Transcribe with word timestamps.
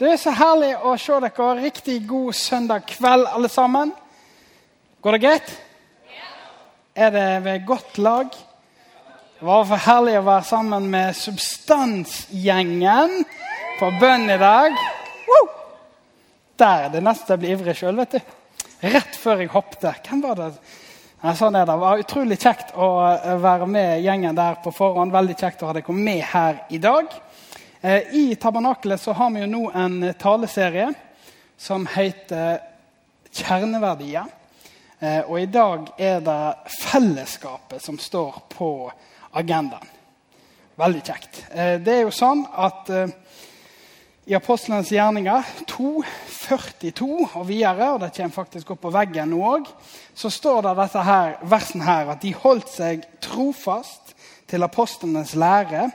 Det 0.00 0.08
er 0.08 0.16
så 0.16 0.32
herlig 0.32 0.70
å 0.80 0.94
se 0.96 1.16
dere. 1.20 1.46
Riktig 1.60 1.98
god 2.08 2.32
søndag 2.32 2.86
kveld, 2.88 3.26
alle 3.28 3.50
sammen. 3.52 3.90
Går 5.04 5.12
det 5.12 5.18
greit? 5.20 5.50
Er 6.96 7.12
det 7.12 7.24
ved 7.44 7.66
godt 7.68 7.98
lag? 8.00 8.30
Det 8.32 9.44
var 9.44 9.68
for 9.68 9.84
herlig 9.84 10.14
å 10.16 10.24
være 10.24 10.48
sammen 10.48 10.88
med 10.88 11.12
Substansgjengen 11.18 13.12
på 13.76 13.92
bønn 14.00 14.24
i 14.32 14.40
dag. 14.40 14.80
Wow! 15.28 15.52
Der 16.64 16.86
er 16.86 16.96
det 16.96 17.04
nesten 17.04 17.36
jeg 17.36 17.42
blir 17.44 17.58
ivrig 17.58 17.76
sjøl, 17.76 18.00
vet 18.00 18.16
du. 18.16 18.34
Rett 18.96 19.20
før 19.20 19.44
jeg 19.44 19.52
hoppet. 19.52 19.84
Hvem 20.08 20.24
var 20.24 20.40
det? 20.40 20.48
Ja, 21.20 21.36
sånn 21.36 21.60
er 21.60 21.68
det. 21.68 21.74
Det 21.74 21.80
var 21.84 22.06
utrolig 22.06 22.40
kjekt 22.40 22.72
å 22.72 22.88
være 23.44 23.68
med 23.68 24.00
gjengen 24.00 24.32
der 24.32 24.62
på 24.64 24.72
forhånd. 24.72 25.12
Veldig 25.12 25.36
kjekt 25.44 25.60
å 25.60 25.68
ha 25.68 25.76
dere 25.76 25.92
med 26.08 26.24
her 26.32 26.64
i 26.72 26.80
dag. 26.80 27.20
Eh, 27.82 28.14
I 28.14 28.36
Tabernakelet 28.36 29.00
så 29.00 29.12
har 29.12 29.30
vi 29.30 29.40
jo 29.40 29.46
nå 29.48 29.70
en 29.74 30.02
taleserie 30.20 30.90
som 31.56 31.86
heter 31.88 32.58
Kjerneverdier. 33.32 34.26
Eh, 35.00 35.22
Og 35.24 35.40
i 35.40 35.46
dag 35.46 35.88
er 35.96 36.20
det 36.20 36.42
fellesskapet 36.82 37.80
som 37.82 37.98
står 37.98 38.42
på 38.52 38.90
agendaen. 39.32 39.88
Veldig 40.76 41.02
kjekt. 41.02 41.44
Eh, 41.50 41.78
Det 41.80 41.94
er 41.94 42.02
jo 42.02 42.10
sånn 42.10 42.44
at 42.52 42.90
i 44.26 44.34
Apostlenes 44.34 44.92
gjerninger 44.92 45.42
2, 45.66 46.04
42 46.28 47.30
og 47.34 47.48
videre, 47.48 47.94
og 47.94 48.00
det 48.00 48.12
kommer 48.12 48.30
faktisk 48.30 48.70
opp 48.70 48.80
på 48.80 48.92
veggen 48.92 49.30
nå 49.30 49.40
òg, 49.40 49.66
så 50.14 50.30
står 50.30 50.62
det 50.62 50.76
dette 50.76 51.02
her, 51.02 51.38
versen 51.42 51.80
her 51.80 52.10
at 52.10 52.20
de 52.20 52.32
holdt 52.32 52.68
seg 52.68 53.06
trofast 53.20 54.14
til 54.46 54.62
apostlenes 54.62 55.34
lære 55.34 55.90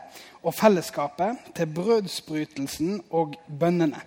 og 0.45 0.53
fellesskapet, 0.53 1.49
til 1.57 1.71
brødsbrytelsen 1.73 2.99
og 3.09 3.35
bønnene. 3.49 4.01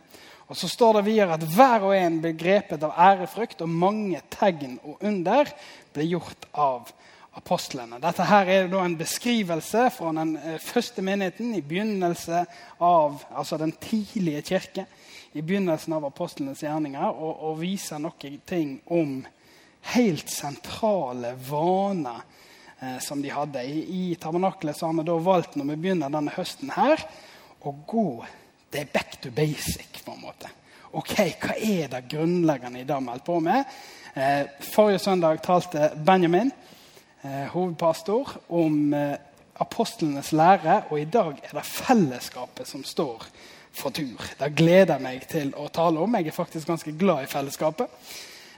Og 0.48 0.56
Så 0.56 0.69
står 0.69 0.92
det 0.92 1.05
videre 1.11 1.34
at 1.36 1.45
hver 1.45 1.83
og 1.84 1.97
en 1.97 2.22
ble 2.22 2.33
grepet 2.33 2.84
av 2.86 2.95
ærefrykt, 2.97 3.61
og 3.61 3.69
mange 3.69 4.20
tegn 4.33 4.78
og 4.80 5.03
under 5.05 5.50
ble 5.92 6.06
gjort 6.08 6.47
av 6.55 6.89
apostlene. 7.36 8.00
Dette 8.00 8.25
her 8.25 8.48
er 8.48 8.70
da 8.70 8.80
en 8.84 8.97
beskrivelse 8.98 9.89
fra 9.95 10.12
den 10.17 10.36
eh, 10.41 10.56
første 10.62 11.05
menigheten 11.05 11.53
i 11.55 11.61
begynnelse 11.61 12.45
av 12.80 13.20
altså 13.28 13.58
den 13.61 13.75
tidlige 13.77 14.42
kirke. 14.55 14.86
I 15.36 15.45
begynnelsen 15.45 15.92
av 15.92 16.06
apostlenes 16.08 16.62
gjerninger, 16.64 17.05
og, 17.12 17.42
og 17.50 17.61
viser 17.61 18.00
noen 18.00 18.41
ting 18.48 18.78
om 18.89 19.20
helt 19.92 20.33
sentrale 20.33 21.34
vaner 21.50 22.25
eh, 22.80 22.98
som 23.04 23.22
de 23.22 23.32
hadde. 23.32 23.64
I, 23.64 23.84
I 24.12 24.18
tabernaklet 24.20 24.80
har 24.80 24.94
vi 24.98 25.06
da 25.08 25.16
valgt 25.22 25.56
når 25.58 25.72
vi 25.72 25.80
begynner 25.84 26.12
denne 26.12 26.34
høsten 26.36 26.72
her, 26.76 27.02
å 27.64 27.74
gå 27.88 28.10
det 28.72 28.80
er 28.80 28.90
back 28.92 29.20
to 29.22 29.30
basic. 29.30 30.04
på 30.04 30.12
en 30.12 30.20
måte. 30.20 30.48
Ok, 30.92 31.14
Hva 31.40 31.54
er 31.56 31.88
det 31.92 32.08
grunnleggende 32.08 32.80
i 32.80 32.84
det 32.88 32.96
vi 32.96 33.10
holder 33.12 33.24
på 33.24 33.40
med? 33.40 33.64
Eh, 34.14 34.44
forrige 34.72 34.98
søndag 34.98 35.42
talte 35.42 35.90
Benjamin 36.06 36.50
eh, 37.22 37.46
hovedpastor, 37.52 38.28
om 38.48 38.94
eh, 38.94 39.16
apostlenes 39.61 40.33
lære. 40.33 40.83
Og 40.90 41.00
i 41.00 41.05
dag 41.05 41.40
er 41.42 41.55
det 41.55 41.64
fellesskapet 41.64 42.68
som 42.68 42.84
står 42.84 43.27
for 43.72 43.90
tur. 43.90 44.22
Det 44.38 44.55
gleder 44.56 44.96
jeg 44.96 45.02
meg 45.05 45.28
til 45.30 45.52
å 45.56 45.68
tale 45.68 46.00
om. 46.00 46.17
Jeg 46.18 46.30
er 46.30 46.36
faktisk 46.36 46.68
ganske 46.68 46.92
glad 46.98 47.24
i 47.24 47.30
fellesskapet. 47.30 47.86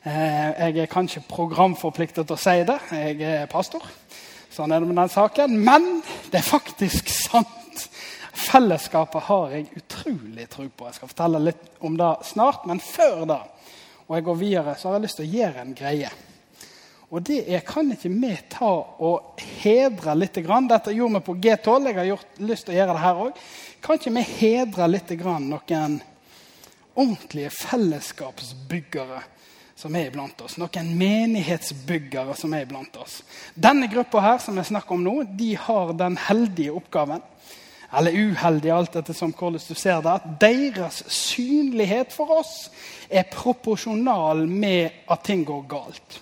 Eh, 0.04 0.70
jeg 0.70 0.78
er 0.78 0.92
kanskje 0.92 1.26
programforpliktet 1.28 2.26
til 2.26 2.38
å 2.38 2.40
si 2.40 2.62
det. 2.64 2.78
Jeg 2.90 3.20
er 3.20 3.50
pastor. 3.50 3.84
Sånn 4.60 4.74
er 4.76 4.82
det 4.82 4.90
med 4.90 4.98
den 5.00 5.08
saken. 5.08 5.52
Men 5.64 5.84
det 6.28 6.42
er 6.42 6.44
faktisk 6.44 7.08
sant. 7.08 7.84
Fellesskapet 8.36 9.24
har 9.30 9.54
jeg 9.54 9.70
utrolig 9.80 10.44
tro 10.52 10.66
på. 10.68 10.84
Jeg 10.84 10.98
skal 10.98 11.08
fortelle 11.08 11.40
litt 11.46 11.70
om 11.80 11.96
det 11.96 12.10
snart. 12.28 12.66
Men 12.68 12.82
før 12.84 13.22
da, 13.30 13.38
og 14.04 14.18
jeg 14.18 14.26
går 14.26 14.36
videre, 14.42 14.74
så 14.76 14.90
har 14.90 14.98
jeg 14.98 15.06
lyst 15.06 15.20
til 15.22 15.30
å 15.30 15.38
gjøre 15.38 15.64
en 15.64 15.72
greie. 15.78 16.10
Og 17.08 17.24
det 17.24 17.38
er, 17.48 17.64
kan 17.64 17.88
ikke 17.94 18.12
vi 18.12 18.34
ta 18.52 18.74
og 19.00 19.40
hedre 19.62 20.18
litt? 20.18 20.36
Dette 20.36 20.92
gjorde 20.92 21.16
vi 21.16 21.24
på 21.30 21.38
G12. 21.40 21.88
Jeg 21.88 22.00
har 22.02 22.10
gjort, 22.10 22.38
lyst 22.52 22.68
til 22.68 22.76
å 22.76 22.78
gjøre 22.82 22.98
det 22.98 23.04
her 23.06 23.24
òg. 23.24 23.42
Kan 23.80 24.02
ikke 24.02 24.16
vi 24.18 24.28
hedre 24.44 24.92
litt 24.92 25.16
noen 25.24 26.00
ordentlige 27.00 27.56
fellesskapsbyggere 27.62 29.24
som 29.80 29.96
er 29.96 30.10
iblant 30.10 30.44
oss? 30.44 30.58
Noen 30.60 30.92
menighetsbyggere 31.00 32.36
som 32.38 32.52
er 32.54 32.66
iblant 32.66 32.96
oss. 33.00 33.20
Denne 33.54 33.88
gruppa 33.90 34.22
her 34.24 34.38
som 34.44 34.58
jeg 34.60 34.68
snakker 34.70 34.96
om 34.96 35.04
nå, 35.06 35.16
de 35.38 35.54
har 35.56 35.94
den 35.98 36.18
heldige 36.28 36.76
oppgaven 36.76 37.24
eller 37.90 38.14
uheldige, 38.14 38.74
alt 38.74 38.96
etter 39.00 39.16
som 39.16 39.32
hvordan 39.34 39.58
du 39.66 39.74
ser 39.74 40.02
det, 40.04 40.12
at 40.12 40.26
deres 40.42 41.02
synlighet 41.10 42.12
for 42.14 42.36
oss 42.38 42.68
er 43.10 43.26
proporsjonal 43.32 44.44
med 44.46 45.06
at 45.10 45.24
ting 45.26 45.42
går 45.46 45.64
galt. 45.70 46.20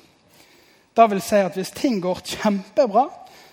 Det 0.96 1.06
vil 1.12 1.20
si 1.22 1.36
at 1.36 1.54
Hvis 1.54 1.70
ting 1.70 2.00
går 2.02 2.22
kjempebra, 2.24 3.06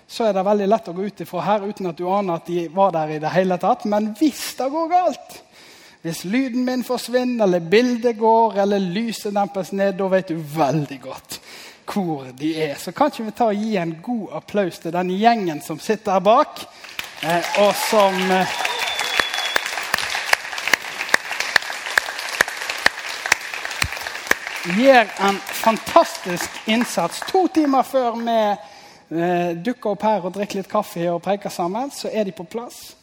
så 0.08 0.24
er 0.26 0.34
det 0.34 0.46
veldig 0.46 0.68
lett 0.70 0.88
å 0.88 0.94
gå 0.94 1.06
ut 1.10 1.22
ifra 1.22 1.42
her 1.42 1.66
uten 1.66 1.90
at 1.90 1.98
du 1.98 2.06
aner 2.10 2.40
at 2.40 2.48
de 2.48 2.68
var 2.74 2.94
der 2.94 3.16
i 3.16 3.20
det 3.20 3.34
hele 3.34 3.58
tatt. 3.58 3.86
Men 3.90 4.14
hvis 4.18 4.56
det 4.58 4.70
går 4.72 4.90
galt, 4.90 5.40
hvis 6.06 6.24
lyden 6.24 6.66
min 6.66 6.84
forsvinner, 6.84 7.44
eller 7.44 7.60
bildet 7.60 8.18
går, 8.18 8.60
eller 8.62 8.80
lyset 8.80 9.34
dempes 9.34 9.72
ned, 9.74 9.96
da 9.98 10.06
vet 10.12 10.28
du 10.30 10.36
veldig 10.38 11.00
godt 11.02 11.40
hvor 11.94 12.28
de 12.38 12.52
er. 12.62 12.76
Så 12.78 12.92
kan 12.92 13.10
vi 13.18 13.32
ta 13.34 13.48
og 13.50 13.58
gi 13.58 13.76
en 13.78 13.96
god 14.04 14.36
applaus 14.38 14.78
til 14.80 14.94
den 14.94 15.10
gjengen 15.18 15.62
som 15.66 15.80
sitter 15.80 16.12
her 16.12 16.20
bak, 16.20 16.62
eh, 17.24 17.50
og 17.62 17.74
som 17.90 18.14
eh, 18.32 18.54
gjør 24.78 25.10
en 25.30 25.40
fantastisk 25.42 26.62
innsats. 26.68 27.24
To 27.32 27.48
timer 27.48 27.82
før 27.82 28.22
vi 28.22 28.38
eh, 28.44 29.58
dukker 29.66 29.96
opp 29.96 30.06
her 30.06 30.22
og 30.22 30.38
drikker 30.38 30.62
litt 30.62 30.70
kaffe 30.70 31.10
og 31.10 31.24
preker 31.26 31.50
sammen, 31.50 31.90
så 31.90 32.14
er 32.14 32.30
de 32.30 32.38
på 32.38 32.46
plass 32.46 32.94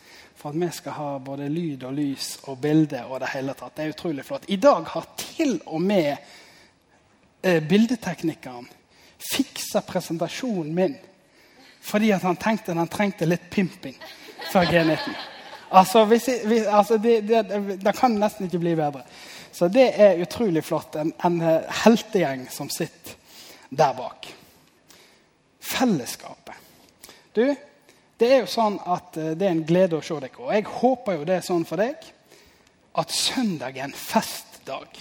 for 0.42 0.50
at 0.50 0.58
vi 0.58 0.70
skal 0.74 0.92
ha 0.92 1.10
både 1.22 1.46
lyd 1.48 1.84
og 1.86 1.94
lys 1.94 2.32
og 2.50 2.58
bilde 2.58 3.04
og 3.06 3.20
det 3.22 3.30
hele 3.30 3.54
tatt. 3.54 3.76
Det 3.76 3.84
er 3.84 3.92
utrolig 3.94 4.24
flott. 4.26 4.48
I 4.50 4.58
dag 4.58 4.88
har 4.90 5.06
til 5.20 5.60
og 5.66 5.82
med 5.82 6.16
eh, 7.42 7.62
bildeteknikeren 7.62 8.66
fiksa 9.22 9.84
presentasjonen 9.86 10.74
min 10.74 10.96
fordi 11.82 12.10
at 12.14 12.22
han 12.26 12.38
tenkte 12.38 12.74
han 12.74 12.90
trengte 12.90 13.26
litt 13.26 13.48
pimping 13.50 13.94
før 14.50 14.66
G19. 14.70 15.14
Altså, 15.72 16.04
hvis, 16.10 16.28
hvis, 16.44 16.66
altså 16.66 16.98
det, 16.98 17.20
det, 17.26 17.78
det 17.82 17.94
kan 17.96 18.14
nesten 18.18 18.46
ikke 18.46 18.60
bli 18.62 18.74
bedre. 18.78 19.02
Så 19.52 19.68
det 19.72 19.88
er 20.00 20.20
utrolig 20.22 20.62
flott. 20.64 20.98
En, 20.98 21.10
en 21.24 21.40
heltegjeng 21.82 22.44
som 22.50 22.70
sitter 22.70 23.14
der 23.70 23.94
bak. 23.96 24.28
Fellesskapet. 25.62 26.58
Du, 27.34 27.46
det 28.22 28.30
er 28.30 28.42
jo 28.44 28.50
sånn 28.50 28.78
at 28.86 29.16
eh, 29.18 29.32
det 29.38 29.48
er 29.48 29.56
en 29.56 29.64
glede 29.66 29.98
å 29.98 30.04
se 30.04 30.18
dere. 30.22 30.38
Og 30.38 30.52
jeg 30.54 30.68
håper 30.78 31.18
jo 31.18 31.24
det 31.26 31.38
er 31.40 31.46
sånn 31.46 31.64
for 31.66 31.82
deg 31.82 32.10
at 33.02 33.14
søndag 33.14 33.78
er 33.78 33.88
en 33.88 33.96
festdag. 33.96 35.00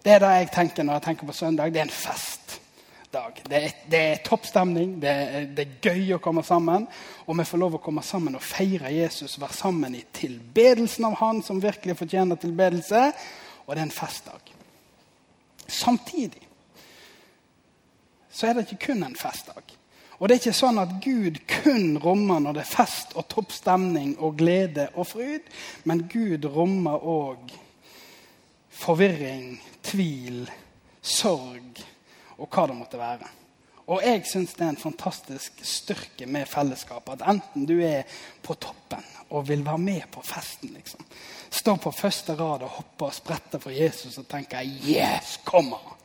Det 0.00 0.12
er 0.14 0.22
det 0.22 0.34
jeg 0.36 0.50
tenker 0.54 0.86
når 0.86 1.00
jeg 1.00 1.06
tenker 1.08 1.30
på 1.30 1.36
søndag. 1.36 1.72
Det 1.72 1.80
er 1.80 1.88
en 1.88 1.94
festdag. 1.94 3.40
Det 3.42 3.58
er, 3.58 3.72
det 3.90 4.00
er 4.00 4.20
toppstemning. 4.24 4.92
Det 5.02 5.14
det 5.56 5.64
er 5.64 5.90
gøy 5.90 6.14
å 6.14 6.20
komme 6.22 6.44
sammen. 6.46 6.86
Og 7.26 7.40
vi 7.40 7.48
får 7.48 7.62
lov 7.64 7.80
å 7.80 7.82
komme 7.82 8.04
sammen 8.06 8.38
og 8.38 8.44
feire 8.44 8.92
Jesus, 8.94 9.38
være 9.40 9.56
sammen 9.56 9.96
i 9.98 10.04
tilbedelsen 10.14 11.08
av 11.10 11.18
Han 11.24 11.42
som 11.42 11.62
virkelig 11.62 11.98
fortjener 11.98 12.38
tilbedelse. 12.38 13.02
Og 13.66 13.74
det 13.74 13.82
er 13.82 13.88
en 13.88 13.98
festdag. 13.98 14.54
Samtidig 15.66 16.46
så 18.30 18.46
er 18.46 18.56
det 18.56 18.68
ikke 18.68 18.92
kun 18.92 19.02
en 19.04 19.18
festdag. 19.18 19.79
Og 20.20 20.28
det 20.28 20.34
er 20.36 20.42
ikke 20.42 20.52
sånn 20.52 20.78
at 20.82 20.92
Gud 21.00 21.38
kun 21.48 21.94
rommer 22.02 22.42
når 22.44 22.58
det 22.58 22.64
er 22.66 22.74
fest 22.74 23.14
og 23.16 23.24
toppstemning 23.32 24.18
og 24.20 24.36
glede 24.40 24.90
og 24.92 25.08
fryd, 25.08 25.46
men 25.88 26.04
Gud 26.12 26.44
rommer 26.44 27.00
òg 27.00 27.54
forvirring, 28.80 29.54
tvil, 29.84 30.44
sorg 31.00 31.80
og 32.36 32.48
hva 32.48 32.66
det 32.68 32.76
måtte 32.76 33.00
være. 33.00 33.30
Og 33.90 34.04
jeg 34.04 34.22
syns 34.28 34.52
det 34.54 34.62
er 34.66 34.74
en 34.74 34.78
fantastisk 34.78 35.64
styrke 35.66 36.28
med 36.30 36.46
fellesskapet. 36.46 37.16
At 37.16 37.32
enten 37.32 37.64
du 37.66 37.80
er 37.82 38.04
på 38.44 38.54
toppen 38.60 39.02
og 39.34 39.48
vil 39.48 39.64
være 39.66 39.82
med 39.82 40.04
på 40.12 40.22
festen, 40.22 40.76
liksom. 40.76 41.02
Stå 41.50 41.74
på 41.80 41.90
første 41.94 42.36
rad 42.38 42.62
og 42.66 42.76
hoppe 42.76 43.08
og 43.08 43.16
sprette 43.16 43.58
for 43.58 43.74
Jesus 43.74 44.18
og 44.18 44.28
tenke 44.28 44.62
'Yes, 44.62 45.40
kommer!' 45.44 45.96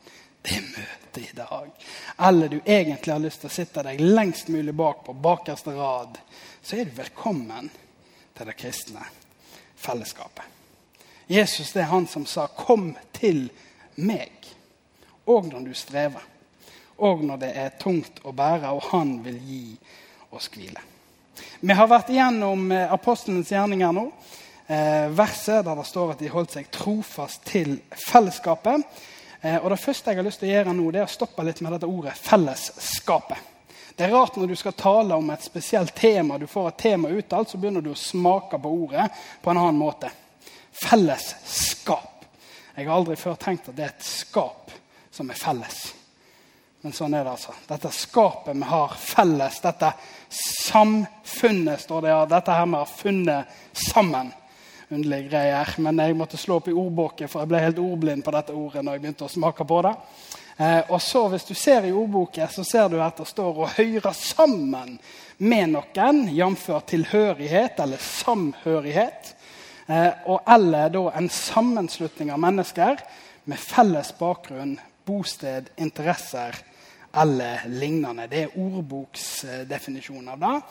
Det 0.46 0.62
møtet 0.62 1.22
i 1.22 1.36
dag, 1.36 1.70
eller 2.18 2.48
du 2.48 2.60
egentlig 2.64 3.12
har 3.12 3.22
lyst 3.22 3.42
til 3.42 3.50
å 3.50 3.56
sitte 3.56 3.84
deg 3.86 4.00
lengst 4.00 4.50
mulig 4.52 4.74
bak 4.76 5.04
på 5.06 5.14
bakerste 5.14 5.74
rad, 5.76 6.18
så 6.62 6.76
er 6.76 6.88
du 6.88 6.98
velkommen 6.98 7.70
til 8.36 8.48
det 8.48 8.56
kristne 8.58 9.02
fellesskapet. 9.76 10.44
Jesus 11.26 11.72
det 11.74 11.82
er 11.82 11.90
han 11.90 12.06
som 12.06 12.26
sa 12.26 12.46
'kom 12.46 12.96
til 13.12 13.50
meg', 13.96 14.54
òg 15.26 15.52
når 15.52 15.64
du 15.64 15.74
strever. 15.74 16.22
Og 16.98 17.24
når 17.24 17.36
det 17.36 17.52
er 17.56 17.68
tungt 17.80 18.20
å 18.24 18.32
bære, 18.32 18.70
og 18.72 18.82
han 18.82 19.24
vil 19.24 19.38
gi 19.38 19.76
oss 20.30 20.48
hvile. 20.48 20.80
Vi 21.60 21.72
har 21.72 21.88
vært 21.88 22.08
igjennom 22.08 22.70
apostlenes 22.72 22.92
apostelens 22.92 23.50
gjerninger 23.52 23.92
nå. 23.92 24.12
Eh, 24.66 25.08
verset 25.14 25.64
der 25.64 25.74
det 25.74 25.86
står 25.86 26.12
at 26.12 26.18
de 26.18 26.28
holdt 26.28 26.56
seg 26.56 26.70
trofast 26.70 27.44
til 27.44 27.76
fellesskapet. 28.08 28.82
Eh, 29.40 29.56
og 29.56 29.70
Det 29.70 29.80
første 29.80 30.10
jeg 30.10 30.18
har 30.18 30.26
lyst 30.26 30.40
til 30.40 30.48
å 30.48 30.54
gjøre 30.54 30.74
nå, 30.76 30.90
det 30.90 31.02
er 31.02 31.08
å 31.08 31.12
stoppe 31.12 31.44
litt 31.44 31.60
med 31.60 31.72
dette 31.76 31.86
ordet 31.86 32.14
'fellesskapet'. 32.14 33.52
Det 33.96 34.04
er 34.04 34.12
rart 34.12 34.36
når 34.36 34.46
du 34.46 34.56
skal 34.56 34.72
tale 34.72 35.14
om 35.14 35.30
et 35.30 35.42
spesielt 35.42 35.94
tema, 35.94 36.38
du 36.38 36.46
får 36.46 36.68
et 36.68 36.78
tema 36.78 37.08
uttalt, 37.08 37.48
så 37.48 37.56
begynner 37.58 37.80
du 37.80 37.90
å 37.90 37.96
smake 37.96 38.58
på 38.58 38.68
ordet 38.68 39.10
på 39.42 39.50
en 39.50 39.56
annen 39.56 39.78
måte. 39.78 40.10
Fellesskap. 40.72 42.24
Jeg 42.76 42.86
har 42.86 42.96
aldri 42.96 43.16
før 43.16 43.38
tenkt 43.40 43.68
at 43.68 43.76
det 43.76 43.84
er 43.84 43.94
et 43.94 44.04
skap 44.04 44.70
som 45.10 45.30
er 45.30 45.34
felles. 45.40 45.94
Men 46.84 46.92
sånn 46.92 47.14
er 47.16 47.24
det, 47.24 47.30
altså. 47.30 47.54
Dette 47.66 47.88
skapet 47.90 48.56
vi 48.56 48.68
har 48.68 48.92
felles, 49.00 49.60
dette 49.64 49.92
samfunnet, 50.28 51.80
står 51.80 52.04
det 52.04 52.12
ja. 52.12 52.26
Dette 52.26 52.52
her 52.52 52.66
vi 52.66 52.76
har 52.76 52.92
funnet 53.00 53.56
sammen 53.72 54.32
underlige 54.90 55.28
greier. 55.30 55.74
Men 55.78 55.98
jeg 55.98 56.16
måtte 56.16 56.40
slå 56.40 56.60
opp 56.60 56.68
i 56.68 56.74
ordboken, 56.76 57.28
for 57.28 57.42
jeg 57.42 57.50
ble 57.50 57.62
helt 57.62 57.82
ordblind 57.82 58.24
på 58.24 58.34
dette 58.34 58.54
ordet. 58.54 58.84
når 58.84 58.92
jeg 58.92 59.02
begynte 59.02 59.24
å 59.24 59.32
smake 59.32 59.64
på 59.64 59.82
det. 59.82 59.94
Eh, 60.58 60.82
og 60.88 61.00
så 61.02 61.28
Hvis 61.28 61.44
du 61.44 61.54
ser 61.54 61.84
i 61.84 61.92
ordboken, 61.92 62.48
så 62.48 62.64
ser 62.64 62.88
du 62.88 63.00
at 63.02 63.16
det 63.16 63.26
står 63.26 63.54
'å 63.54 63.68
høre 63.76 64.14
sammen 64.14 64.98
med 65.38 65.68
noen', 65.68 66.28
jf. 66.28 66.70
tilhørighet 66.86 67.80
eller 67.80 67.98
samhørighet. 67.98 69.34
Eh, 69.88 70.12
og 70.26 70.40
eller 70.48 70.88
da 70.88 71.10
en 71.14 71.28
sammenslutning 71.28 72.32
av 72.32 72.38
mennesker 72.38 72.96
med 73.44 73.58
felles 73.58 74.12
bakgrunn, 74.12 74.78
bosted, 75.06 75.70
interesser 75.78 76.54
eller 77.14 77.60
lignende. 77.68 78.26
Det 78.28 78.42
er 78.42 78.58
ordboksdefinisjonen 78.58 80.28
av 80.28 80.38
det. 80.38 80.62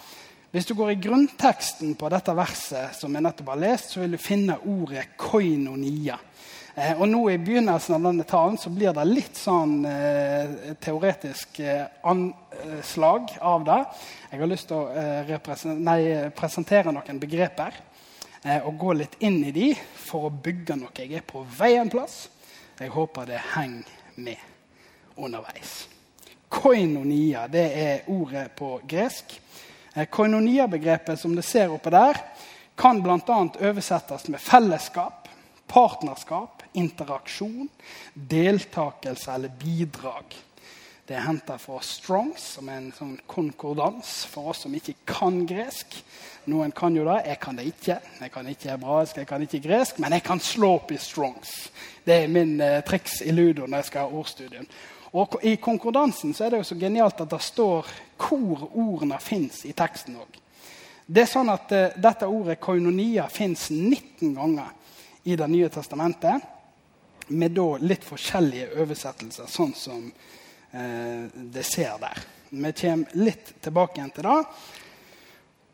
Hvis 0.55 0.69
du 0.69 0.71
går 0.73 0.93
i 0.93 1.01
grunnteksten 1.03 1.97
på 1.99 2.07
dette 2.07 2.31
verset, 2.31 2.93
som 2.95 3.11
jeg 3.11 3.25
nettopp 3.25 3.49
har 3.51 3.57
lest, 3.59 3.89
så 3.91 3.99
vil 3.99 4.13
du 4.15 4.21
finne 4.23 4.55
ordet 4.71 5.01
koinonia. 5.19 6.15
Eh, 6.79 6.93
og 6.95 7.09
nå 7.11 7.25
I 7.33 7.41
begynnelsen 7.43 7.97
av 7.97 8.05
denne 8.05 8.23
talen 8.23 8.55
så 8.55 8.71
blir 8.71 8.95
det 8.95 9.03
litt 9.09 9.35
sånn 9.35 9.73
eh, 9.83 10.71
teoretisk 10.79 11.59
eh, 11.59 11.83
anslag 12.07 13.35
av 13.43 13.67
det. 13.67 13.81
Jeg 14.31 14.43
har 14.45 14.51
lyst 14.53 14.71
til 14.71 14.79
å 14.79 14.95
eh, 14.95 15.75
nei, 15.75 15.99
presentere 16.39 16.95
noen 16.95 17.19
begreper 17.19 17.75
eh, 18.45 18.63
og 18.63 18.79
gå 18.79 18.95
litt 19.01 19.19
inn 19.27 19.41
i 19.43 19.51
de 19.51 19.73
for 19.75 20.29
å 20.29 20.33
bygge 20.39 20.79
noe. 20.79 20.95
Jeg 20.95 21.19
er 21.19 21.27
på 21.27 21.43
vei 21.59 21.73
en 21.81 21.91
plass. 21.91 22.29
Jeg 22.79 22.95
håper 22.95 23.27
det 23.27 23.43
henger 23.57 23.91
med 24.23 25.19
underveis. 25.19 25.81
Koinonia 26.47 27.49
det 27.51 27.71
er 27.75 28.13
ordet 28.15 28.53
på 28.55 28.77
gresk. 28.87 29.41
Eh, 29.95 30.05
koinonia-begrepet 30.05 31.19
som 31.19 31.35
du 31.35 31.41
ser 31.41 31.71
oppe 31.71 31.89
der, 31.89 32.19
kan 32.75 32.99
bl.a. 33.03 33.37
oversettes 33.63 34.27
med 34.27 34.41
fellesskap, 34.43 35.29
partnerskap, 35.71 36.63
interaksjon, 36.73 37.69
deltakelse 38.13 39.31
eller 39.31 39.53
bidrag. 39.59 40.35
Det 41.07 41.15
er 41.15 41.23
henta 41.23 41.55
fra 41.61 41.79
Strongs, 41.85 42.43
som 42.57 42.67
er 42.67 42.81
en 42.81 42.91
sånn 42.91 43.13
konkordans 43.29 44.25
for 44.27 44.51
oss 44.51 44.65
som 44.65 44.75
ikke 44.75 44.97
kan 45.07 45.43
gresk. 45.47 45.95
Noen 46.51 46.73
kan 46.75 46.97
jo 46.97 47.05
det, 47.07 47.21
jeg 47.29 47.39
kan 47.45 47.55
det 47.55 47.67
ikke. 47.69 47.99
Jeg 48.19 48.33
kan 48.33 48.49
ikke 48.51 48.71
hebraisk, 48.73 49.21
jeg 49.21 49.29
kan 49.29 49.45
ikke 49.45 49.61
gresk, 49.63 50.01
men 50.03 50.17
jeg 50.17 50.25
kan 50.25 50.43
slå 50.43 50.73
opp 50.79 50.91
i 50.91 50.99
Strongs. 50.99 51.53
Det 52.03 52.19
er 52.25 52.33
min 52.33 52.57
eh, 52.59 52.81
triks 52.83 53.21
i 53.23 53.31
ludo 53.31 53.63
når 53.63 53.85
jeg 53.85 53.89
skal 53.93 54.09
ha 54.09 54.19
ordstudien. 54.19 54.67
Og 55.15 55.37
I 55.47 55.55
konkordansen 55.55 56.33
så 56.35 56.45
er 56.45 56.51
det 56.51 56.59
jo 56.59 56.67
så 56.67 56.75
genialt 56.79 57.21
at 57.23 57.31
det 57.31 57.39
står 57.43 57.87
hvor 58.19 58.65
ordene 58.73 59.19
fins 59.23 59.61
i 59.67 59.71
teksten 59.77 60.17
òg. 60.19 60.41
Det 61.05 61.23
er 61.23 61.29
sånn 61.29 61.51
at 61.53 61.71
uh, 61.71 61.93
Dette 62.01 62.27
ordet 62.27 62.57
koinonia 62.59 63.27
fins 63.31 63.69
19 63.71 64.33
ganger 64.35 64.73
i 65.25 65.37
Det 65.37 65.47
nye 65.49 65.69
testamentet. 65.69 66.51
Med 67.27 67.55
da 67.57 67.65
litt 67.81 68.03
forskjellige 68.05 68.75
oversettelser, 68.83 69.47
sånn 69.49 69.71
som 69.73 70.01
uh, 70.05 71.23
det 71.33 71.63
ser 71.65 71.95
der. 72.01 72.25
Vi 72.49 72.73
kommer 72.81 73.15
litt 73.17 73.55
tilbake 73.61 73.97
igjen 74.01 74.11
til 74.17 74.27
det. 74.27 74.35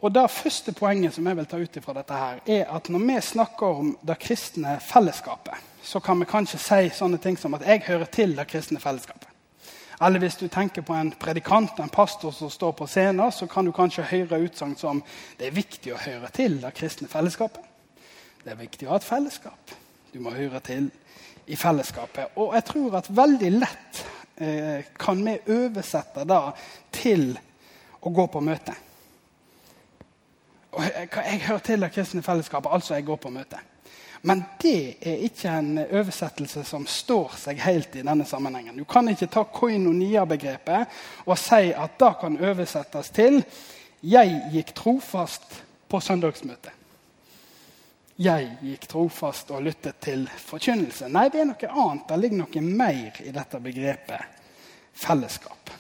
Og 0.02 0.14
Det 0.14 0.28
første 0.34 0.74
poenget 0.74 1.18
som 1.18 1.28
jeg 1.28 1.38
vil 1.38 1.50
ta 1.50 1.58
ut 1.58 1.82
fra 1.84 1.98
dette, 1.98 2.22
her, 2.22 2.40
er 2.46 2.72
at 2.78 2.90
når 2.90 3.04
vi 3.10 3.18
snakker 3.22 3.82
om 3.82 3.92
det 4.02 4.20
kristne 4.22 4.78
fellesskapet, 4.86 5.68
så 5.84 6.00
kan 6.00 6.20
vi 6.20 6.30
kanskje 6.30 6.62
si 6.62 6.96
sånne 6.96 7.18
ting 7.22 7.38
som 7.38 7.58
at 7.58 7.66
jeg 7.66 7.86
hører 7.90 8.10
til 8.10 8.38
det 8.38 8.48
kristne 8.50 8.80
fellesskapet. 8.80 9.31
Eller 10.02 10.20
hvis 10.20 10.36
du 10.40 10.48
tenker 10.50 10.82
på 10.82 10.96
en 10.98 11.12
predikant, 11.20 11.80
en 11.80 11.92
pastor 11.94 12.34
som 12.34 12.50
står 12.50 12.72
på 12.78 12.88
scenen, 12.90 13.32
så 13.32 13.46
kan 13.48 13.66
du 13.66 13.72
kanskje 13.76 14.08
høre 14.10 14.40
utsagn 14.48 14.74
som 14.78 15.04
det 15.38 15.48
er 15.48 15.54
viktig 15.56 15.94
å 15.94 16.02
høre 16.02 16.32
til 16.34 16.58
det 16.64 16.74
kristne 16.74 17.10
fellesskapet. 17.12 17.62
Det 18.42 18.56
er 18.56 18.58
viktig 18.58 18.88
å 18.88 18.96
ha 18.96 18.98
et 18.98 19.06
fellesskap. 19.06 19.76
Du 20.12 20.18
må 20.24 20.34
høre 20.34 20.60
til 20.66 20.90
i 21.46 21.56
fellesskapet. 21.56 22.34
Og 22.42 22.56
jeg 22.58 22.66
tror 22.72 22.98
at 22.98 23.12
veldig 23.14 23.52
lett 23.60 24.02
eh, 24.42 24.90
kan 24.98 25.22
vi 25.22 25.38
oversette 25.54 26.26
det 26.26 26.42
til 26.98 27.28
å 28.02 28.10
gå 28.10 28.26
på 28.34 28.42
møte. 28.42 28.74
Og 30.72 30.88
jeg, 30.88 31.10
jeg 31.14 31.44
hører 31.46 31.66
til 31.68 31.86
det 31.86 31.92
kristne 31.94 32.26
fellesskapet, 32.26 32.74
altså 32.74 32.98
jeg 32.98 33.06
går 33.06 33.22
på 33.22 33.34
møte. 33.34 33.62
Men 34.22 34.44
det 34.62 34.98
er 35.02 35.24
ikke 35.26 35.50
en 35.50 35.80
oversettelse 35.82 36.64
som 36.68 36.86
står 36.86 37.38
seg 37.42 37.62
helt 37.64 37.96
i 37.98 38.04
denne 38.06 38.26
sammenhengen. 38.30 38.78
Du 38.78 38.86
kan 38.86 39.10
ikke 39.10 39.30
ta 39.34 39.44
koinonia-begrepet 39.50 41.00
og 41.26 41.40
si 41.42 41.72
at 41.74 41.98
det 42.00 42.12
kan 42.22 42.38
oversettes 42.38 43.10
til 43.10 43.44
'Jeg 44.04 44.42
gikk 44.52 44.74
trofast 44.76 45.64
på 45.90 46.00
søndagsmøtet'. 46.00 46.78
Jeg 48.18 48.58
gikk 48.62 48.88
trofast 48.88 49.52
og 49.52 49.64
lyttet 49.64 50.00
til 50.00 50.30
forkynnelse. 50.38 51.08
Nei, 51.10 51.30
det 51.30 51.42
er 51.42 51.46
noe 51.46 51.70
annet. 51.70 52.08
Det 52.10 52.20
ligger 52.20 52.38
noe 52.38 52.62
mer 52.62 53.22
i 53.26 53.32
dette 53.32 53.60
begrepet 53.60 54.22
fellesskap. 54.94 55.72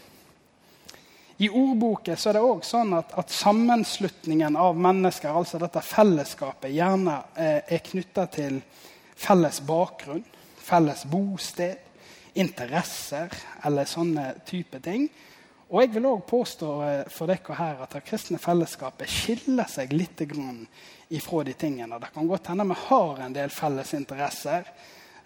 I 1.41 1.47
ordboken 1.49 2.13
er 2.13 2.35
det 2.37 2.41
også 2.45 2.75
sånn 2.75 2.91
at, 2.93 3.15
at, 3.17 3.31
sammenslutningen 3.33 4.53
av 4.61 4.77
mennesker, 4.77 5.33
altså 5.33 5.57
dette 5.61 5.81
fellesskapet, 5.81 6.69
gjerne 6.75 7.15
eh, 7.33 7.63
er 7.65 7.81
knytta 7.81 8.27
til 8.29 8.59
felles 9.17 9.57
bakgrunn, 9.65 10.21
felles 10.61 11.01
bosted, 11.09 11.79
interesser 12.37 13.33
eller 13.65 13.89
sånne 13.89 14.27
type 14.45 14.83
ting. 14.85 15.07
Og 15.71 15.81
jeg 15.81 15.93
vil 15.95 16.07
òg 16.11 16.21
påstå 16.29 16.69
eh, 16.85 17.03
for 17.09 17.31
dere 17.31 17.57
her 17.57 17.81
at 17.87 17.97
det 17.97 18.05
kristne 18.05 18.37
fellesskapet 18.41 19.09
skiller 19.09 19.69
seg 19.71 19.97
litt 19.97 20.21
ifra 20.21 21.41
de 21.47 21.57
tingene. 21.57 21.97
Det 22.03 22.13
kan 22.13 22.29
godt 22.29 22.51
hende 22.53 22.69
vi 22.69 22.81
har 22.85 23.25
en 23.25 23.33
del 23.39 23.49
felles 23.49 23.95
interesser. 23.97 24.69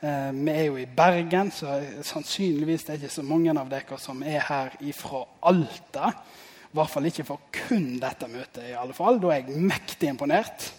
Eh, 0.04 0.32
vi 0.34 0.52
er 0.52 0.64
jo 0.68 0.76
i 0.78 0.86
Bergen, 0.86 1.52
så 1.52 1.82
sannsynligvis 2.04 2.84
det 2.84 2.94
er 2.94 2.98
ikke 3.00 3.10
så 3.14 3.24
mange 3.26 3.54
av 3.56 3.70
dere 3.72 3.98
som 4.02 4.24
er 4.24 4.40
her 4.50 4.70
ifra 4.84 5.24
Alta. 5.48 6.12
I 6.66 6.76
hvert 6.76 6.92
fall 6.92 7.06
ikke 7.08 7.24
for 7.24 7.40
kun 7.56 8.00
dette 8.02 8.28
møtet. 8.28 8.64
i 8.70 8.76
alle 8.76 8.94
fall. 8.94 9.22
Da 9.22 9.28
er 9.32 9.36
jeg 9.40 9.50
mektig 9.56 10.10
imponert. 10.12 10.74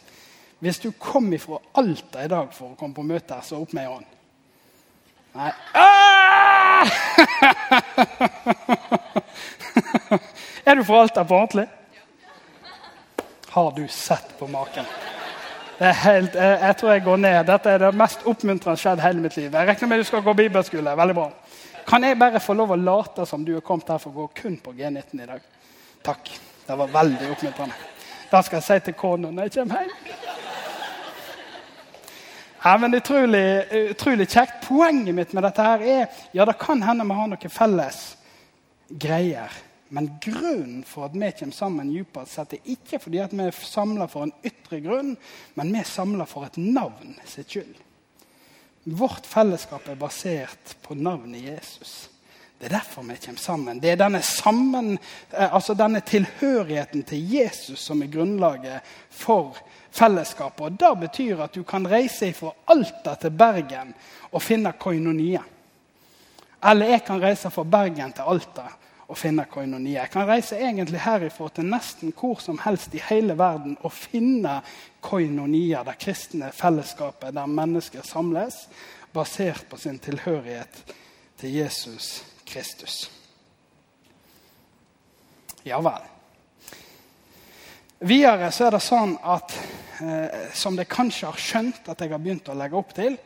Hvis 0.61 0.79
du 0.79 0.91
kom 1.01 1.33
ifra 1.33 1.59
Alta 1.75 2.25
i 2.25 2.29
dag 2.29 2.53
for 2.53 2.71
å 2.73 2.77
komme 2.77 2.95
på 2.95 3.03
møte, 3.03 3.41
så 3.43 3.57
opp 3.63 3.73
med 3.73 3.83
ei 3.85 3.95
hånd. 3.95 4.07
Nei 5.37 5.53
ah! 5.77 6.87
Er 10.67 10.75
du 10.75 10.85
fra 10.85 11.03
Alta 11.03 11.25
på 11.25 11.37
ordentlig? 11.37 11.69
Har 13.57 13.73
du 13.77 13.89
sett 13.89 14.39
på 14.39 14.47
maken? 14.49 14.85
Det 15.77 15.85
er 15.85 15.97
helt, 16.01 16.35
jeg, 16.35 16.59
jeg, 16.63 16.77
tror 16.81 16.93
jeg 16.93 17.03
går 17.05 17.19
ned. 17.21 17.39
Dette 17.51 17.71
er 17.71 17.83
det 17.83 17.91
mest 18.01 18.23
oppmuntrende 18.25 18.81
skjedd 18.81 19.03
hele 19.05 19.21
mitt 19.21 19.37
liv. 19.37 19.51
Jeg 19.53 19.69
regner 19.69 19.91
med 19.91 20.01
du 20.01 20.07
skal 20.09 20.25
gå 20.25 20.33
bibelskole. 20.39 20.95
Veldig 20.97 21.17
bra. 21.19 21.27
Kan 21.87 22.05
jeg 22.05 22.19
bare 22.19 22.41
få 22.41 22.57
lov 22.57 22.73
å 22.73 22.79
late 22.81 23.27
som 23.29 23.45
du 23.45 23.53
er 23.59 23.65
kommet 23.65 23.93
her 23.93 24.01
for 24.03 24.11
å 24.11 24.25
gå 24.25 24.31
kun 24.41 24.57
på 24.63 24.73
G19 24.79 25.21
i 25.21 25.29
dag? 25.29 25.45
Takk. 26.07 26.33
Det 26.67 26.79
var 26.81 26.89
veldig 26.95 27.29
oppmuntrende. 27.35 27.77
Det 28.31 28.41
skal 28.47 28.59
jeg 28.59 28.67
si 28.67 28.79
til 28.89 28.97
kona 28.99 29.31
når 29.31 29.47
jeg 29.47 29.55
kommer 29.59 29.85
hjem. 29.85 30.25
Ja, 32.65 32.73
men 32.83 32.97
utrolig, 32.99 33.45
utrolig 33.93 34.27
kjekt. 34.33 34.65
Poenget 34.67 35.15
mitt 35.15 35.35
med 35.37 35.45
dette 35.47 35.63
her 35.63 35.85
er 35.87 36.23
ja, 36.35 36.49
det 36.49 36.57
kan 36.59 36.81
hende 36.83 37.05
vi 37.07 37.19
har 37.21 37.29
noen 37.31 37.53
felles 37.53 38.01
greier. 38.91 39.53
Men 39.89 40.11
grunnen 40.23 40.83
for 40.85 41.07
at 41.07 41.15
vi 41.15 41.31
kommer 41.39 41.55
sammen, 41.55 41.93
dypest 41.95 42.35
sett, 42.35 42.57
er 42.57 42.73
ikke 42.75 42.99
fordi 42.99 43.21
at 43.23 43.35
vi 43.37 43.45
er 43.47 43.55
samla 43.55 44.09
for 44.11 44.27
en 44.27 44.35
ytre 44.47 44.81
grunn, 44.83 45.15
men 45.55 45.73
vi 45.73 45.79
er 45.79 45.87
samla 45.89 46.27
for 46.27 46.49
et 46.49 46.59
navn 46.59 47.15
sitt 47.29 47.55
skyld. 47.55 47.77
Vårt 48.87 49.27
fellesskap 49.27 49.87
er 49.91 49.99
basert 49.99 50.77
på 50.83 50.95
navnet 50.95 51.43
Jesus. 51.43 51.95
Det 52.59 52.69
er 52.69 52.79
derfor 52.79 53.03
vi 53.03 53.17
kommer 53.21 53.41
sammen. 53.41 53.81
Det 53.83 53.91
er 53.91 53.99
denne, 54.01 54.23
sammen, 54.23 54.99
eh, 55.31 55.55
altså 55.55 55.75
denne 55.75 56.01
tilhørigheten 56.01 57.03
til 57.03 57.35
Jesus 57.35 57.81
som 57.81 58.03
er 58.03 58.11
grunnlaget 58.11 58.81
for 59.11 59.59
fellesskapet. 59.91 60.61
Og 60.61 60.79
Det 60.81 61.01
betyr 61.01 61.43
at 61.43 61.55
du 61.55 61.63
kan 61.63 61.91
reise 61.91 62.33
fra 62.33 62.55
Alta 62.69 63.15
til 63.15 63.31
Bergen 63.31 63.95
og 64.33 64.43
finne 64.43 64.73
koinonia. 64.73 65.43
Eller 66.65 66.87
jeg 66.87 67.05
kan 67.05 67.23
reise 67.23 67.51
fra 67.51 67.65
Bergen 67.65 68.13
til 68.13 68.23
Alta 68.27 68.71
og 69.07 69.19
finne 69.19 69.45
koinonia. 69.51 70.01
Jeg 70.03 70.13
kan 70.13 70.27
reise 70.29 70.59
egentlig 70.59 71.01
herifra 71.05 71.49
til 71.55 71.69
nesten 71.71 72.15
hvor 72.17 72.41
som 72.43 72.59
helst 72.65 72.95
i 72.95 73.03
hele 73.09 73.37
verden 73.39 73.77
og 73.87 73.95
finne 73.95 74.59
koinonia, 75.05 75.85
det 75.87 75.99
kristne 76.03 76.51
fellesskapet 76.55 77.35
der 77.37 77.47
mennesker 77.47 78.03
samles, 78.07 78.67
basert 79.15 79.65
på 79.71 79.79
sin 79.81 80.01
tilhørighet 80.03 80.83
til 81.39 81.55
Jesus 81.63 82.25
Kristus. 82.47 83.07
Ja 85.67 85.79
vel. 85.83 86.03
Videre 88.07 88.51
så 88.53 88.67
er 88.67 88.75
det 88.77 88.83
sånn 88.85 89.15
at, 89.25 89.55
eh, 90.05 90.51
som 90.55 90.77
dere 90.77 90.91
kanskje 90.91 91.31
har 91.31 91.41
skjønt 91.41 91.89
at 91.89 92.03
jeg 92.03 92.13
har 92.13 92.21
begynt 92.21 92.51
å 92.53 92.59
legge 92.59 92.77
opp 92.77 92.93
til, 92.95 93.17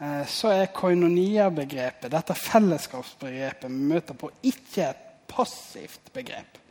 eh, 0.00 0.24
så 0.26 0.54
er 0.54 0.72
koinonia-begrepet, 0.72 2.10
dette 2.10 2.34
fellesskapsbegrepet 2.34 3.68
vi 3.68 3.90
møter 3.92 4.14
på, 4.14 4.30
ikke 4.42 4.88
et 4.88 5.05
passivt 5.36 6.12
begrep. 6.14 6.62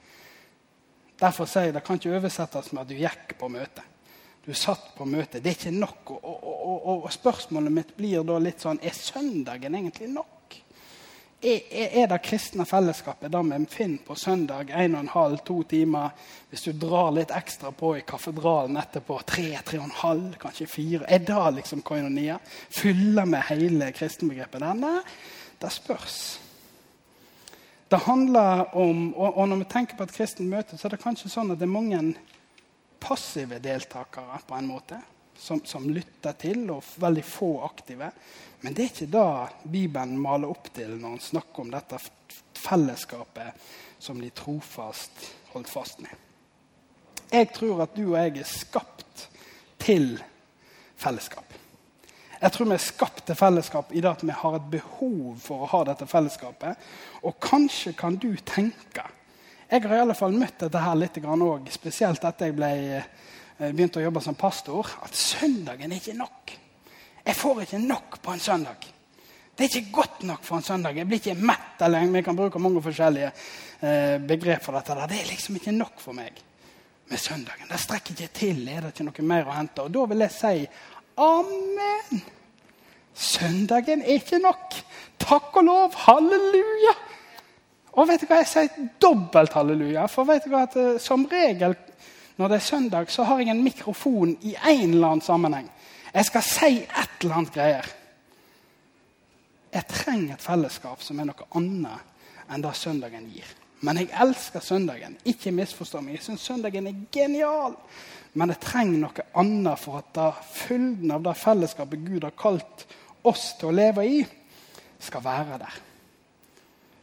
Derfor 1.20 1.48
sier 1.48 1.70
jeg 1.70 1.78
det 1.78 1.84
kan 1.86 2.00
ikke 2.00 2.16
oversettes 2.18 2.72
med 2.74 2.84
at 2.84 2.92
du 2.92 2.98
gikk 3.00 3.38
på 3.40 3.50
møte. 3.52 3.84
Du 4.46 4.54
satt 4.54 4.92
på 4.98 5.08
møte. 5.10 5.40
Det 5.42 5.52
er 5.52 5.58
ikke 5.58 5.74
nok. 5.74 6.12
Og, 6.18 6.26
og, 6.26 6.64
og, 6.76 7.06
og 7.08 7.14
spørsmålet 7.14 7.74
mitt 7.74 7.96
blir 7.98 8.26
da 8.28 8.38
litt 8.42 8.62
sånn 8.62 8.82
Er 8.84 8.94
søndagen 8.94 9.78
egentlig 9.78 10.12
nok? 10.14 10.34
Er, 11.46 11.62
er, 11.70 12.06
det 12.10 12.22
kristne 12.26 12.66
fellesskapet 12.66 13.30
det 13.30 13.42
vi 13.46 13.58
finner 13.70 14.06
på 14.06 14.16
søndag 14.18 14.72
en 14.74 14.96
og 14.96 15.04
en 15.04 15.12
halv, 15.14 15.42
to 15.46 15.60
timer? 15.70 16.14
Hvis 16.50 16.66
du 16.66 16.72
drar 16.80 17.12
litt 17.14 17.34
ekstra 17.36 17.70
på 17.76 17.92
i 18.00 18.06
katedralen 18.08 18.80
etterpå, 18.82 19.20
tre, 19.30 19.50
tre 19.66 19.82
og 19.82 19.90
en 19.90 20.00
halv, 20.00 20.40
kanskje 20.42 20.70
fire 20.70 21.06
Er 21.10 21.22
det 21.26 21.44
liksom 21.60 21.84
koinonia? 21.86 22.40
Fyller 22.70 23.30
vi 23.30 23.44
hele 23.52 23.92
kristenbegrepet 23.94 24.64
der? 24.64 24.80
Nei, 24.80 24.98
det 25.62 25.74
spørs. 25.74 26.45
Det 27.90 28.02
handler 28.08 28.76
om, 28.76 29.12
og, 29.14 29.38
og 29.38 29.50
når 29.50 29.62
vi 29.62 29.68
tenker 29.70 29.98
på 29.98 30.08
et 30.08 30.16
kristent 30.16 30.50
møte, 30.50 30.78
så 30.78 30.88
er 30.88 30.96
det 30.96 31.04
kanskje 31.04 31.30
sånn 31.30 31.54
at 31.54 31.60
det 31.62 31.68
er 31.68 31.76
mange 31.76 32.00
passive 33.02 33.60
deltakere 33.62 34.40
på 34.48 34.58
en 34.58 34.70
måte, 34.72 34.98
som, 35.38 35.62
som 35.68 35.86
lytter 35.94 36.34
til, 36.42 36.64
og 36.74 36.86
veldig 37.02 37.24
få 37.28 37.52
aktive. 37.68 38.10
Men 38.64 38.74
det 38.74 38.84
er 38.84 38.94
ikke 38.94 39.12
det 39.14 39.70
Bibelen 39.70 40.18
maler 40.18 40.50
opp 40.50 40.72
til 40.74 40.96
når 40.96 41.18
han 41.18 41.22
snakker 41.22 41.66
om 41.66 41.74
dette 41.76 42.00
fellesskapet 42.58 43.68
som 44.02 44.18
de 44.22 44.32
trofast 44.34 45.28
holdt 45.54 45.70
fast 45.70 46.02
med. 46.02 46.14
Jeg 47.30 47.52
tror 47.54 47.84
at 47.86 47.94
du 47.98 48.08
og 48.08 48.18
jeg 48.18 48.40
er 48.42 48.50
skapt 48.50 49.28
til 49.82 50.16
fellesskap. 50.98 51.45
Jeg 52.42 52.52
tror 52.52 52.70
vi 52.70 52.76
er 52.76 52.84
skapt 52.84 53.24
til 53.28 53.38
fellesskap 53.40 53.94
i 53.96 54.02
det 54.04 54.12
at 54.12 54.24
vi 54.26 54.36
har 54.36 54.58
et 54.58 54.72
behov 54.72 55.38
for 55.44 55.64
å 55.64 55.70
ha 55.72 55.84
dette 55.88 56.08
fellesskapet. 56.10 56.82
Og 57.24 57.38
kanskje 57.42 57.96
kan 57.98 58.18
du 58.20 58.34
tenke 58.46 59.06
Jeg 59.66 59.82
har 59.82 59.96
i 59.96 60.02
alle 60.04 60.14
fall 60.14 60.36
møtt 60.38 60.60
dette 60.62 60.78
her 60.78 60.96
litt 60.96 61.16
òg, 61.18 61.72
spesielt 61.74 62.24
etter 62.24 62.52
jeg 62.52 62.56
ble, 62.56 62.68
eh, 63.02 63.72
begynte 63.72 63.98
å 63.98 64.04
jobbe 64.04 64.22
som 64.22 64.36
pastor, 64.36 64.86
at 65.02 65.16
søndagen 65.16 65.92
er 65.92 65.98
ikke 65.98 66.14
nok. 66.14 66.52
Jeg 67.26 67.36
får 67.36 67.62
ikke 67.64 67.80
nok 67.82 68.22
på 68.22 68.32
en 68.32 68.40
søndag. 68.40 68.86
Det 69.58 69.66
er 69.66 69.78
ikke 69.80 69.92
godt 69.92 70.24
nok 70.24 70.44
for 70.44 70.58
en 70.58 70.64
søndag. 70.64 70.96
Jeg 70.96 71.08
blir 71.08 71.18
ikke 71.18 71.42
mett. 71.42 71.82
eller 71.82 72.06
Vi 72.12 72.22
kan 72.22 72.36
bruke 72.36 72.60
mange 72.60 72.82
forskjellige 72.82 73.32
eh, 73.82 74.18
begrep 74.20 74.64
for 74.64 74.74
dette. 74.74 75.08
Det 75.08 75.22
er 75.22 75.32
liksom 75.32 75.56
ikke 75.56 75.72
nok 75.72 76.00
for 76.00 76.14
meg 76.14 76.34
med 77.10 77.20
søndagen. 77.20 77.70
Det 77.70 77.80
strekker 77.80 78.14
ikke 78.14 78.34
til. 78.34 78.68
Er 78.68 78.82
det 78.82 78.94
ikke 78.94 79.06
noe 79.08 79.28
mer 79.28 79.48
å 79.48 79.56
hente? 79.56 79.86
Og 79.86 79.94
da 79.94 80.06
vil 80.12 80.26
jeg 80.26 80.36
si 80.36 80.68
amen. 81.18 82.24
Søndagen 83.16 84.02
er 84.02 84.20
ikke 84.20 84.40
nok. 84.44 84.76
Takk 85.20 85.58
og 85.62 85.68
lov. 85.68 85.98
Halleluja. 86.06 86.96
Og 87.96 88.10
vet 88.10 88.24
du 88.24 88.28
hva, 88.28 88.42
jeg 88.44 88.52
sier 88.52 88.88
dobbelt 89.02 89.56
halleluja. 89.56 90.06
For 90.12 90.28
vet 90.28 90.44
du 90.44 90.52
hva, 90.52 90.66
at 90.68 90.76
uh, 90.76 90.96
som 91.02 91.24
regel 91.32 91.78
når 92.36 92.52
det 92.52 92.56
er 92.56 92.66
søndag, 92.68 93.12
så 93.12 93.24
har 93.24 93.40
jeg 93.40 93.50
en 93.50 93.64
mikrofon 93.64 94.34
i 94.42 94.56
en 94.68 94.90
eller 94.90 95.08
annen 95.08 95.24
sammenheng. 95.24 95.70
Jeg 96.14 96.26
skal 96.26 96.44
si 96.44 96.72
et 96.84 97.22
eller 97.22 97.36
annet 97.36 97.54
greier. 97.54 97.88
Jeg 99.74 99.88
trenger 99.88 100.36
et 100.36 100.44
fellesskap 100.44 101.04
som 101.04 101.20
er 101.20 101.30
noe 101.30 101.48
annet 101.56 102.52
enn 102.52 102.64
det 102.64 102.76
søndagen 102.76 103.30
gir. 103.32 103.48
Men 103.84 104.00
jeg 104.00 104.14
elsker 104.22 104.64
søndagen. 104.64 105.18
Ikke 105.28 105.52
misforstå 105.52 106.02
meg. 106.02 106.18
Jeg 106.18 106.28
syns 106.30 106.46
søndagen 106.48 106.88
er 106.88 107.02
genial. 107.14 107.76
Men 108.36 108.52
jeg 108.52 108.64
trenger 108.64 109.00
noe 109.00 109.26
annet 109.40 109.80
for 109.80 110.02
at 110.02 110.12
da 110.16 110.30
fylden 110.36 111.12
av 111.16 111.24
det 111.24 111.36
fellesskapet 111.40 112.04
Gud 112.04 112.26
har 112.28 112.36
kalt 112.40 112.86
oss 113.26 113.54
til 113.60 113.72
å 113.72 113.76
leve 113.76 114.06
i, 114.08 114.22
skal 115.02 115.24
være 115.24 115.60
der. 115.62 115.78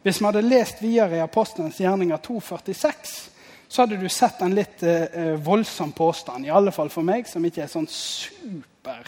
Hvis 0.02 0.18
vi 0.18 0.26
hadde 0.26 0.42
lest 0.44 0.82
videre 0.82 1.18
i 1.18 1.22
Apostelens 1.22 1.78
gjerninger 1.80 2.20
246, 2.24 3.12
så 3.68 3.84
hadde 3.84 4.00
du 4.02 4.08
sett 4.12 4.42
en 4.44 4.52
litt 4.56 4.82
eh, 4.84 5.38
voldsom 5.40 5.94
påstand. 5.96 6.44
I 6.44 6.52
alle 6.52 6.74
fall 6.74 6.90
for 6.92 7.06
meg, 7.06 7.28
som 7.30 7.44
ikke 7.46 7.62
er 7.64 7.70
sånn 7.72 7.88
super 7.88 9.06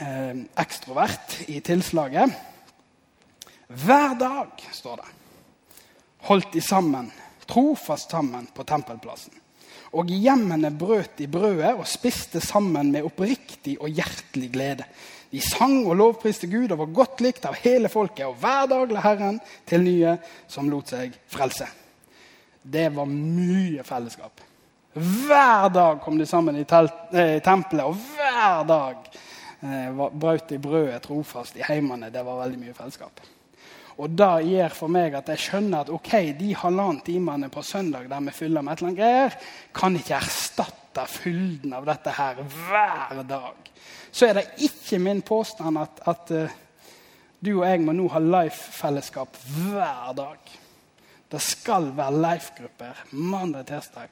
eh, 0.00 0.44
ekstrovert 0.62 1.36
i 1.52 1.58
tilslaget. 1.66 2.38
Hver 3.84 4.16
dag, 4.20 4.64
står 4.72 5.02
det, 5.02 5.12
holdt 6.28 6.52
de 6.52 6.60
sammen, 6.64 7.10
trofast 7.46 8.10
sammen 8.10 8.46
på 8.54 8.64
tempelplassen. 8.64 9.34
Og 9.94 10.10
i 10.10 10.16
hjemmene 10.24 10.72
brøt 10.74 11.18
de 11.20 11.28
brødet 11.30 11.74
og 11.76 11.86
spiste 11.86 12.40
sammen 12.42 12.90
med 12.90 13.06
oppriktig 13.06 13.76
og 13.78 13.92
hjertelig 13.94 14.48
glede. 14.54 14.86
De 15.30 15.42
sang 15.42 15.84
og 15.84 15.96
lovpriste 15.98 16.48
Gud 16.50 16.72
og 16.72 16.80
var 16.80 16.94
godt 16.94 17.22
likt 17.24 17.46
av 17.46 17.58
hele 17.62 17.90
folket, 17.90 18.26
og 18.26 18.38
hver 18.42 18.68
dag 18.70 18.90
la 18.94 19.04
Herren 19.04 19.38
til 19.66 19.82
nye 19.86 20.16
som 20.50 20.70
lot 20.70 20.90
seg 20.90 21.14
frelse. 21.30 21.68
Det 22.62 22.88
var 22.94 23.10
mye 23.10 23.84
fellesskap. 23.86 24.42
Hver 24.94 25.68
dag 25.74 26.00
kom 26.02 26.18
de 26.18 26.26
sammen 26.26 26.56
i, 26.56 26.62
eh, 26.62 27.42
tempelet, 27.42 27.84
og 27.84 27.94
hver 28.14 28.62
dag 28.66 28.96
eh, 29.62 30.10
brøt 30.12 30.48
de 30.48 30.58
brødet 30.58 31.02
trofast 31.02 31.56
i 31.56 31.66
heimene. 31.66 32.10
Det 32.10 32.22
var 32.24 32.44
veldig 32.44 32.58
mye 32.58 32.74
fellesskap. 32.74 33.20
Og 33.98 34.10
Det 34.10 34.46
gjør 34.48 34.74
for 34.74 34.90
meg 34.90 35.14
at 35.14 35.28
jeg 35.30 35.42
skjønner 35.44 35.84
at 35.84 35.92
ok, 35.94 36.12
de 36.38 36.50
halvannen 36.58 37.00
timene 37.06 37.50
på 37.52 37.62
søndag 37.62 38.08
der 38.10 38.26
vi 38.26 38.34
fyller 38.34 38.64
med 38.64 38.72
et 38.72 38.82
eller 38.82 38.90
annet 38.90 39.00
greier, 39.00 39.38
kan 39.74 39.96
ikke 39.98 40.18
erstatte 40.18 41.06
fylden 41.10 41.76
av 41.76 41.86
dette 41.86 42.16
her 42.16 42.42
hver 42.42 43.22
dag. 43.28 43.70
Så 44.10 44.28
er 44.28 44.38
det 44.38 44.66
ikke 44.66 44.98
min 45.02 45.22
påstand 45.26 45.78
at, 45.78 46.02
at 46.10 46.34
uh, 46.34 46.60
du 47.38 47.56
og 47.56 47.66
jeg 47.68 47.82
må 47.82 47.94
nå 47.94 48.08
ha 48.10 48.22
life-fellesskap 48.22 49.38
hver 49.56 50.14
dag. 50.18 50.54
Det 51.30 51.42
skal 51.42 51.90
være 51.96 52.22
life-grupper 52.22 53.02
mandag, 53.10 53.66
tirsdag 53.70 54.10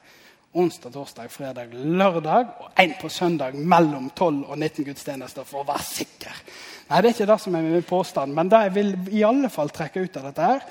onsdag, 0.53 0.93
torsdag, 0.93 1.31
fredag, 1.31 1.73
lørdag 1.73 2.45
og 2.59 2.69
én 2.77 2.93
på 3.01 3.09
søndag 3.09 3.55
mellom 3.55 4.09
12 4.09 4.43
og 4.45 4.57
19 4.57 4.85
gudstjenester 4.85 5.47
for 5.49 5.63
å 5.63 5.67
være 5.67 5.85
sikker. 5.87 6.41
Nei, 6.89 7.01
Det 7.01 7.09
er 7.09 7.13
ikke 7.13 7.31
det 7.31 7.39
som 7.39 7.55
er 7.55 7.63
min 7.65 7.87
påstand, 7.87 8.33
men 8.35 8.49
det 8.51 8.59
jeg 8.65 8.73
vil 8.75 8.93
i 9.11 9.23
alle 9.23 9.49
fall 9.49 9.71
trekke 9.71 10.03
ut 10.03 10.17
av 10.19 10.29
dette, 10.29 10.49
her, 10.51 10.61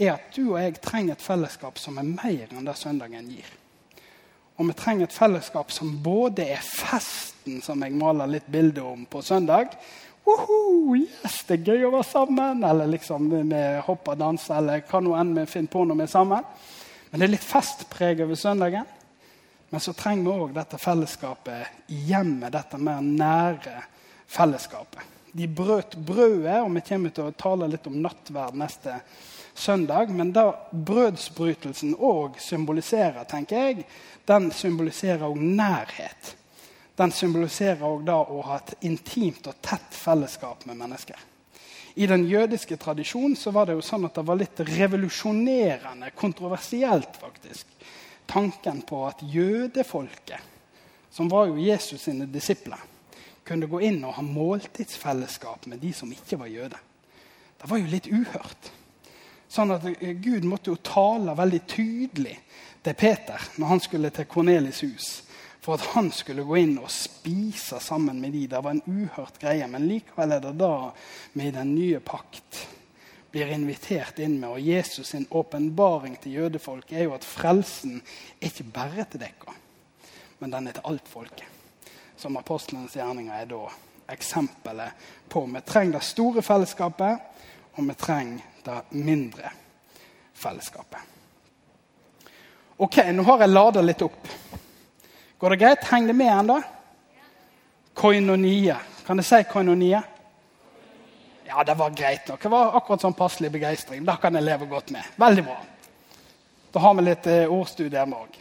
er 0.00 0.12
at 0.16 0.34
du 0.34 0.52
og 0.52 0.60
jeg 0.60 0.80
trenger 0.82 1.14
et 1.14 1.24
fellesskap 1.24 1.78
som 1.78 1.98
er 2.00 2.08
mer 2.08 2.50
enn 2.50 2.66
det 2.66 2.76
søndagen 2.78 3.28
gir. 3.30 3.48
Og 4.60 4.68
vi 4.68 4.76
trenger 4.76 5.06
et 5.06 5.16
fellesskap 5.16 5.70
som 5.72 5.92
både 6.04 6.44
er 6.52 6.60
festen, 6.60 7.62
som 7.64 7.80
jeg 7.80 7.96
maler 7.96 8.28
litt 8.28 8.48
bilde 8.52 8.82
om 8.84 9.06
på 9.08 9.22
søndag. 9.24 9.72
Woho, 10.26 10.96
yes, 10.98 11.38
det 11.48 11.60
er 11.60 11.70
gøy 11.72 11.86
å 11.88 11.92
være 11.94 12.08
sammen! 12.10 12.64
Eller 12.68 12.90
liksom 12.92 13.30
vi 13.30 13.62
hopper 13.86 14.18
og 14.18 14.20
danser, 14.20 14.58
eller 14.58 14.82
hva 14.90 15.00
nå 15.00 15.14
enn 15.16 15.32
vi 15.38 15.46
finner 15.48 15.72
på 15.72 15.84
når 15.88 16.02
vi 16.02 16.04
er 16.04 16.12
sammen. 16.12 16.50
Men 17.10 17.22
det 17.22 17.26
er 17.26 17.32
litt 17.38 17.46
festpreg 17.46 18.20
over 18.26 18.36
søndagen. 18.36 18.90
Men 19.70 19.80
så 19.80 19.94
trenger 19.96 20.26
vi 20.26 20.44
òg 20.44 20.52
dette 20.54 20.80
fellesskapet 20.82 21.90
i 21.94 22.02
hjemmet, 22.10 22.52
dette 22.52 22.78
mer 22.82 23.00
nære 23.00 23.78
fellesskapet. 24.30 25.19
De 25.32 25.46
brøt 25.46 25.94
brødet, 26.06 26.58
og 26.62 26.72
vi 26.74 26.82
kommer 26.88 27.14
til 27.14 27.28
å 27.28 27.36
tale 27.38 27.68
litt 27.70 27.86
om 27.86 28.00
nattverd 28.02 28.56
neste 28.58 28.98
søndag. 29.54 30.10
Men 30.14 30.32
da 30.34 30.50
brødsbrytelsen 30.72 31.94
òg 31.96 32.40
symboliserer, 32.42 33.22
tenker 33.30 33.64
jeg, 33.64 33.88
den 34.26 34.50
symboliserer 34.54 35.28
òg 35.28 35.38
nærhet. 35.38 36.34
Den 36.98 37.14
symboliserer 37.14 37.86
òg 37.86 38.04
da 38.08 38.18
å 38.20 38.42
ha 38.48 38.58
et 38.60 38.74
intimt 38.90 39.46
og 39.48 39.60
tett 39.64 39.94
fellesskap 39.96 40.66
med 40.68 40.80
mennesker. 40.82 41.16
I 41.94 42.06
den 42.06 42.26
jødiske 42.28 42.76
tradisjonen 42.76 43.34
så 43.36 43.50
var 43.54 43.66
det 43.66 43.74
jo 43.78 43.84
sånn 43.84 44.06
at 44.06 44.14
det 44.14 44.26
var 44.26 44.38
litt 44.38 44.60
revolusjonerende, 44.68 46.12
kontroversielt 46.16 47.18
faktisk, 47.18 47.66
tanken 48.30 48.82
på 48.86 49.02
at 49.08 49.24
jødefolket, 49.26 50.38
som 51.10 51.28
var 51.28 51.48
jo 51.50 51.58
Jesus 51.58 52.04
sine 52.06 52.28
disipler, 52.30 52.78
kunne 53.46 53.68
gå 53.70 53.80
inn 53.88 54.02
og 54.04 54.16
ha 54.18 54.24
måltidsfellesskap 54.24 55.66
med 55.70 55.80
de 55.82 55.92
som 55.96 56.10
ikke 56.12 56.38
var 56.40 56.50
jøder. 56.52 56.82
Det 57.60 57.68
var 57.70 57.80
jo 57.80 57.90
litt 57.92 58.08
uhørt. 58.08 58.70
Sånn 59.50 59.74
at 59.74 59.86
Gud 60.22 60.46
måtte 60.46 60.70
jo 60.70 60.78
tale 60.84 61.34
veldig 61.36 61.60
tydelig 61.68 62.36
til 62.84 62.96
Peter 62.96 63.50
når 63.58 63.72
han 63.74 63.82
skulle 63.82 64.12
til 64.14 64.28
Kornelis 64.30 64.84
hus. 64.86 65.08
For 65.60 65.76
at 65.76 65.90
han 65.92 66.08
skulle 66.14 66.46
gå 66.48 66.56
inn 66.62 66.78
og 66.80 66.88
spise 66.92 67.80
sammen 67.84 68.20
med 68.22 68.32
de. 68.32 68.46
Det 68.48 68.62
var 68.64 68.78
en 68.78 68.86
uhørt 68.86 69.36
greie. 69.42 69.66
Men 69.68 69.88
likevel 69.90 70.36
er 70.36 70.44
det 70.46 70.54
da 70.60 70.74
vi 71.34 71.50
i 71.50 71.52
den 71.52 71.74
nye 71.74 72.00
pakt 72.00 72.62
blir 73.30 73.52
invitert 73.52 74.18
inn 74.18 74.38
med. 74.40 74.48
Og 74.54 74.64
Jesus' 74.64 75.12
sin 75.12 75.26
åpenbaring 75.30 76.16
til 76.22 76.40
jødefolk 76.40 76.92
er 76.92 77.08
jo 77.08 77.14
at 77.18 77.26
frelsen 77.26 78.00
er 78.40 78.48
ikke 78.48 78.70
bare 78.72 79.06
til 79.10 79.20
dere, 79.22 79.56
men 80.40 80.54
den 80.54 80.70
er 80.70 80.78
til 80.78 80.88
alt 80.90 81.08
folket. 81.08 81.59
Som 82.20 82.36
apostlenes 82.36 82.92
gjerninger 82.96 83.32
er 83.32 83.46
da 83.48 83.62
eksempelet 84.12 84.92
på. 85.28 85.40
Vi 85.46 85.60
trenger 85.60 85.92
det 85.92 86.04
store 86.04 86.42
fellesskapet, 86.44 87.18
og 87.72 87.86
vi 87.88 87.94
trenger 87.96 88.42
det 88.64 88.80
mindre 88.90 89.52
fellesskapet. 90.36 90.98
Ok, 92.76 92.98
nå 93.16 93.24
har 93.24 93.40
jeg 93.40 93.52
lada 93.54 93.80
litt 93.80 94.04
opp. 94.04 94.28
Går 95.40 95.54
det 95.54 95.58
greit? 95.62 95.86
Heng 95.88 96.10
det 96.10 96.16
med 96.18 96.28
ennå? 96.34 96.58
Koinonia. 97.96 98.76
Kan 99.06 99.22
jeg 99.22 99.28
si 99.30 99.38
koinonia? 99.48 100.02
Ja, 101.48 101.64
det 101.64 101.78
var 101.80 101.94
greit 101.96 102.28
nok. 102.28 102.42
Det 102.42 102.52
var 102.52 102.76
akkurat 102.76 103.06
sånn 103.06 103.16
passelig 103.16 103.48
begeistring. 103.54 104.04
Det 104.04 104.18
kan 104.20 104.36
jeg 104.36 104.44
leve 104.44 104.68
godt 104.68 104.92
med. 104.92 105.08
Veldig 105.16 105.46
bra. 105.48 105.56
Da 106.76 106.84
har 106.84 107.00
vi 107.00 107.06
litt 107.08 107.30
eh, 107.32 107.48
ordstudier 107.48 108.04
med 108.12 108.20
òg. 108.26 108.36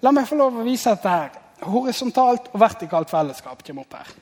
La 0.00 0.14
meg 0.16 0.24
få 0.30 0.40
lov 0.40 0.56
å 0.56 0.64
vise 0.64 0.96
dette 0.96 1.12
her. 1.12 1.36
Horisontalt 1.66 2.52
og 2.52 2.60
vertikalt 2.62 3.10
fellesskap 3.10 3.64
kommer 3.66 3.86
opp 3.86 3.98
her. 3.98 4.16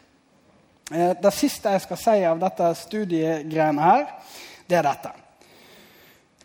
Eh, 0.93 1.13
det 1.19 1.33
siste 1.35 1.73
jeg 1.75 1.83
skal 1.83 1.99
si 1.99 2.17
av 2.25 2.41
dette 2.41 2.71
studiegreiene 2.79 3.83
her, 3.83 4.05
det 4.67 4.79
er 4.79 4.87
dette. 4.87 5.13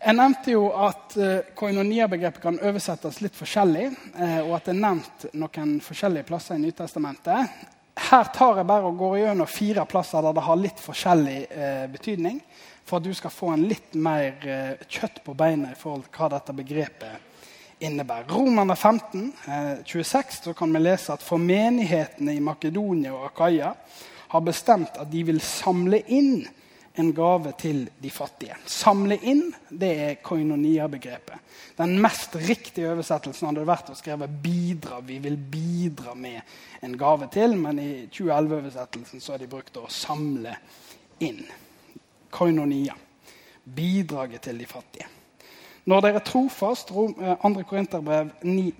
Jeg 0.02 0.18
nevnte 0.18 0.50
jo 0.50 0.64
at 0.74 1.14
uh, 1.14 1.52
koinonia-begrepet 1.54 2.42
kan 2.42 2.56
oversettes 2.58 3.20
litt 3.22 3.36
forskjellig, 3.38 3.84
uh, 4.16 4.40
og 4.48 4.56
at 4.56 4.66
det 4.66 4.72
er 4.72 4.80
nevnt 4.82 5.26
noen 5.38 5.76
forskjellige 5.84 6.26
plasser 6.26 6.58
i 6.58 6.62
Nytestamentet. 6.64 7.60
Her 8.10 8.32
tar 8.34 8.58
jeg 8.58 8.66
bare 8.66 8.90
og 8.90 8.98
går 8.98 9.20
gjennom 9.20 9.46
fire 9.46 9.86
plasser 9.86 10.26
der 10.26 10.34
det 10.34 10.42
har 10.48 10.58
litt 10.58 10.82
forskjellig 10.82 11.38
betydning, 11.92 12.40
for 12.82 12.98
at 12.98 13.06
du 13.06 13.12
skal 13.14 13.30
få 13.30 13.52
en 13.52 13.66
litt 13.68 13.94
mer 13.94 14.40
kjøtt 14.88 15.20
på 15.22 15.36
beinet 15.38 15.76
i 15.76 15.78
forhold 15.78 16.08
til 16.08 16.16
hva 16.16 16.30
dette 16.32 16.56
begrepet 16.56 17.31
innebærer. 17.82 18.30
Romerne 18.30 18.76
15, 18.76 19.32
26, 19.84 20.40
så 20.44 20.54
kan 20.54 20.72
vi 20.74 20.82
lese 20.82 21.12
at 21.12 21.22
for 21.22 21.42
menighetene 21.42 22.36
i 22.36 22.42
Makedonia 22.42 23.12
og 23.16 23.28
Akaya 23.30 23.72
har 24.32 24.40
bestemt 24.44 24.98
at 25.00 25.10
de 25.12 25.22
vil 25.28 25.40
samle 25.44 26.00
inn 26.08 26.44
en 26.94 27.12
gave 27.16 27.52
til 27.60 27.86
de 28.00 28.10
fattige. 28.12 28.56
Samle 28.68 29.16
inn 29.28 29.46
det 29.68 29.92
er 30.06 30.18
koinonia-begrepet. 30.24 31.40
Den 31.76 31.96
mest 32.04 32.36
riktige 32.36 32.90
oversettelsen 32.92 33.48
hadde 33.48 33.64
vært 33.68 33.90
å 33.92 33.96
skrive 33.96 34.28
'bidra'. 34.28 35.00
Vi 35.06 35.18
vil 35.18 35.36
bidra 35.36 36.14
med 36.14 36.40
en 36.82 36.96
gave 36.98 37.28
til, 37.32 37.56
men 37.56 37.78
i 37.78 38.06
2011-oversettelsen 38.12 39.20
så 39.20 39.32
har 39.32 39.38
de 39.38 39.48
brukt 39.48 39.76
å 39.76 39.88
samle 39.88 40.56
inn. 41.20 41.42
Koinonia. 42.30 42.94
Bidraget 43.64 44.42
til 44.42 44.58
de 44.58 44.66
fattige. 44.66 45.21
Når 45.84 46.04
dere 46.04 46.20
trofast, 46.22 46.92
2. 46.94 47.04
Eh, 47.18 47.62
Korinterbrev 47.66 48.28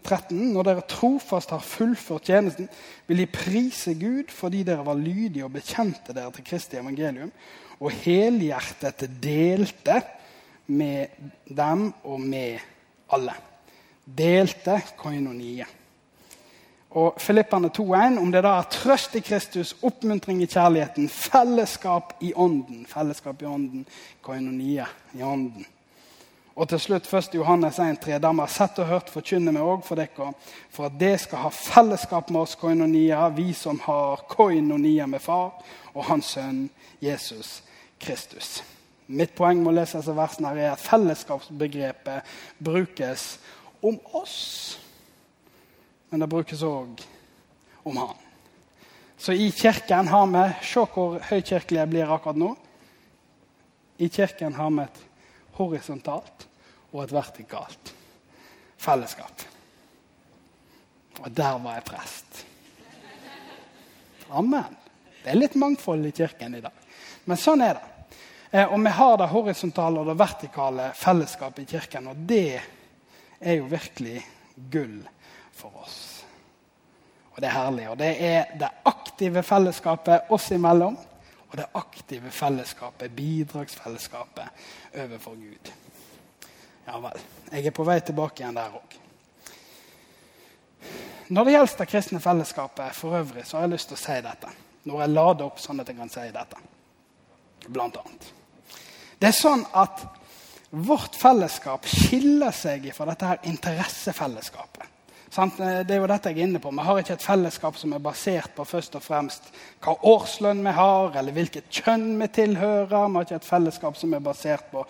13, 0.05 0.53
når 0.53 0.69
dere 0.69 0.85
trofast 0.87 1.51
har 1.51 1.65
fullført 1.67 2.29
tjenesten, 2.31 2.69
vil 3.09 3.25
de 3.25 3.27
prise 3.27 3.95
Gud 3.99 4.31
fordi 4.31 4.63
dere 4.63 4.87
var 4.87 5.01
lydige 5.01 5.45
og 5.45 5.57
bekjente 5.57 6.15
dere 6.15 6.31
til 6.37 6.47
Kristi 6.47 6.79
evangelium, 6.79 7.33
og 7.83 7.91
helhjertet 7.91 9.09
delte 9.23 9.99
med 10.71 11.07
dem 11.51 11.89
og 12.05 12.21
med 12.21 12.63
alle. 13.11 13.35
Delte 14.07 14.79
koinonie. 14.97 15.67
Og 16.93 17.15
Filippane 17.19 17.71
2,1 17.73 18.19
om 18.21 18.33
det 18.33 18.45
da 18.45 18.59
er 18.61 18.71
trøst 18.71 19.15
i 19.17 19.25
Kristus, 19.25 19.75
oppmuntring 19.83 20.43
i 20.45 20.47
kjærligheten, 20.47 21.09
fellesskap 21.09 22.19
i 22.21 22.35
ånden. 22.37 22.85
Fellesskap 22.87 23.43
i 23.43 23.49
ånden, 23.49 23.87
koinonie 24.23 24.87
i 25.17 25.23
ånden. 25.23 25.67
Og 26.53 26.69
til 26.69 26.81
slutt 26.81 27.07
1. 27.09 27.35
Johannes 27.35 27.79
1,3. 27.79 28.19
vi 28.19 28.41
har 28.41 28.51
sett 28.53 28.79
og 28.83 28.87
hørt, 28.87 29.11
forkynner 29.11 29.55
vi 29.57 29.61
òg 29.65 29.85
for 29.87 29.97
dere, 29.97 30.33
for 30.71 30.91
at 30.91 30.99
det 31.01 31.15
skal 31.23 31.47
ha 31.47 31.51
fellesskap 31.53 32.29
med 32.31 32.43
oss 32.43 32.59
koinonia, 32.61 33.29
vi 33.33 33.55
som 33.57 33.81
har 33.87 34.27
koinonia 34.29 35.07
med 35.09 35.23
far 35.25 35.63
og 35.95 36.05
hans 36.11 36.35
sønn 36.35 36.67
Jesus 37.01 37.63
Kristus. 37.99 38.61
Mitt 39.07 39.33
poeng 39.37 39.63
med 39.63 39.73
å 39.73 39.77
lese 39.79 40.03
disse 40.03 40.17
versene 40.17 40.53
er 40.53 40.75
at 40.75 40.85
fellesskapsbegrepet 40.85 42.29
brukes 42.61 43.39
om 43.81 43.97
oss, 44.13 44.77
men 46.11 46.21
det 46.21 46.29
brukes 46.29 46.63
òg 46.69 47.01
om 47.89 47.97
han. 47.97 48.21
Så 49.17 49.33
i 49.33 49.49
kirken 49.55 50.09
har 50.09 50.27
vi 50.27 50.45
Se 50.67 50.85
hvor 50.85 51.17
høykirkelig 51.31 51.81
jeg 51.81 51.89
blir 51.89 52.13
akkurat 52.13 52.37
nå. 52.37 52.53
I 53.99 54.09
kirken 54.09 54.55
har 54.55 54.71
vi 54.71 54.83
et 54.83 55.03
horisontalt 55.59 56.47
og 56.93 57.05
et 57.05 57.15
vertikalt 57.15 57.93
fellesskap. 58.83 59.45
Og 61.23 61.31
der 61.31 61.59
var 61.63 61.79
jeg 61.79 61.87
prest. 61.87 62.45
Amen. 64.33 64.77
Det 65.23 65.31
er 65.31 65.39
litt 65.39 65.55
mangfold 65.61 66.07
i 66.09 66.15
kirken 66.17 66.57
i 66.59 66.63
dag. 66.65 66.75
Men 67.29 67.39
sånn 67.39 67.63
er 67.63 67.77
det. 67.79 67.89
Eh, 68.51 68.67
og 68.67 68.81
vi 68.83 68.93
har 68.97 69.19
det 69.21 69.29
horisontale 69.31 70.01
og 70.01 70.09
det 70.11 70.19
vertikale 70.19 70.89
fellesskapet 70.99 71.63
i 71.63 71.77
kirken. 71.77 72.09
Og 72.11 72.25
det 72.29 72.61
er 73.39 73.61
jo 73.61 73.69
virkelig 73.71 74.19
gull 74.73 74.99
for 75.55 75.85
oss. 75.85 76.01
Og 77.33 77.41
det 77.41 77.49
er 77.49 77.57
herlig. 77.57 77.87
Og 77.93 77.97
det 78.01 78.11
er 78.19 78.53
det 78.59 78.73
aktive 78.89 79.45
fellesskapet 79.47 80.33
oss 80.33 80.51
imellom. 80.53 80.99
Og 81.53 81.59
det 81.61 81.69
aktive 81.77 82.31
fellesskapet, 82.33 83.13
bidragsfellesskapet, 83.17 84.65
overfor 84.97 85.37
Gud. 85.37 85.73
Ja 86.87 86.99
vel. 86.99 87.21
Jeg 87.53 87.67
er 87.69 87.75
på 87.77 87.85
vei 87.85 87.99
tilbake 88.01 88.43
igjen 88.43 88.57
der 88.57 88.79
òg. 88.79 88.97
Når 91.33 91.45
det 91.45 91.53
gjelder 91.55 91.77
det 91.79 91.89
kristne 91.89 92.21
fellesskapet 92.21 92.97
for 92.97 93.19
øvrig, 93.21 93.45
så 93.47 93.57
har 93.57 93.67
jeg 93.67 93.75
lyst 93.75 93.93
til 93.93 93.99
å 93.99 94.01
si 94.01 94.17
dette. 94.25 94.55
Når 94.89 95.05
jeg 95.05 95.13
lader 95.13 95.45
opp 95.47 95.61
sånn 95.63 95.81
at 95.81 95.93
jeg 95.93 96.01
kan 96.01 96.11
si 96.13 96.25
dette. 96.35 96.65
Blant 97.69 98.01
annet. 98.01 98.33
Det 99.21 99.29
er 99.29 99.37
sånn 99.37 99.63
at 99.79 100.03
vårt 100.73 101.15
fellesskap 101.21 101.87
skiller 101.87 102.51
seg 102.57 102.89
fra 102.97 103.07
dette 103.13 103.29
her 103.29 103.45
interessefellesskapet. 103.53 104.89
Det 105.33 105.89
er 105.89 105.97
jo 105.97 106.09
dette 106.11 106.29
jeg 106.29 106.43
er 106.43 106.45
inne 106.45 106.61
på. 106.61 106.69
Vi 106.77 106.83
har 106.85 106.99
ikke 107.01 107.15
et 107.17 107.25
fellesskap 107.25 107.77
som 107.81 107.95
er 107.97 108.03
basert 108.05 108.53
på 108.53 108.67
først 108.69 108.99
og 108.99 109.01
fremst 109.01 109.47
hva 109.81 109.95
årslønn 110.11 110.61
vi 110.61 110.75
har, 110.77 111.17
eller 111.17 111.33
hvilket 111.33 111.71
kjønn 111.73 112.21
vi 112.21 112.29
tilhører. 112.37 112.91
Vi 112.93 113.17
har 113.17 113.25
ikke 113.25 113.39
et 113.41 113.49
fellesskap 113.49 113.97
som 113.97 114.13
er 114.13 114.21
basert 114.21 114.69
på, 114.69 114.85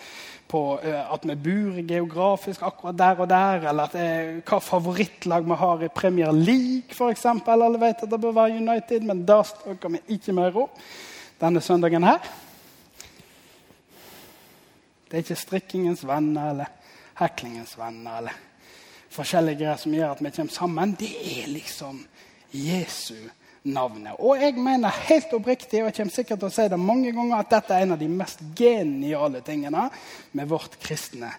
på 0.50 0.64
at 0.82 1.28
vi 1.30 1.38
bor 1.46 1.78
geografisk 1.92 2.66
akkurat 2.66 2.98
der 2.98 3.22
og 3.22 3.30
der, 3.30 3.68
eller 3.70 3.94
er, 3.94 4.34
hva 4.42 4.58
favorittlag 4.58 5.46
vi 5.46 5.62
har 5.62 5.86
i 5.86 5.94
Premier 5.94 6.34
League, 6.34 6.90
f.eks. 6.90 7.26
Alle 7.30 7.78
vet 7.78 8.02
at 8.02 8.10
det 8.10 8.22
bør 8.26 8.38
være 8.42 8.58
United, 8.58 9.06
men 9.06 9.22
det 9.28 9.40
snakker 9.54 9.94
vi 9.94 10.06
ikke 10.18 10.34
mer 10.42 10.62
om 10.66 10.86
denne 11.38 11.62
søndagen 11.62 12.10
her. 12.10 12.32
Det 15.06 15.20
er 15.20 15.22
ikke 15.22 15.44
strikkingens 15.46 16.02
venner 16.08 16.50
eller 16.50 16.80
heklingens 17.20 17.78
venner 17.78 18.24
eller 18.24 18.48
forskjellige 19.12 19.60
greier 19.62 19.80
som 19.80 19.94
gjør 19.94 20.14
at 20.14 20.24
vi 20.24 20.32
kommer 20.34 20.56
sammen. 20.56 20.96
Det 20.98 21.12
er 21.36 21.48
liksom 21.52 22.02
Jesu 22.52 23.16
navnet. 23.62 24.18
Og 24.18 24.40
jeg 24.42 24.58
mener 24.58 25.02
helt 25.08 25.32
oppriktig, 25.36 25.82
og 25.82 25.90
jeg 25.90 25.96
kommer 26.00 26.14
sikkert 26.16 26.42
til 26.42 26.50
å 26.50 26.54
si 26.54 26.68
det 26.72 26.80
mange 26.80 27.12
ganger, 27.14 27.38
at 27.38 27.50
dette 27.52 27.76
er 27.76 27.86
en 27.86 27.96
av 27.96 28.02
de 28.02 28.10
mest 28.10 28.42
geniale 28.58 29.42
tingene 29.46 29.88
med 30.36 30.50
vårt 30.50 30.78
kristne 30.82 31.30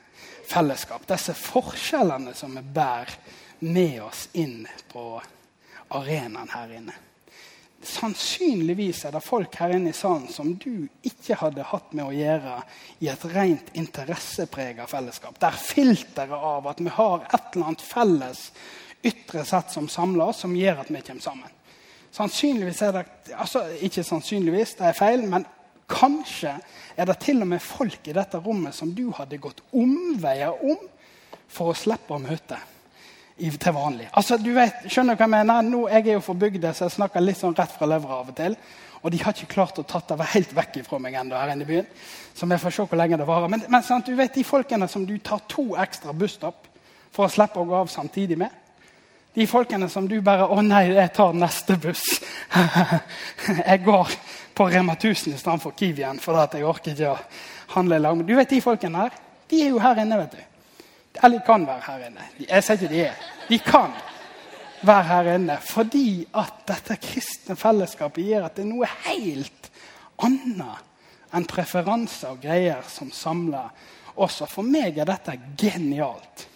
fellesskap. 0.49 1.07
Disse 1.09 1.35
forskjellene 1.37 2.35
som 2.37 2.55
vi 2.57 2.63
bærer 2.75 3.17
med 3.63 3.99
oss 4.03 4.27
inn 4.33 4.63
på 4.91 5.07
arenaen 5.93 6.51
her 6.51 6.77
inne 6.79 6.95
sannsynligvis 7.87 9.03
er 9.07 9.13
det 9.15 9.23
folk 9.23 9.55
her 9.59 9.73
inne 9.75 9.91
i 9.91 9.97
salen 9.97 10.27
som 10.31 10.53
du 10.59 10.85
ikke 11.05 11.37
hadde 11.39 11.65
hatt 11.69 11.93
med 11.95 12.05
å 12.05 12.15
gjøre 12.15 12.59
i 13.03 13.09
et 13.11 13.25
rent 13.33 13.73
interessepreget 13.77 14.89
fellesskap. 14.91 15.39
Der 15.41 15.57
filteret 15.57 16.33
av 16.33 16.67
at 16.71 16.81
vi 16.83 16.93
har 16.93 17.25
et 17.27 17.53
eller 17.53 17.71
annet 17.71 17.85
felles 17.85 18.45
ytre 19.03 19.43
sett 19.45 19.73
som 19.73 19.89
samler 19.91 20.31
oss, 20.31 20.43
som 20.45 20.55
gjør 20.55 20.83
at 20.83 20.91
vi 20.93 21.03
kommer 21.03 21.25
sammen. 21.25 21.59
Sannsynligvis 22.13 22.81
er 22.85 22.91
det 22.93 23.05
altså 23.33 23.63
Ikke 23.81 24.03
sannsynligvis, 24.05 24.75
det 24.77 24.89
er 24.89 24.97
feil, 24.97 25.25
men 25.29 25.47
kanskje 25.89 26.53
er 26.95 27.09
det 27.09 27.17
til 27.23 27.41
og 27.41 27.49
med 27.55 27.61
folk 27.61 28.07
i 28.07 28.15
dette 28.15 28.39
rommet 28.39 28.75
som 28.75 28.93
du 28.95 29.09
hadde 29.17 29.41
gått 29.41 29.63
omveier 29.73 30.53
om 30.63 30.77
for 31.49 31.71
å 31.71 31.77
slippe 31.77 32.15
å 32.15 32.21
møte 32.21 32.59
til 33.37 33.73
vanlig. 33.73 34.07
Altså, 34.13 34.37
du 34.37 34.51
vet, 34.53 34.85
skjønner 34.87 35.15
du 35.15 35.19
hva 35.19 35.25
Jeg 35.25 35.33
mener? 35.33 35.61
Nå, 35.61 35.87
jeg 35.89 36.07
er 36.07 36.13
jo 36.13 36.23
fra 36.25 36.33
bygda, 36.33 36.73
så 36.73 36.85
jeg 36.85 36.97
snakker 36.97 37.23
litt 37.23 37.39
sånn 37.39 37.55
rett 37.57 37.71
fra 37.71 37.89
levra 37.89 38.19
av 38.21 38.29
og 38.29 38.35
til. 38.37 38.57
Og 39.03 39.11
de 39.11 39.19
har 39.19 39.33
ikke 39.35 39.53
klart 39.55 39.79
å 39.79 39.83
tatt 39.83 40.13
det 40.13 40.29
helt 40.31 40.53
vekk 40.55 40.83
fra 40.87 40.99
meg 40.99 41.17
ennå 41.19 41.35
her 41.35 41.51
inne 41.51 41.65
i 41.65 41.67
byen. 41.67 41.87
Så 42.33 42.47
vi 42.47 42.57
får 42.57 42.71
se 42.71 42.85
hvor 42.87 42.99
lenge 42.99 43.17
det 43.19 43.27
varer. 43.27 43.51
Men, 43.51 43.65
men 43.67 43.83
sant, 43.83 44.07
du 44.07 44.15
vet 44.15 44.33
de 44.33 44.45
folkene 44.47 44.87
som 44.87 45.05
du 45.05 45.17
tar 45.19 45.43
to 45.51 45.73
ekstra 45.75 46.13
busstopp 46.15 46.69
for 47.11 47.27
å 47.27 47.33
slippe 47.33 47.59
å 47.59 47.67
gå 47.67 47.75
av 47.81 47.91
samtidig 47.91 48.37
med? 48.39 48.61
De 49.33 49.47
folkene 49.49 49.89
som 49.89 50.07
du 50.07 50.19
bare 50.21 50.45
'Å 50.45 50.61
nei, 50.61 50.93
jeg 50.93 51.13
tar 51.13 51.33
neste 51.33 51.75
buss.' 51.77 52.21
jeg 53.65 53.83
går 53.83 54.11
på 54.53 54.67
Rema 54.69 54.93
1000 54.93 55.33
istedenfor 55.33 55.73
Kiwien 55.73 56.19
for 56.19 56.37
at 56.37 56.53
jeg 56.53 56.65
orker 56.65 56.93
ikke 56.93 57.09
å 57.09 57.17
handle 57.73 57.95
i 57.95 57.99
lag 57.99 58.17
med 58.17 58.27
Du 58.27 58.35
vet 58.35 58.49
de 58.49 58.61
folkene 58.61 58.97
her? 58.97 59.09
De 59.49 59.61
er 59.61 59.69
jo 59.73 59.79
her 59.81 59.97
inne, 59.99 60.17
vet 60.17 60.37
du. 60.37 60.52
Eller 61.21 61.39
de 61.39 61.45
kan 61.45 61.67
være 61.67 61.83
her 61.87 62.07
inne. 62.07 62.27
Jeg 62.47 62.65
sier 62.65 62.79
ikke 62.79 62.93
de 62.93 63.03
er. 63.05 63.27
De 63.49 63.59
kan 63.61 63.93
være 64.83 65.03
her 65.09 65.29
inne 65.35 65.57
fordi 65.63 66.07
at 66.35 66.63
dette 66.67 66.97
kristne 67.03 67.55
fellesskapet 67.59 68.25
gir 68.25 68.45
at 68.45 68.57
det 68.57 68.65
er 68.65 68.71
noe 68.71 68.89
helt 69.05 69.69
annet 70.23 70.89
enn 71.33 71.47
preferanser 71.49 72.33
og 72.33 72.41
greier 72.43 72.83
som 72.89 73.11
samler 73.13 73.71
oss. 74.15 74.41
Og 74.45 74.49
for 74.49 74.65
meg 74.65 74.97
er 74.97 75.09
dette 75.09 75.37
genialt. 75.59 76.47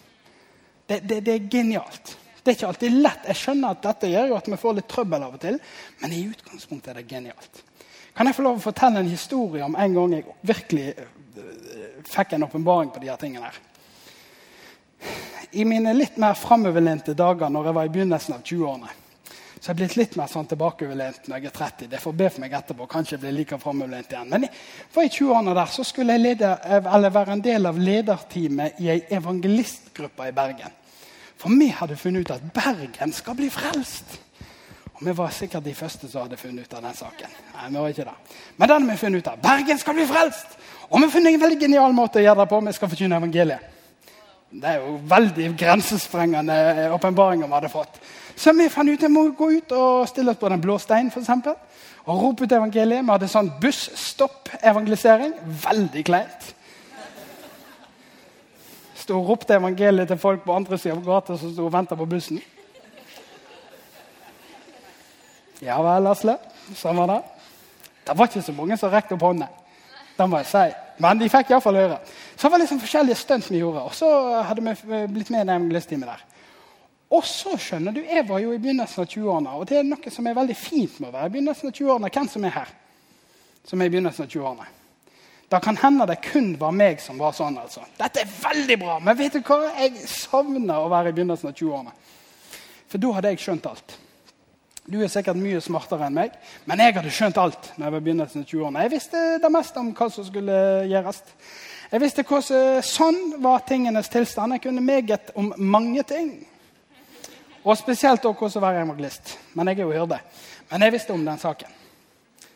Det, 0.88 1.02
det, 1.02 1.20
det, 1.26 1.34
er 1.34 1.48
genialt. 1.50 2.14
Det 2.42 2.52
er 2.52 2.56
ikke 2.56 2.68
alltid 2.70 3.00
lett. 3.02 3.26
Jeg 3.28 3.40
skjønner 3.42 3.74
at 3.74 3.82
dette 3.84 4.12
gjør 4.12 4.36
at 4.38 4.50
vi 4.50 4.60
får 4.60 4.78
litt 4.78 4.88
trøbbel 4.90 5.26
av 5.26 5.34
og 5.36 5.42
til, 5.42 5.58
men 6.02 6.14
i 6.14 6.22
utgangspunktet 6.30 6.94
er 6.94 7.00
det 7.00 7.08
genialt. 7.10 7.64
Kan 8.16 8.30
jeg 8.30 8.38
få 8.38 8.46
lov 8.46 8.58
å 8.58 8.62
fortelle 8.62 9.02
en 9.02 9.10
historie 9.10 9.66
om 9.66 9.76
en 9.78 9.94
gang 9.94 10.14
jeg 10.16 10.24
virkelig 10.48 10.86
øh, 10.98 11.98
fikk 12.08 12.34
en 12.34 12.46
åpenbaring 12.48 12.94
på 12.94 13.02
de 13.02 13.10
her 13.12 13.20
tingene? 13.20 13.50
her? 13.50 13.67
I 15.52 15.64
mine 15.64 15.94
litt 15.96 16.16
mer 16.20 16.34
framoverlente 16.36 17.14
dager 17.16 17.48
når 17.48 17.70
jeg 17.70 17.76
var 17.78 17.86
i 17.88 17.92
begynnelsen 17.92 18.34
av 18.36 18.42
20-årene, 18.44 18.90
så 19.58 19.72
jeg 19.72 19.74
er 19.74 19.78
blitt 19.80 19.96
litt 19.98 20.16
mer 20.18 20.28
sånn 20.30 20.46
tilbakeoverlent 20.46 21.24
når 21.26 21.40
jeg 21.40 21.48
er 21.48 21.54
30. 21.56 21.88
Det 21.90 21.98
får 22.02 22.14
be 22.14 22.28
for 22.30 22.42
meg 22.44 22.52
etterpå. 22.54 22.86
Kanskje 22.90 23.16
jeg 23.16 23.22
blir 23.24 23.34
like 23.34 23.58
framoverlent 23.58 24.12
igjen. 24.12 24.28
Men 24.30 24.44
for 24.94 25.02
i 25.02 25.10
20-årene 25.10 25.54
der 25.58 25.72
så 25.72 25.84
skulle 25.86 26.14
jeg 26.14 26.22
lede, 26.22 26.52
være 26.86 27.34
en 27.34 27.42
del 27.42 27.66
av 27.66 27.80
lederteamet 27.82 28.78
i 28.84 28.92
ei 28.92 29.00
evangelistgruppe 29.18 30.28
i 30.28 30.36
Bergen. 30.36 30.76
For 31.38 31.54
vi 31.54 31.72
hadde 31.74 31.98
funnet 31.98 32.26
ut 32.26 32.34
at 32.36 32.44
Bergen 32.54 33.14
skal 33.14 33.38
bli 33.38 33.48
frelst. 33.50 34.18
Og 34.98 35.02
Vi 35.06 35.16
var 35.16 35.34
sikkert 35.34 35.64
de 35.64 35.74
første 35.74 36.08
som 36.10 36.24
hadde 36.26 36.36
funnet 36.36 36.66
ut 36.66 36.74
av 36.74 36.82
den 36.82 36.94
saken. 36.94 37.34
Nei, 37.54 37.68
vi 37.68 37.78
var 37.78 37.88
ikke 37.88 38.06
det. 38.06 38.14
Men 38.56 38.68
den 38.68 38.86
har 38.86 38.90
vi 38.90 39.00
funnet 39.02 39.18
ut 39.18 39.32
av. 39.32 39.42
Bergen 39.42 39.78
skal 39.78 39.94
bli 39.94 40.06
frelst! 40.06 40.54
Og 40.88 40.98
vi 40.98 41.04
har 41.04 41.12
funnet 41.12 41.34
en 41.34 41.42
veldig 41.42 41.60
genial 41.60 41.92
måte 41.94 42.18
å 42.18 42.24
gjøre 42.24 42.44
det 42.44 42.48
på. 42.50 42.62
Vi 42.66 42.72
skal 42.78 42.90
forkynne 42.94 43.18
evangeliet. 43.18 43.77
Det 44.50 44.68
er 44.68 44.78
jo 44.80 44.98
veldig 45.08 45.50
grensesprengende 45.60 46.88
åpenbaringer 46.96 47.46
vi 47.46 47.56
hadde 47.58 47.72
fått. 47.72 47.98
Så 48.36 48.54
vi 48.56 48.68
fant 48.72 48.88
ut 48.88 49.02
at 49.02 49.08
vi 49.08 49.12
må 49.12 49.26
gå 49.36 49.50
ut 49.58 49.72
og 49.76 50.08
stille 50.08 50.32
oss 50.32 50.40
på 50.40 50.48
Den 50.48 50.62
blå 50.62 50.78
stein 50.78 51.10
for 51.10 51.20
eksempel, 51.20 51.56
og 52.08 52.22
rope 52.22 52.44
ut 52.44 52.52
evangeliet. 52.52 53.04
Vi 53.04 53.12
hadde 53.12 53.28
sånn 53.28 53.50
busstopp-evangelisering. 53.60 55.34
Veldig 55.66 56.04
kleint 56.08 56.54
sto 59.08 59.16
og 59.16 59.30
ropte 59.30 59.56
evangeliet 59.56 60.10
til 60.10 60.20
folk 60.20 60.42
på 60.44 60.52
andre 60.52 60.76
sida 60.76 60.92
av 60.98 61.06
gata 61.06 61.36
som 61.40 61.52
sto 61.52 61.64
og 61.64 61.72
venta 61.72 61.96
på 61.96 62.04
bussen. 62.04 62.42
Ja 65.64 65.78
vel, 65.82 66.10
Asle. 66.10 66.36
Sånn 66.76 66.98
var 67.00 67.08
det. 67.08 67.22
Det 68.04 68.16
var 68.18 68.28
ikke 68.28 68.44
så 68.44 68.52
mange 68.52 68.76
som 68.76 68.92
rekte 68.92 69.16
opp 69.16 69.24
hånda. 69.24 69.48
Det 70.18 70.26
må 70.28 70.42
jeg 70.42 70.50
si. 70.50 70.66
Men 71.02 71.20
de 71.20 71.28
fikk 71.30 71.52
iallfall 71.52 71.78
høre. 71.78 71.98
Så 72.34 72.46
det 72.46 72.52
var 72.52 72.62
liksom 72.62 72.80
forskjellige 72.82 73.20
stunt 73.20 73.50
vi 73.50 73.60
gjorde. 73.62 73.84
Og 73.86 73.94
så 73.94 74.08
hadde 74.48 74.64
vi 74.64 75.04
blitt 75.12 75.30
med 75.34 75.44
i 75.44 75.46
evangelistteamet 75.46 76.10
der. 76.10 76.24
Og 77.08 77.24
så 77.24 77.54
skjønner 77.56 77.94
du, 77.96 78.02
Jeg 78.04 78.26
var 78.28 78.42
jo 78.42 78.52
i 78.52 78.58
begynnelsen 78.60 79.02
av 79.02 79.08
20-årene, 79.08 79.52
og 79.56 79.68
det 79.68 79.78
er 79.78 79.86
noe 79.86 80.10
som 80.12 80.26
er 80.26 80.36
veldig 80.36 80.56
fint 80.58 80.98
med 81.00 81.08
å 81.08 81.14
være 81.14 81.30
i 81.30 81.34
begynnelsen 81.38 81.70
av 81.70 81.78
20-årene. 81.78 82.10
Hvem 82.12 82.28
som 82.28 82.44
er 82.44 82.56
her? 82.58 82.74
Som 83.64 83.80
er 83.80 83.88
i 83.88 83.94
begynnelsen 83.94 84.26
av 84.26 84.34
20-årene. 84.34 84.74
Da 85.48 85.60
kan 85.64 85.78
hende 85.80 86.04
det 86.10 86.18
kun 86.26 86.50
var 86.60 86.74
meg 86.76 87.00
som 87.00 87.16
var 87.18 87.32
sånn. 87.32 87.56
altså. 87.56 87.80
Dette 87.96 88.20
er 88.20 88.34
veldig 88.42 88.76
bra, 88.82 88.98
men 89.00 89.16
vet 89.16 89.38
du 89.38 89.40
hva? 89.40 89.62
Jeg 89.78 90.04
savner 90.12 90.82
å 90.82 90.90
være 90.92 91.08
i 91.08 91.16
begynnelsen 91.16 91.48
av 91.48 91.56
20-årene. 91.56 91.94
For 92.88 93.00
da 93.00 93.14
hadde 93.16 93.32
jeg 93.32 93.40
skjønt 93.46 93.70
alt. 93.70 93.96
Du 94.88 95.02
er 95.04 95.10
sikkert 95.12 95.36
mye 95.36 95.60
smartere 95.60 96.06
enn 96.08 96.14
meg, 96.16 96.36
men 96.64 96.80
jeg 96.80 96.94
hadde 96.96 97.10
skjønt 97.12 97.38
alt. 97.42 97.66
når 97.76 97.84
Jeg 97.84 97.92
var 97.92 98.04
begynnelsen 98.06 98.40
av 98.40 98.46
20-årene. 98.48 98.84
Jeg 98.86 98.92
visste 98.94 99.24
det 99.42 99.50
meste 99.52 99.80
om 99.82 99.90
hva 99.92 100.06
som 100.14 100.24
skulle 100.24 100.60
gjøres. 100.88 101.18
Jeg 101.90 102.00
visste 102.00 102.24
hvordan 102.24 102.86
sånn 102.88 103.18
var 103.44 103.66
tingenes 103.68 104.08
tilstand. 104.08 104.56
Jeg 104.56 104.62
kunne 104.64 104.84
meget 104.84 105.28
om 105.36 105.50
mange 105.60 106.04
ting. 106.08 106.30
Og 107.64 107.76
spesielt 107.76 108.24
også 108.24 108.38
hvordan 108.40 108.64
være 108.64 108.86
evangelist. 108.86 109.34
Men 109.52 109.68
jeg 109.68 109.76
er 109.76 109.84
jo 109.84 109.92
hyrde. 109.92 110.20
Men 110.70 110.86
jeg 110.86 110.96
visste 110.96 111.12
om 111.12 111.28
den 111.28 111.44
saken. 111.44 111.76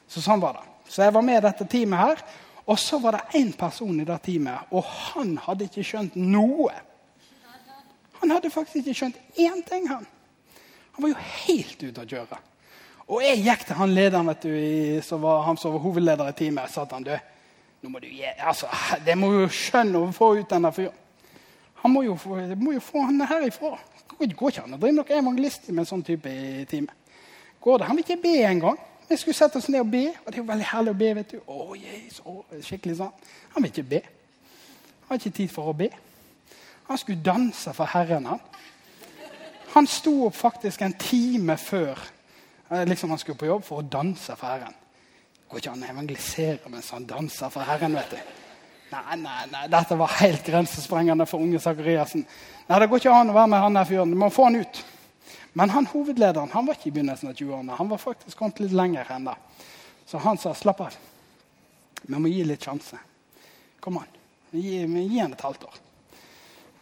Så 0.08 0.24
sånn 0.24 0.40
var 0.40 0.56
det. 0.56 0.64
Så 0.88 1.04
jeg 1.04 1.12
var 1.12 1.28
med 1.28 1.36
i 1.36 1.44
dette 1.44 1.68
teamet 1.68 2.00
her, 2.00 2.24
og 2.64 2.80
så 2.80 2.96
var 3.00 3.18
det 3.18 3.42
én 3.42 3.52
person 3.58 4.00
i 4.00 4.08
det 4.08 4.18
teamet, 4.24 4.72
og 4.72 4.84
han 4.84 5.36
hadde 5.40 5.68
ikke 5.68 5.84
skjønt 5.84 6.16
noe. 6.16 6.72
Han 8.20 8.32
hadde 8.32 8.52
faktisk 8.52 8.82
ikke 8.82 8.98
skjønt 9.02 9.20
én 9.36 9.62
ting. 9.68 9.88
Han 9.88 10.04
Han 10.92 11.04
var 11.04 11.12
jo 11.12 11.26
helt 11.46 11.82
ute 11.82 12.02
å 12.02 12.08
kjøre. 12.08 12.40
Og 13.12 13.22
jeg 13.24 13.42
gikk 13.42 13.66
til 13.66 13.78
han 13.78 13.94
lederen 13.96 14.28
vet 14.30 14.44
du, 14.46 14.56
som 15.04 15.22
var, 15.24 15.42
han 15.46 15.58
som 15.60 15.74
var 15.74 15.82
hovedleder 15.84 16.30
i 16.30 16.36
teamet. 16.36 16.70
sa 16.70 16.84
til 16.84 17.00
han, 17.00 17.06
du, 17.06 17.14
nå 17.82 17.90
må 17.90 18.00
du 18.02 18.08
gi, 18.08 18.28
altså, 18.38 18.68
Det 19.04 19.16
må 19.18 19.32
jo 19.34 19.48
skjønne 19.48 19.98
å 19.98 20.12
få 20.14 20.34
ut 20.38 20.50
denne 20.50 20.72
fyren. 20.72 20.98
Han 21.82 21.90
må 21.90 22.04
jo, 22.06 22.14
få, 22.14 22.36
må 22.54 22.76
jo 22.76 22.80
få 22.84 23.02
han 23.08 23.24
herifra. 23.26 23.74
Det 24.20 24.36
går 24.38 24.52
ikke 24.52 24.62
an 24.62 24.76
å 24.76 24.78
drive 24.78 24.94
noe 25.00 25.16
evangelist 25.18 25.66
med 25.72 25.82
en 25.82 25.88
sånn 25.88 26.04
type 26.06 26.30
i 26.30 26.62
teamet. 26.70 26.94
Går 27.62 27.80
det? 27.80 27.88
Han 27.88 27.98
vil 27.98 28.06
ikke 28.06 28.22
be 28.22 28.34
engang. 28.46 28.78
Vi 29.08 29.18
skulle 29.18 29.34
sette 29.34 29.58
oss 29.58 29.66
ned 29.68 29.82
og 29.82 29.90
be. 29.90 30.04
Og 30.22 30.28
det 30.28 30.38
er 30.38 30.42
jo 30.44 30.48
veldig 30.52 30.68
herlig 30.70 30.92
å 30.94 30.98
be. 31.00 31.10
vet 31.18 31.34
du. 31.34 31.40
Å, 31.42 31.74
Jesus, 31.78 32.22
oh, 32.30 32.44
skikkelig 32.62 33.00
sånn. 33.00 33.26
Han 33.54 33.64
vil 33.64 33.72
ikke 33.72 33.88
be. 33.90 34.00
Han 35.02 35.10
har 35.10 35.20
ikke 35.20 35.36
tid 35.40 35.50
for 35.50 35.72
å 35.72 35.74
be. 35.76 35.90
Han 36.86 37.00
skulle 37.02 37.24
danse 37.26 37.74
for 37.74 37.90
Herren. 37.90 38.30
Han 38.30 38.40
Han 39.72 39.86
sto 39.88 40.26
opp 40.26 40.36
faktisk 40.36 40.82
en 40.84 40.94
time 41.00 41.56
før 41.56 41.98
eh, 42.70 42.84
liksom 42.88 43.10
han 43.10 43.20
skulle 43.20 43.40
på 43.40 43.48
jobb 43.48 43.64
for 43.64 43.80
å 43.80 43.88
danse 43.88 44.36
for 44.36 44.50
Herren. 44.52 44.74
Det 45.32 45.48
går 45.48 45.62
ikke 45.62 45.74
an 45.74 45.84
å 45.84 45.90
evangelisere 45.94 46.72
mens 46.72 46.90
han 46.92 47.08
danser 47.08 47.52
for 47.52 47.68
Herren. 47.68 47.96
vet 47.96 48.16
du. 48.16 48.40
Nei, 48.92 49.16
nei, 49.16 49.44
nei, 49.48 49.66
dette 49.72 49.96
var 49.96 50.18
helt 50.20 50.44
grensesprengende 50.44 51.24
for 51.28 51.40
unge 51.40 51.60
Sakariassen. 51.60 52.26
Nei, 52.68 52.78
Det 52.78 52.88
går 52.88 53.00
ikke 53.00 53.14
an 53.16 53.32
å 53.32 53.36
være 53.36 53.52
med 53.54 53.64
han 53.64 53.78
der 53.78 53.88
fyren. 53.88 54.12
Du 54.12 54.18
må 54.20 54.28
få 54.30 54.50
han 54.50 54.60
ut. 54.60 54.82
Men 55.52 55.70
han 55.72 55.88
hovedlederen 55.88 56.52
han 56.52 56.66
var 56.66 56.76
ikke 56.76 56.90
i 56.90 56.94
begynnelsen 56.98 57.30
av 57.30 57.36
20-årene. 57.36 57.76
Han 57.78 57.88
var 57.88 58.00
faktisk 58.00 58.36
kommet 58.36 58.60
litt 58.60 58.76
lenger 58.76 59.08
enn 59.12 59.30
det. 59.30 59.36
Så 60.08 60.20
han 60.20 60.40
sa 60.40 60.52
slapp 60.56 60.80
av. 60.84 60.98
Vi 62.02 62.18
må 62.18 62.28
gi 62.28 62.44
litt 62.44 62.64
sjanse. 62.64 62.98
Kom 63.80 63.96
an. 64.00 64.08
Vi 64.52 64.60
gir, 64.60 64.84
han 65.20 65.32
et 65.32 65.44
halvt 65.44 65.64
år. 65.64 65.80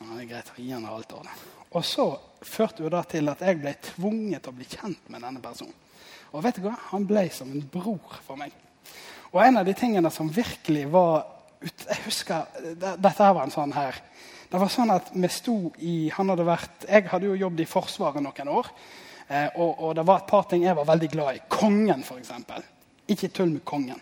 Ja, 0.00 0.06
det 0.16 0.22
er 0.24 0.30
greit 0.32 0.50
å 0.50 0.58
gi 0.58 0.70
han 0.72 0.86
et 0.86 0.90
halvt 0.90 1.14
år. 1.20 1.30
Og 1.70 1.86
så 1.86 2.06
førte 2.42 2.84
jo 2.84 2.90
da 2.92 3.02
til 3.08 3.28
at 3.32 3.42
jeg 3.44 3.60
ble 3.60 3.74
tvunget 3.84 4.44
til 4.44 4.52
å 4.52 4.56
bli 4.56 4.68
kjent 4.68 5.10
med 5.12 5.24
denne 5.26 5.42
personen. 5.44 5.76
Og 6.30 6.44
vet 6.44 6.60
du 6.60 6.64
hva? 6.64 6.76
Han 6.92 7.06
ble 7.08 7.26
som 7.34 7.50
en 7.50 7.64
bror 7.72 8.20
for 8.24 8.38
meg. 8.38 8.54
Og 9.32 9.42
en 9.42 9.60
av 9.60 9.66
de 9.66 9.74
tingene 9.78 10.10
som 10.14 10.30
virkelig 10.30 10.86
var 10.90 11.26
Jeg 11.60 11.98
husker, 12.06 12.46
Dette 12.80 13.10
her 13.18 13.34
var 13.36 13.44
en 13.44 13.52
sånn 13.52 13.74
her 13.76 13.98
det 14.50 14.58
var 14.58 14.70
sånn 14.72 14.90
at 14.90 15.12
vi 15.14 15.28
sto 15.30 15.56
i, 15.78 16.10
han 16.10 16.32
hadde 16.32 16.42
vært, 16.42 16.86
Jeg 16.88 17.06
hadde 17.06 17.28
jo 17.28 17.36
jobbet 17.38 17.62
i 17.62 17.70
Forsvaret 17.70 18.22
noen 18.24 18.48
år. 18.50 18.70
Eh, 19.28 19.46
og, 19.62 19.76
og, 19.78 19.92
det 19.94 20.04
var 20.08 20.24
et 20.24 20.30
par 20.32 20.48
ting 20.50 20.64
jeg 20.64 20.74
var 20.74 20.88
veldig 20.88 21.10
glad 21.12 21.36
i. 21.36 21.42
Kongen, 21.54 22.02
f.eks. 22.02 22.32
Ikke 23.14 23.30
tull 23.30 23.52
med 23.52 23.62
kongen. 23.62 24.00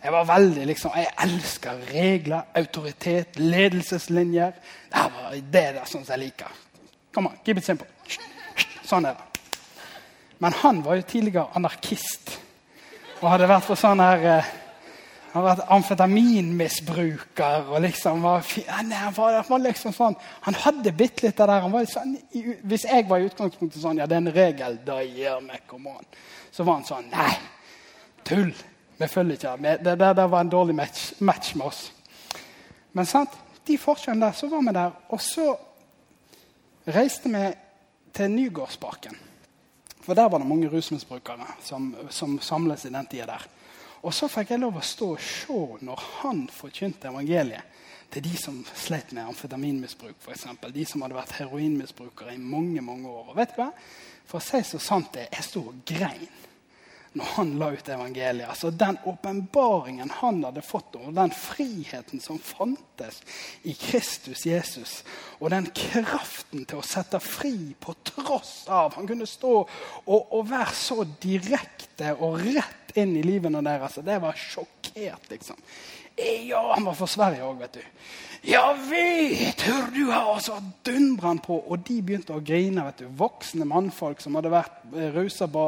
Jeg 0.00 0.14
var 0.14 0.28
veldig, 0.30 0.68
liksom, 0.70 0.94
jeg 0.94 1.10
elsker 1.26 1.82
regler, 1.90 2.46
autoritet, 2.56 3.40
ledelseslinjer. 3.42 4.54
Det, 4.92 5.02
var, 5.16 5.34
det 5.34 5.66
det 5.80 5.88
som 5.90 6.06
jeg 6.06 6.22
liker. 6.22 6.60
Kom 7.14 7.26
on, 7.26 7.38
keep 7.44 7.58
it 7.58 7.66
simple. 7.66 7.88
Sånn 8.86 9.08
er 9.08 9.18
det. 9.18 9.26
Men 10.40 10.54
han 10.62 10.80
var 10.82 10.96
jo 10.96 11.08
tidligere 11.08 11.50
anarkist 11.58 12.38
og 13.20 13.28
hadde 13.28 13.48
vært 13.50 13.66
på 13.68 13.76
sånn 13.76 14.00
her 14.00 14.22
eh, 14.24 14.52
han 15.32 15.42
var 15.42 15.64
amfetaminmisbruker. 15.68 17.68
og 17.68 17.80
liksom 17.80 18.22
var, 18.22 18.44
han, 18.66 18.92
var, 19.48 19.58
liksom 19.58 19.92
sånn, 19.94 20.14
han 20.40 20.54
hadde 20.54 20.92
bitte 20.92 21.26
litt 21.26 21.40
av 21.40 21.52
det 21.52 21.60
der. 21.60 21.86
Sånn, 21.86 22.16
hvis 22.66 22.84
jeg 22.88 23.06
var 23.08 23.20
i 23.20 23.28
utgangspunktet 23.28 23.82
sånn 23.82 23.98
Ja, 24.02 24.06
det 24.10 24.18
er 24.18 24.24
en 24.24 24.34
regel. 24.34 24.78
Da 24.86 24.98
gjør 25.04 25.40
vi 25.46 25.62
come 25.70 25.94
on. 25.94 26.04
Så 26.50 26.66
var 26.66 26.80
han 26.80 26.88
sånn 26.88 27.08
Nei, 27.12 27.34
tull. 28.26 28.52
Vi 28.98 29.08
følger 29.08 29.38
ikke 29.38 29.56
det. 29.62 29.78
Det, 29.86 30.12
det 30.18 30.28
var 30.34 30.40
en 30.40 30.52
dårlig 30.52 30.76
match, 30.76 31.12
match, 31.20 31.54
med 31.54 31.70
oss. 31.70 31.92
Men 32.92 33.06
sant, 33.06 33.30
de 33.66 33.78
forskjellene 33.78 34.26
der, 34.26 34.36
så 34.36 34.50
var 34.50 34.66
vi 34.66 34.76
der. 34.76 34.98
Og 35.14 35.22
så 35.22 35.46
reiste 36.94 37.30
vi 37.32 37.44
til 38.14 38.30
Nygårdsparken. 38.30 39.16
For 40.00 40.16
der 40.16 40.28
var 40.28 40.38
det 40.38 40.48
mange 40.48 40.68
rusmisbrukere 40.68 41.46
som, 41.62 41.94
som 42.10 42.38
samles 42.40 42.84
i 42.84 42.92
den 42.92 43.06
tida 43.06 43.26
der. 43.26 43.46
Og 44.02 44.14
så 44.16 44.30
fikk 44.32 44.54
jeg 44.54 44.62
lov 44.62 44.78
å 44.80 44.84
stå 44.84 45.10
og 45.12 45.20
se 45.20 45.58
når 45.84 46.04
han 46.22 46.46
forkynte 46.52 47.10
evangeliet 47.10 47.78
til 48.10 48.24
de 48.24 48.32
som 48.40 48.56
slet 48.74 49.12
med 49.14 49.28
amfetaminmisbruk, 49.28 50.16
f.eks. 50.18 50.46
De 50.72 50.86
som 50.88 51.04
hadde 51.04 51.18
vært 51.18 51.36
heroinmisbrukere 51.38 52.34
i 52.34 52.42
mange 52.42 52.82
mange 52.82 53.08
år. 53.08 53.28
Og 53.30 53.36
vet 53.38 53.52
du 53.54 53.60
hva? 53.60 53.68
For 54.26 54.40
å 54.40 54.44
si 54.44 54.62
så 54.66 54.80
sant 54.82 55.12
det 55.14 55.28
jeg 55.28 55.46
sto 55.46 55.66
og 55.70 55.84
grein 55.86 56.26
når 57.12 57.30
han 57.34 57.52
la 57.58 57.70
ut 57.74 57.88
evangeliet. 57.90 58.48
Altså 58.48 58.70
Den 58.70 58.98
åpenbaringen 59.04 60.10
han 60.20 60.42
hadde 60.44 60.62
fått, 60.62 60.94
og 60.96 61.14
den 61.16 61.32
friheten 61.34 62.22
som 62.22 62.38
fantes 62.38 63.20
i 63.66 63.74
Kristus 63.74 64.44
Jesus, 64.46 65.00
og 65.40 65.50
den 65.54 65.66
kraften 65.74 66.66
til 66.68 66.80
å 66.80 66.86
sette 66.86 67.18
fri 67.22 67.72
på 67.80 67.96
tross 68.06 68.68
av 68.70 68.94
Han 68.94 69.08
kunne 69.08 69.26
stå 69.28 69.54
og, 69.60 70.20
og 70.20 70.44
være 70.50 70.76
så 70.76 71.02
direkte 71.22 72.14
og 72.18 72.44
rett 72.46 72.94
inn 72.98 73.16
i 73.18 73.24
livene 73.26 73.62
deres. 73.64 73.98
Det 74.04 74.18
var 74.22 74.38
sjokkert, 74.38 75.30
liksom. 75.30 75.58
Ja, 76.20 76.74
han 76.74 76.84
var 76.84 76.98
fra 76.98 77.08
Sverige 77.08 77.46
òg, 77.46 77.60
vet 77.62 77.78
du. 77.80 77.84
Ja 78.42 78.72
vet, 78.72 79.60
hør 79.68 79.90
du 79.92 80.06
her! 80.08 80.28
Og 80.32 80.40
så 80.40 80.54
dundra 80.86 81.28
han 81.28 81.42
på, 81.44 81.58
og 81.60 81.82
de 81.84 81.98
begynte 82.00 82.32
å 82.32 82.40
grine. 82.44 82.86
vet 82.88 83.02
du. 83.02 83.10
Voksne 83.20 83.66
mannfolk 83.68 84.22
som 84.24 84.38
hadde 84.38 84.52
vært 84.52 84.78
eh, 84.94 85.10
rusa 85.12 85.48
på 85.50 85.66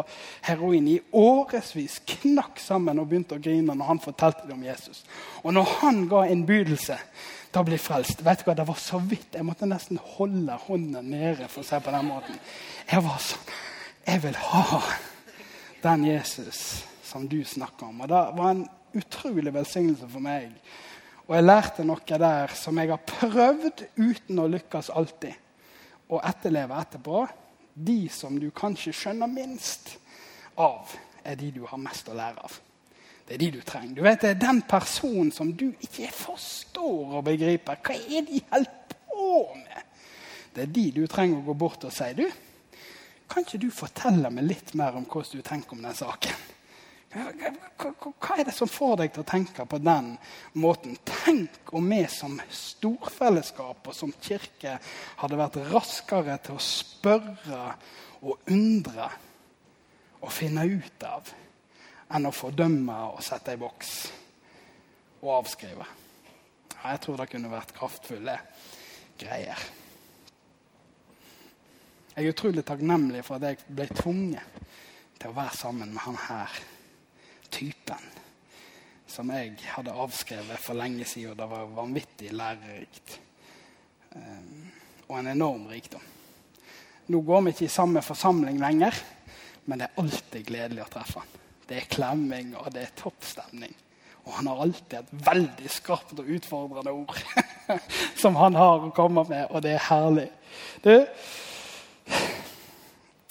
heroin 0.49 0.89
i 0.89 0.97
årevis, 1.13 1.99
knakk 2.15 2.63
sammen 2.63 3.03
og 3.03 3.11
begynte 3.11 3.37
å 3.37 3.45
grine 3.45 3.77
når 3.77 3.91
han 3.91 4.01
fortalte 4.01 4.49
dem 4.49 4.63
om 4.63 4.65
Jesus. 4.65 5.05
Og 5.43 5.53
når 5.53 5.77
han 5.83 6.07
ga 6.09 6.25
innbydelse 6.33 6.97
til 7.53 7.61
å 7.61 7.67
bli 7.69 7.77
frelst 7.77 8.25
vet 8.25 8.41
du 8.41 8.49
hva, 8.49 8.57
Det 8.57 8.69
var 8.69 8.81
så 8.81 9.03
vidt. 9.05 9.37
Jeg 9.37 9.45
måtte 9.45 9.69
nesten 9.69 10.01
holde 10.17 10.57
hånden 10.67 11.11
nede 11.13 11.49
for 11.53 11.61
å 11.61 11.69
si 11.69 11.77
på 11.77 11.93
den 11.93 12.09
måten. 12.09 12.41
Jeg 12.89 13.05
var 13.05 13.21
sånn 13.21 13.59
Jeg 14.07 14.23
vil 14.25 14.39
ha 14.49 14.81
den 15.83 16.07
Jesus 16.09 16.85
som 17.05 17.29
du 17.29 17.45
snakker 17.45 17.87
om. 17.87 18.01
Og 18.01 18.09
det 18.09 18.23
var 18.39 18.49
en 18.51 18.65
utrolig 18.99 19.53
velsignelse 19.55 20.09
for 20.09 20.25
meg. 20.25 20.51
Og 21.29 21.37
jeg 21.37 21.47
lærte 21.47 21.85
noe 21.87 22.19
der 22.25 22.53
som 22.59 22.79
jeg 22.79 22.91
har 22.91 23.05
prøvd 23.09 23.87
uten 23.97 24.43
å 24.43 24.49
lykkes 24.53 24.91
alltid. 24.93 25.39
Å 26.13 26.21
etterleve 26.29 26.81
etterpå. 26.83 27.23
De 27.73 28.01
som 28.13 28.37
du 28.37 28.51
kanskje 28.53 28.93
skjønner 28.93 29.31
minst 29.33 29.95
av, 30.61 30.93
er 31.25 31.39
de 31.41 31.49
du 31.55 31.63
har 31.65 31.81
mest 31.81 32.11
å 32.13 32.17
lære 32.19 32.43
av. 32.45 32.59
Det 33.25 33.37
er 33.39 33.41
de 33.41 33.51
du 33.55 33.61
trenger. 33.65 33.95
Du 33.97 34.03
vet, 34.03 34.21
Det 34.21 34.31
er 34.31 34.41
den 34.41 34.63
personen 34.69 35.33
som 35.33 35.53
du 35.57 35.71
ikke 35.81 36.11
forstår 36.13 37.17
og 37.17 37.25
begriper. 37.25 37.79
Hva 37.81 37.95
er 37.97 38.27
de 38.29 38.43
holder 38.51 38.97
på 39.09 39.57
med? 39.57 39.85
Det 40.53 40.63
er 40.67 40.73
de 40.75 40.91
du 40.93 41.07
trenger 41.07 41.39
å 41.39 41.47
gå 41.47 41.55
bort 41.55 41.85
og 41.89 41.95
si. 41.95 42.11
Du, 42.19 42.27
kan 43.31 43.47
ikke 43.47 43.63
du 43.63 43.71
fortelle 43.73 44.29
meg 44.29 44.45
litt 44.45 44.75
mer 44.77 44.99
om 44.99 45.07
hvordan 45.09 45.41
du 45.41 45.47
tenker 45.47 45.73
om 45.73 45.87
den 45.87 45.97
saken? 45.97 46.52
Hva 47.13 48.37
er 48.39 48.47
det 48.49 48.55
som 48.57 48.71
får 48.71 48.95
deg 49.03 49.11
til 49.13 49.21
å 49.21 49.29
tenke 49.29 49.67
på 49.69 49.81
den 49.83 50.15
måten? 50.57 50.97
Tenk 51.05 51.75
om 51.77 51.91
vi 51.93 52.01
som 52.09 52.39
storfellesskap 52.49 53.91
og 53.91 53.97
som 53.97 54.15
kirke 54.23 54.79
hadde 55.21 55.41
vært 55.41 55.61
raskere 55.73 56.39
til 56.47 56.57
å 56.57 56.65
spørre 56.65 57.61
og 58.23 58.49
undre 58.55 59.11
og 60.23 60.33
finne 60.33 60.65
ut 60.65 61.05
av 61.05 61.29
enn 62.13 62.29
å 62.29 62.35
fordømme 62.35 62.97
og 63.13 63.23
sette 63.25 63.57
i 63.57 63.61
boks 63.61 63.93
og 65.23 65.31
avskrive. 65.43 65.87
Jeg 66.83 67.01
tror 67.05 67.21
det 67.21 67.31
kunne 67.31 67.53
vært 67.53 67.77
kraftfulle 67.77 68.41
greier. 69.21 69.69
Jeg 72.13 72.25
er 72.25 72.33
utrolig 72.33 72.65
takknemlig 72.69 73.23
for 73.25 73.37
at 73.37 73.53
jeg 73.53 73.73
ble 73.73 73.87
tvunget 73.93 74.63
til 75.21 75.31
å 75.31 75.37
være 75.37 75.57
sammen 75.57 75.93
med 75.93 76.05
han 76.05 76.19
her 76.29 76.63
typen 77.53 78.11
som 79.13 79.29
jeg 79.35 79.59
hadde 79.75 79.93
avskrevet 79.93 80.61
for 80.63 80.79
lenge 80.79 81.05
siden. 81.09 81.37
Det 81.37 81.49
var 81.51 81.69
vanvittig 81.77 82.33
lærerikt. 82.33 83.19
Um, 84.15 84.71
og 85.09 85.19
en 85.19 85.33
enorm 85.35 85.67
rikdom. 85.69 86.05
Nå 87.13 87.21
går 87.27 87.43
vi 87.45 87.53
ikke 87.53 87.67
i 87.67 87.73
samme 87.73 88.03
forsamling 88.05 88.61
lenger, 88.63 88.97
men 89.67 89.81
det 89.81 89.89
er 89.89 90.01
alltid 90.01 90.47
gledelig 90.49 90.85
å 90.85 90.91
treffe 90.93 91.21
han. 91.21 91.41
Det 91.69 91.79
er 91.79 91.91
klemming, 91.93 92.55
og 92.57 92.73
det 92.73 92.87
er 92.87 92.95
toppstemning. 92.97 93.75
Og 94.23 94.33
han 94.39 94.49
har 94.49 94.65
alltid 94.65 94.99
et 95.01 95.15
veldig 95.27 95.71
skarpt 95.73 96.19
og 96.23 96.33
utfordrende 96.37 96.93
ord 96.95 97.17
som 98.23 98.37
han 98.39 98.57
har 98.57 98.87
å 98.87 98.93
komme 98.97 99.27
med, 99.29 99.49
og 99.51 99.65
det 99.65 99.75
er 99.77 99.87
herlig. 99.91 100.29
Du, 100.85 100.93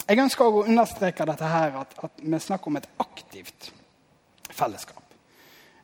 jeg 0.02 0.20
ønsker 0.20 0.44
å 0.44 0.66
understreke 0.66 1.26
dette 1.26 1.48
her, 1.48 1.78
at, 1.82 1.94
at 2.04 2.20
vi 2.22 2.42
snakker 2.42 2.70
om 2.70 2.78
et 2.82 2.90
aktivt 3.02 3.72
fellesskap. 4.56 5.02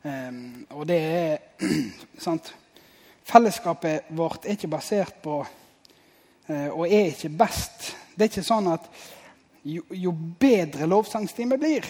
Um, 0.03 0.65
og 0.69 0.87
det 0.87 0.97
er 0.97 1.37
sant? 2.25 2.53
Fellesskapet 3.27 4.07
vårt 4.15 4.45
er 4.45 4.55
ikke 4.55 4.71
basert 4.71 5.17
på 5.21 5.41
uh, 5.43 6.69
Og 6.71 6.85
er 6.87 7.11
ikke 7.11 7.29
best. 7.29 7.91
Det 8.15 8.25
er 8.25 8.31
ikke 8.31 8.47
sånn 8.47 8.69
at 8.71 8.87
jo, 9.67 9.83
jo 9.91 10.13
bedre 10.39 10.87
lovsangstime 10.87 11.57
blir, 11.59 11.83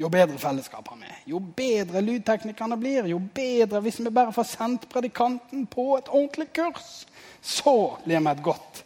jo 0.00 0.08
bedre 0.08 0.38
fellesskap 0.40 0.88
har 0.88 0.98
vi. 0.98 1.12
Jo 1.34 1.38
bedre 1.38 2.00
lydteknikerne 2.02 2.78
blir, 2.80 3.06
jo 3.12 3.20
bedre 3.20 3.82
hvis 3.84 4.00
vi 4.00 4.10
bare 4.10 4.32
får 4.32 4.48
sendt 4.54 4.88
predikanten 4.90 5.66
på 5.70 5.98
et 5.98 6.08
ordentlig 6.08 6.48
kurs. 6.56 7.04
Så 7.44 7.76
blir 8.06 8.24
vi 8.24 8.32
et 8.32 8.42
godt 8.42 8.82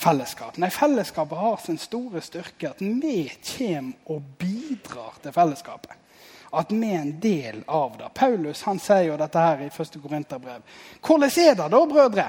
fellesskap. 0.00 0.56
Nei, 0.58 0.72
fellesskapet 0.72 1.38
har 1.38 1.60
sin 1.62 1.78
store 1.78 2.24
styrke 2.24 2.72
at 2.72 2.80
vi 2.80 3.28
kommer 3.52 4.16
og 4.16 4.36
bidrar 4.40 5.20
til 5.22 5.36
fellesskapet 5.36 6.07
at 6.50 6.72
vi 6.72 6.90
er 6.92 7.00
en 7.02 7.14
del 7.20 7.62
av 7.66 7.96
det. 7.98 8.08
Paulus 8.14 8.62
han 8.64 8.80
sier 8.80 9.10
jo 9.10 9.16
dette 9.20 9.42
her 9.42 9.64
i 9.66 9.70
1. 9.70 9.98
Korinterbrev. 10.02 10.62
Hvordan 11.04 11.40
er 11.44 11.58
det 11.58 11.68
da, 11.74 11.80
brødre? 11.86 12.28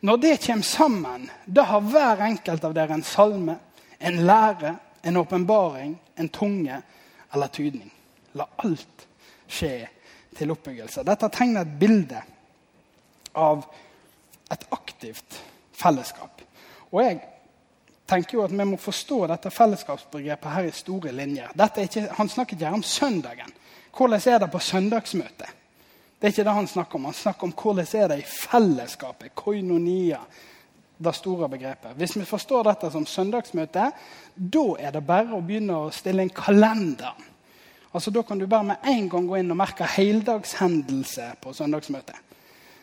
Når 0.00 0.16
det 0.22 0.34
kommer 0.46 0.62
sammen, 0.62 1.30
da 1.44 1.62
har 1.62 1.80
hver 1.80 2.22
enkelt 2.28 2.64
av 2.64 2.74
dere 2.74 2.94
en 2.94 3.02
salme, 3.02 3.58
en 3.98 4.20
lære, 4.26 4.76
en 5.02 5.16
åpenbaring, 5.16 5.96
en 6.16 6.28
tunge 6.28 6.80
eller 7.34 7.52
tydning. 7.52 7.90
La 8.38 8.46
alt 8.62 9.06
skje 9.48 9.88
til 10.38 10.52
oppbyggelse. 10.54 11.02
Dette 11.04 11.30
tegner 11.34 11.66
et 11.66 11.78
bilde 11.80 12.22
av 13.34 13.66
et 14.52 14.64
aktivt 14.72 15.40
fellesskap. 15.76 16.42
Og 16.92 17.02
jeg 17.02 17.20
tenker 18.08 18.38
jo 18.38 18.44
at 18.46 18.52
vi 18.54 18.64
må 18.64 18.78
forstå 18.80 19.20
dette 19.30 19.52
fellesskapsbegrepet 19.52 20.54
her 20.54 20.68
i 20.68 20.74
store 20.74 21.12
linjer. 21.12 21.52
Ikke, 21.82 22.08
han 22.16 22.28
snakker 22.28 22.56
ikke 22.56 22.74
om 22.80 22.82
søndagen. 22.82 23.54
Hvordan 23.96 24.20
er 24.26 24.38
det 24.38 24.50
på 24.50 24.58
søndagsmøtet? 24.62 25.54
Det 26.18 26.26
er 26.26 26.32
ikke 26.34 26.44
det 26.48 26.54
han 26.54 26.66
snakker 26.66 26.98
om. 26.98 27.04
Han 27.04 27.14
snakker 27.14 27.46
om 27.46 27.54
hvordan 27.54 27.86
er 27.94 28.08
det 28.08 28.18
i 28.18 28.26
fellesskapet. 28.26 29.34
Koinonia. 29.34 30.18
Det 30.98 31.14
store 31.14 31.48
begrepet. 31.48 31.94
Hvis 31.94 32.16
vi 32.18 32.24
forstår 32.26 32.64
dette 32.66 32.88
som 32.90 33.04
søndagsmøte, 33.06 33.84
da 34.34 34.64
er 34.82 34.90
det 34.90 35.04
bare 35.06 35.36
å 35.36 35.44
begynne 35.46 35.76
å 35.78 35.92
stille 35.94 36.24
en 36.24 36.32
kalender. 36.34 37.14
Altså, 37.94 38.10
Da 38.10 38.22
kan 38.22 38.38
du 38.38 38.46
bare 38.46 38.64
med 38.64 38.76
en 38.84 39.08
gang 39.08 39.28
gå 39.28 39.36
inn 39.38 39.50
og 39.50 39.56
merke 39.56 39.86
heldagshendelse 39.86 41.36
på 41.40 41.52
søndagsmøtet. 41.52 42.16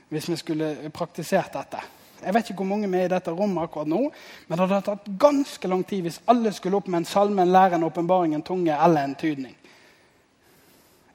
Hvis 0.10 0.30
vi 0.30 0.36
skulle 0.36 0.92
praktisert 0.94 1.54
dette. 1.54 1.84
Jeg 2.26 2.34
vet 2.34 2.50
ikke 2.50 2.64
hvor 2.64 2.72
mange 2.72 2.90
vi 2.90 2.98
er 2.98 3.06
i 3.06 3.14
dette 3.14 3.34
rommet 3.34 3.68
akkurat 3.68 3.90
nå, 3.90 4.02
men 4.48 4.58
det 4.58 4.66
hadde 4.66 4.82
tatt 4.88 5.10
ganske 5.22 5.70
lang 5.70 5.84
tid 5.86 6.08
hvis 6.08 6.24
alle 6.32 6.54
skulle 6.56 6.80
opp 6.80 6.90
med 6.90 7.04
en 7.04 7.10
salme, 7.10 7.44
en 7.44 7.54
lære, 7.54 7.78
en 7.78 7.86
åpenbaring, 7.86 8.34
en 8.34 8.46
tunge 8.46 8.74
eller 8.74 9.06
en 9.06 9.16
tydning. 9.20 9.54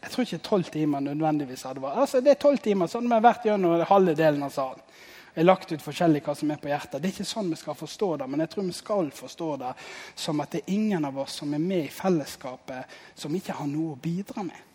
Jeg 0.01 0.13
tror 0.13 0.25
ikke 0.25 0.45
tolv 0.47 0.71
timer 0.73 1.03
nødvendigvis 1.05 1.67
hadde 1.69 1.83
vært 1.83 1.99
Altså, 2.01 2.21
Det 2.21 2.31
er 2.31 2.41
tolv 2.41 2.63
timer, 2.63 2.87
så 2.87 3.01
hadde 3.01 3.11
vi 3.11 3.27
vært 3.27 3.45
gjennom 3.45 3.83
halve 3.91 4.15
delen 4.15 4.47
av 4.47 4.55
salen. 4.55 4.87
Jeg 5.35 5.45
har 5.45 5.47
lagt 5.47 5.73
ut 5.73 5.83
forskjellig 5.83 6.23
hva 6.27 6.35
som 6.35 6.51
er 6.51 6.59
på 6.59 6.71
hjertet. 6.71 6.97
Det 6.99 7.07
er 7.07 7.13
ikke 7.13 7.29
sånn 7.29 7.53
vi 7.53 7.59
skal 7.61 7.77
forstå 7.79 8.09
det, 8.19 8.27
men 8.31 8.41
jeg 8.43 8.51
tror 8.51 8.65
vi 8.67 8.73
skal 8.75 9.13
forstå 9.15 9.51
det 9.61 9.75
som 10.19 10.41
at 10.43 10.57
det 10.57 10.63
er 10.65 10.73
ingen 10.75 11.07
av 11.07 11.21
oss 11.23 11.37
som 11.39 11.55
er 11.55 11.63
med 11.63 11.85
i 11.85 11.93
fellesskapet, 11.95 12.97
som 13.15 13.35
ikke 13.39 13.55
har 13.61 13.69
noe 13.71 13.95
å 13.95 14.01
bidra 14.01 14.43
med. 14.43 14.70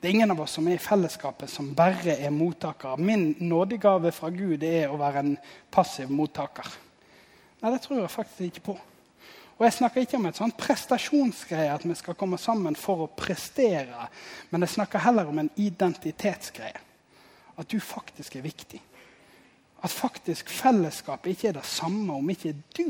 Det 0.00 0.08
er 0.08 0.14
ingen 0.14 0.30
av 0.32 0.40
oss 0.40 0.54
som 0.56 0.68
er 0.68 0.78
i 0.78 0.80
fellesskapet, 0.80 1.50
som 1.52 1.74
bare 1.76 2.14
er 2.16 2.32
mottakere. 2.32 2.96
Min 2.96 3.34
nådegave 3.38 4.12
fra 4.16 4.30
Gud 4.32 4.62
er 4.64 4.88
å 4.88 4.96
være 5.00 5.20
en 5.20 5.34
passiv 5.72 6.08
mottaker. 6.08 6.70
Nei, 7.60 7.72
det 7.74 7.82
tror 7.84 8.00
jeg 8.00 8.12
faktisk 8.14 8.46
ikke 8.46 8.64
på. 8.70 8.76
Og 9.58 9.66
Jeg 9.66 9.76
snakker 9.76 10.00
ikke 10.00 10.16
om 10.16 10.24
et 10.30 10.38
sånt 10.40 10.56
prestasjonsgreie, 10.56 11.74
at 11.74 11.84
vi 11.84 11.94
skal 11.98 12.16
komme 12.16 12.38
sammen 12.40 12.78
for 12.80 13.04
å 13.04 13.10
prestere. 13.12 14.06
Men 14.48 14.64
jeg 14.64 14.72
snakker 14.78 15.04
heller 15.04 15.28
om 15.28 15.42
en 15.42 15.52
identitetsgreie. 15.60 16.80
At 17.60 17.68
du 17.68 17.76
faktisk 17.84 18.38
er 18.38 18.46
viktig. 18.46 18.80
At 19.84 19.92
faktisk 19.92 20.48
fellesskapet 20.48 21.34
ikke 21.34 21.50
er 21.50 21.58
det 21.58 21.68
samme 21.68 22.16
om 22.16 22.32
ikke 22.32 22.54
du 22.72 22.88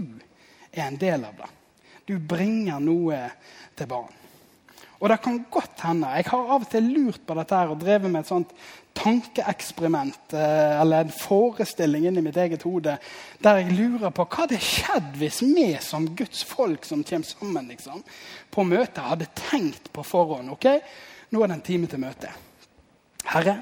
er 0.71 0.87
en 0.87 1.01
del 1.01 1.27
av 1.27 1.43
det. 1.43 1.51
Du 2.07 2.15
bringer 2.23 2.79
noe 2.79 3.19
til 3.75 3.91
barn. 3.91 4.15
Og 5.01 5.09
det 5.09 5.21
kan 5.25 5.39
godt 5.51 5.81
hende 5.87 6.11
Jeg 6.13 6.29
har 6.29 6.53
av 6.55 6.65
og 6.67 6.69
til 6.71 6.91
lurt 6.93 7.23
på 7.27 7.35
dette 7.39 7.57
her 7.57 7.73
og 7.73 7.81
drevet 7.81 8.11
med 8.13 8.21
et 8.21 8.29
sånt 8.29 8.53
tankeeksperiment 9.01 10.35
eh, 10.35 10.81
eller 10.81 11.07
en 11.07 11.15
forestilling 11.15 12.09
inni 12.09 12.25
mitt 12.25 12.37
eget 12.37 12.67
hode 12.67 12.97
der 13.41 13.61
jeg 13.61 13.77
lurer 13.79 14.13
på 14.13 14.27
hva 14.27 14.43
hadde 14.43 14.59
skjedd 14.61 15.15
hvis 15.21 15.41
vi 15.47 15.69
som 15.81 16.09
Guds 16.19 16.43
folk 16.45 16.85
som 16.85 17.05
kommer 17.07 17.29
sammen 17.31 17.71
liksom, 17.71 18.03
på 18.51 18.65
møtet, 18.67 19.01
hadde 19.01 19.31
tenkt 19.39 19.93
på 19.95 20.05
forhånd. 20.05 20.51
ok? 20.53 20.67
nå 21.31 21.43
er 21.43 21.47
det 21.47 21.57
en 21.61 21.63
time 21.63 21.87
til 21.87 22.03
møte. 22.03 22.31
Herre, 23.31 23.61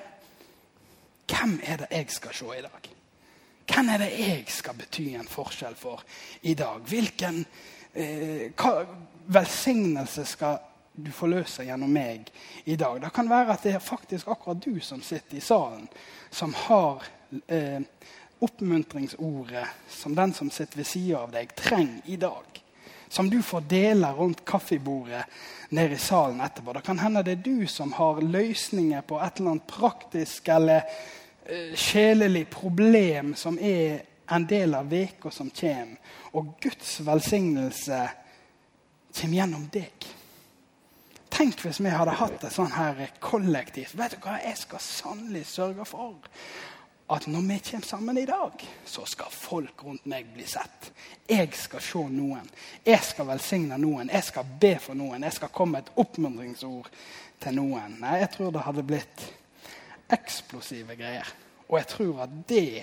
hvem 1.29 1.59
er 1.63 1.83
det 1.83 1.89
jeg 1.93 2.07
skal 2.15 2.35
se 2.35 2.55
i 2.57 2.65
dag? 2.65 2.89
Hvem 3.69 3.91
er 3.93 4.01
det 4.01 4.13
jeg 4.17 4.45
skal 4.49 4.79
bety 4.79 5.11
en 5.13 5.29
forskjell 5.29 5.77
for 5.77 6.03
i 6.49 6.55
dag? 6.57 6.81
Hvilken 6.89 7.43
eh, 7.93 8.49
hva, 8.57 8.87
velsignelse 9.29 10.25
skal 10.25 10.57
du 11.05 11.11
forløser 11.15 11.69
gjennom 11.69 11.93
meg 11.95 12.31
i 12.65 12.77
dag? 12.77 13.01
Det 13.03 13.13
kan 13.15 13.31
være 13.31 13.55
at 13.55 13.67
det 13.67 13.75
er 13.77 13.85
faktisk 13.85 14.29
akkurat 14.29 14.63
du 14.65 14.81
som 14.85 15.03
sitter 15.05 15.39
i 15.39 15.45
salen, 15.45 15.87
som 16.31 16.55
har 16.67 17.05
eh, 17.47 17.81
oppmuntringsordet 18.39 19.67
som 19.89 20.15
den 20.15 20.35
som 20.35 20.51
sitter 20.51 20.83
ved 20.83 20.87
sida 20.87 21.23
av 21.23 21.35
deg, 21.35 21.55
trenger 21.57 22.03
i 22.05 22.17
dag. 22.17 22.63
Som 23.09 23.31
du 23.31 23.41
får 23.43 23.65
dele 23.71 24.11
rundt 24.13 24.45
kaffebordet 24.45 25.25
nede 25.73 25.95
i 25.95 25.99
salen 26.03 26.41
etterpå. 26.45 26.73
Det 26.77 26.85
kan 26.85 26.99
hende 26.99 27.23
det 27.25 27.39
er 27.39 27.47
du 27.47 27.67
som 27.67 27.93
har 27.97 28.21
løsninger 28.21 29.01
på 29.09 29.21
et 29.21 29.41
eller 29.41 29.55
annet 29.55 29.71
praktisk 29.71 30.49
eller 30.53 30.85
eh, 31.47 31.75
sjelelig 31.75 32.47
problem 32.53 33.35
som 33.37 33.59
er 33.59 34.03
en 34.29 34.47
del 34.47 34.75
av 34.77 34.91
veka 34.93 35.31
som 35.33 35.51
kommer. 35.51 35.97
Og 36.37 36.55
Guds 36.61 36.99
velsignelse 37.01 38.05
kommer 39.17 39.41
gjennom 39.41 39.69
deg. 39.73 40.09
Tenk 41.39 41.61
hvis 41.63 41.79
vi 41.79 41.91
hadde 41.95 42.17
hatt 42.19 42.43
et 42.43 42.51
sånn 42.51 42.73
her 42.75 42.99
kollektivt. 43.23 43.93
Vet 43.95 44.17
du 44.17 44.25
hva, 44.25 44.41
Jeg 44.43 44.57
skal 44.59 44.81
sannelig 44.83 45.45
sørge 45.47 45.85
for 45.87 46.17
at 47.15 47.29
når 47.31 47.45
vi 47.47 47.59
kommer 47.69 47.87
sammen 47.87 48.19
i 48.19 48.25
dag, 48.27 48.65
så 48.85 49.05
skal 49.07 49.31
folk 49.31 49.85
rundt 49.87 50.09
meg 50.11 50.33
bli 50.35 50.43
sett. 50.51 50.91
Jeg 51.31 51.55
skal 51.55 51.81
se 51.81 52.03
noen. 52.11 52.51
Jeg 52.83 53.05
skal 53.07 53.31
velsigne 53.31 53.79
noen. 53.79 54.11
Jeg 54.11 54.27
skal 54.27 54.51
be 54.61 54.75
for 54.83 54.99
noen. 54.99 55.23
Jeg 55.23 55.39
skal 55.39 55.55
komme 55.55 55.79
med 55.79 55.87
et 55.87 56.03
oppmuntringsord 56.03 56.91
til 57.39 57.55
noen. 57.55 57.95
Nei, 58.03 58.19
jeg 58.25 58.33
tror 58.35 58.51
det 58.51 58.67
hadde 58.67 58.87
blitt 58.91 59.27
eksplosive 60.19 60.99
greier. 60.99 61.31
Og 61.69 61.79
jeg 61.79 61.91
tror 61.95 62.25
at 62.27 62.35
det 62.51 62.83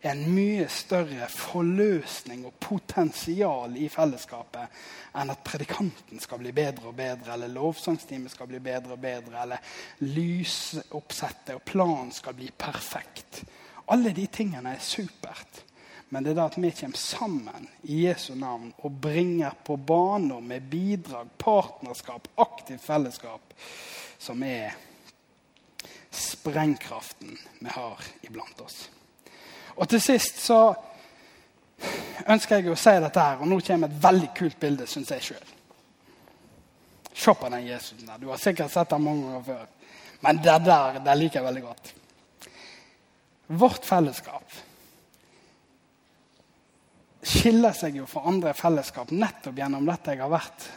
en 0.00 0.20
mye 0.30 0.68
større 0.70 1.26
forløsning 1.32 2.44
og 2.46 2.54
potensial 2.62 3.74
i 3.80 3.88
fellesskapet 3.90 4.76
enn 5.18 5.32
at 5.32 5.42
predikanten 5.46 6.22
skal 6.22 6.38
bli 6.38 6.52
bedre 6.54 6.92
og 6.92 6.98
bedre, 6.98 7.32
eller 7.34 7.50
lovsangstimen 7.50 8.30
skal 8.30 8.46
bli 8.50 8.60
bedre 8.62 8.94
og 8.94 9.02
bedre, 9.02 9.42
eller 9.42 9.72
lysoppsettet 10.06 11.56
og 11.56 11.64
planen 11.66 12.12
skal 12.14 12.36
bli 12.38 12.50
perfekt. 12.54 13.42
Alle 13.90 14.12
de 14.14 14.26
tingene 14.30 14.76
er 14.76 14.84
supert. 14.84 15.64
Men 16.08 16.24
det 16.24 16.30
er 16.32 16.38
da 16.38 16.46
at 16.48 16.56
vi 16.56 16.70
kommer 16.72 17.00
sammen 17.00 17.66
i 17.84 17.98
Jesu 18.06 18.32
navn 18.38 18.70
og 18.78 19.00
bringer 19.02 19.56
på 19.64 19.76
baner 19.76 20.40
med 20.40 20.70
bidrag, 20.70 21.28
partnerskap, 21.36 22.30
aktivt 22.40 22.80
fellesskap, 22.80 23.52
som 24.18 24.40
er 24.46 24.72
sprengkraften 26.08 27.36
vi 27.60 27.74
har 27.74 28.06
iblant 28.24 28.64
oss. 28.64 28.86
Og 29.78 29.88
til 29.88 30.02
sist 30.02 30.40
så 30.42 30.60
ønsker 32.28 32.58
jeg 32.58 32.72
å 32.72 32.78
si 32.78 32.94
dette 32.98 33.22
her, 33.22 33.38
og 33.38 33.48
nå 33.48 33.60
kommer 33.64 33.88
et 33.90 34.02
veldig 34.02 34.30
kult 34.36 34.58
bilde, 34.60 34.86
syns 34.90 35.12
jeg 35.14 35.26
sjøl. 35.30 35.52
Se 37.18 37.34
på 37.34 37.50
den 37.50 37.66
Jesusen 37.66 38.06
der. 38.06 38.18
Du 38.22 38.28
har 38.30 38.40
sikkert 38.42 38.72
sett 38.74 38.90
den 38.92 39.02
mange 39.02 39.26
ganger 39.26 39.46
før. 39.46 39.66
Men 40.22 40.40
det 40.42 40.56
der 40.66 40.98
det 41.02 41.14
liker 41.18 41.40
jeg 41.40 41.46
veldig 41.46 41.62
godt. 41.66 41.92
Vårt 43.58 43.86
fellesskap 43.86 44.56
skiller 47.28 47.74
seg 47.76 47.96
jo 47.98 48.06
fra 48.08 48.22
andre 48.30 48.52
fellesskap 48.56 49.10
nettopp 49.12 49.56
gjennom 49.58 49.88
dette 49.88 50.14
jeg 50.14 50.22
har 50.22 50.30
vært, 50.32 50.68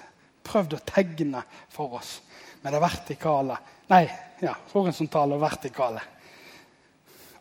prøvd 0.44 0.74
å 0.76 0.82
tegne 0.88 1.44
for 1.72 2.00
oss 2.00 2.16
med 2.64 2.74
det 2.74 2.82
vertikale 2.82 3.58
Nei, 3.92 4.06
ja, 4.40 4.54
horisontale 4.72 5.36
og 5.36 5.42
vertikale. 5.44 6.00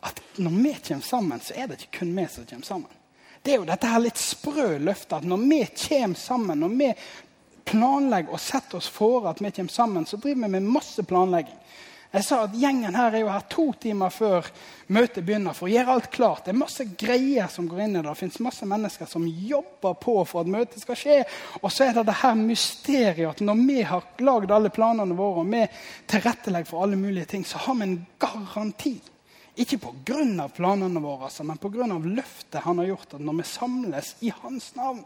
At 0.01 0.21
når 0.41 0.57
vi 0.57 0.73
kommer 0.87 1.05
sammen, 1.05 1.41
så 1.41 1.53
er 1.55 1.67
det 1.67 1.79
ikke 1.79 1.99
kun 1.99 2.15
vi 2.17 2.27
som 2.29 2.45
kommer 2.49 2.65
sammen. 2.65 2.97
Det 3.41 3.53
er 3.53 3.61
jo 3.61 3.69
dette 3.69 3.89
her 3.89 4.01
litt 4.03 4.21
sprø 4.21 4.75
løftet 4.77 5.17
at 5.17 5.25
når 5.25 5.45
vi 5.49 5.61
kommer 5.87 6.19
sammen, 6.21 6.61
når 6.61 6.75
vi 6.77 6.89
planlegger 7.71 8.33
og 8.33 8.41
setter 8.41 8.77
oss 8.77 8.89
for 8.91 9.29
at 9.29 9.41
vi 9.41 9.51
kommer 9.53 9.73
sammen, 9.73 10.05
så 10.05 10.17
driver 10.17 10.45
vi 10.45 10.53
med 10.57 10.69
masse 10.77 11.03
planlegging. 11.03 11.57
Jeg 12.11 12.25
sa 12.27 12.41
at 12.43 12.55
Gjengen 12.59 12.95
her 12.97 13.13
er 13.15 13.21
jo 13.23 13.29
her 13.31 13.43
to 13.47 13.65
timer 13.79 14.11
før 14.11 14.47
møtet 14.91 15.23
begynner 15.23 15.55
for 15.55 15.69
å 15.69 15.71
gjøre 15.71 15.93
alt 15.93 16.09
klart. 16.11 16.41
Det 16.43 16.51
er 16.51 16.59
masse 16.59 16.83
greier 16.99 17.47
som 17.47 17.69
går 17.71 17.85
inn 17.85 17.93
i 17.95 18.01
det. 18.01 18.03
Det 18.09 18.19
fins 18.19 18.41
masse 18.43 18.67
mennesker 18.67 19.07
som 19.07 19.23
jobber 19.23 19.95
på 20.01 20.17
for 20.27 20.43
at 20.43 20.51
møtet 20.51 20.83
skal 20.83 20.99
skje. 20.99 21.15
Og 21.61 21.69
så 21.71 21.87
er 21.87 21.95
det 21.95 22.03
det 22.09 22.17
her 22.19 22.35
mysteriet 22.35 23.29
at 23.29 23.45
når 23.47 23.63
vi 23.63 23.77
har 23.87 24.09
lagd 24.27 24.51
alle 24.51 24.73
planene 24.75 25.15
våre 25.15 25.45
og 25.45 25.55
vi 25.55 25.63
tilrettelegger 26.11 26.67
for 26.73 26.83
alle 26.83 26.99
mulige 26.99 27.31
ting, 27.31 27.47
så 27.47 27.63
har 27.63 27.79
vi 27.79 27.87
en 27.87 27.97
garanti. 28.19 28.97
Ikke 29.61 29.77
pga. 29.77 30.47
planene 30.55 31.01
våre, 31.03 31.29
altså, 31.29 31.43
men 31.43 31.57
pga. 31.61 31.87
løftet 31.87 32.63
han 32.63 32.77
har 32.81 32.85
gjort. 32.85 33.13
At 33.13 33.21
når 33.21 33.37
vi 33.39 33.43
samles 33.43 34.15
i 34.19 34.33
hans 34.41 34.75
navn, 34.75 35.03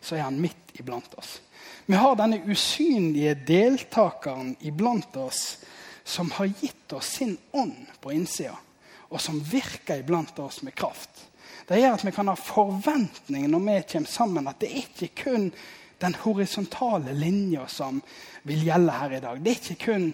så 0.00 0.16
er 0.16 0.26
han 0.28 0.40
midt 0.40 0.78
iblant 0.78 1.14
oss. 1.18 1.40
Vi 1.86 1.96
har 1.96 2.16
denne 2.16 2.42
usynlige 2.46 3.34
deltakeren 3.48 4.56
iblant 4.60 5.16
oss 5.16 5.58
som 6.04 6.30
har 6.36 6.50
gitt 6.60 6.92
oss 6.92 7.14
sin 7.18 7.36
ånd 7.52 7.88
på 8.00 8.12
innsida, 8.12 8.56
og 9.08 9.20
som 9.20 9.40
virker 9.40 10.00
iblant 10.00 10.38
oss 10.38 10.62
med 10.62 10.76
kraft. 10.76 11.24
Det 11.68 11.80
gjør 11.80 11.98
at 11.98 12.04
vi 12.04 12.12
kan 12.16 12.28
ha 12.30 12.36
forventninger 12.36 13.50
når 13.52 13.64
vi 13.66 13.76
kommer 13.92 14.12
sammen, 14.12 14.48
at 14.48 14.60
det 14.60 14.70
er 14.70 14.86
ikke 14.86 15.10
kun 15.24 15.50
den 16.00 16.14
horisontale 16.22 17.12
linja 17.12 17.66
som 17.68 18.00
vil 18.48 18.68
gjelde 18.68 18.98
her 19.00 19.16
i 19.16 19.22
dag. 19.24 19.40
Det 19.42 19.52
er 19.52 19.60
ikke 19.60 19.84
kun 19.84 20.06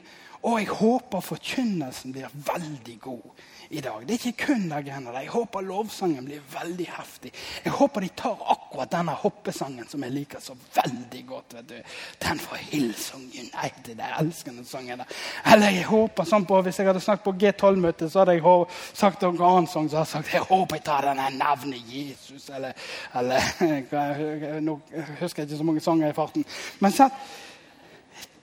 å, 0.45 0.57
jeg 0.59 0.71
håper 0.77 1.25
forkynnelsen 1.25 2.15
blir 2.15 2.33
veldig 2.47 2.97
god 3.05 3.45
i 3.75 3.81
dag. 3.81 4.05
Det 4.07 4.15
er 4.15 4.27
ikke 4.29 4.47
kun 4.47 4.69
der. 4.71 4.87
Jeg 4.87 5.29
håper 5.33 5.65
lovsangen 5.67 6.25
blir 6.25 6.43
veldig 6.53 6.87
heftig. 6.95 7.33
Jeg 7.65 7.73
håper 7.75 8.05
de 8.05 8.11
tar 8.17 8.43
akkurat 8.55 8.93
denne 8.93 9.15
hoppesangen 9.19 9.89
som 9.91 10.03
jeg 10.07 10.15
liker 10.15 10.43
så 10.43 10.55
veldig 10.77 11.23
godt. 11.27 11.55
vet 11.57 11.69
du. 11.69 11.95
Den 12.23 12.39
fra 12.39 12.59
Hillsong 12.61 13.25
United. 13.25 13.99
Jeg 13.99 14.13
elsker 14.21 14.53
den 14.53 14.65
sangen 14.65 15.03
der. 15.03 15.17
Eller 15.53 15.75
jeg 15.75 15.89
håper 15.91 16.29
sånn 16.29 16.47
på, 16.47 16.61
Hvis 16.65 16.79
jeg 16.79 16.87
hadde 16.87 17.01
snakket 17.01 17.25
på 17.25 17.37
G12-møtet, 17.43 18.13
så 18.13 18.23
hadde 18.23 18.37
jeg 18.39 18.67
sagt 18.95 19.23
noen 19.23 19.43
annen 19.43 19.67
sang 19.67 19.89
Så 19.91 19.99
hadde 19.99 20.09
jeg 20.09 20.13
sagt 20.13 20.35
jeg 20.35 20.47
håper 20.49 20.77
jeg 20.79 20.85
tar 20.85 21.09
denne 21.11 21.31
navnet 21.39 21.83
Jesus. 21.91 22.51
Eller, 22.51 22.73
eller 23.15 24.61
Nå 24.69 24.79
husker 25.21 25.43
jeg 25.43 25.51
ikke 25.51 25.59
så 25.59 25.67
mange 25.67 25.83
sanger 25.85 26.13
i 26.13 26.17
farten. 26.17 26.47
Men 26.81 26.95
sånn, 26.95 27.11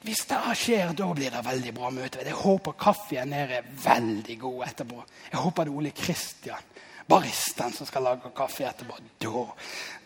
hvis 0.01 0.23
det 0.25 0.37
skjer, 0.57 0.93
da 0.97 1.07
blir 1.13 1.29
det 1.29 1.43
veldig 1.45 1.71
bra 1.77 1.91
møte. 1.93 2.23
Jeg 2.25 2.37
håper 2.41 2.73
kaffen 2.79 3.29
nede 3.29 3.59
er 3.59 3.67
veldig 3.83 4.37
god 4.41 4.63
etterpå. 4.65 5.03
Jeg 5.29 5.41
håper 5.43 5.67
det 5.67 5.71
er 5.71 5.77
Ole 5.77 5.91
Kristian, 5.93 6.71
baristen, 7.11 7.73
som 7.75 7.85
skal 7.85 8.07
lage 8.07 8.31
kaffe 8.33 8.65
etterpå. 8.65 8.97
Da 9.21 9.43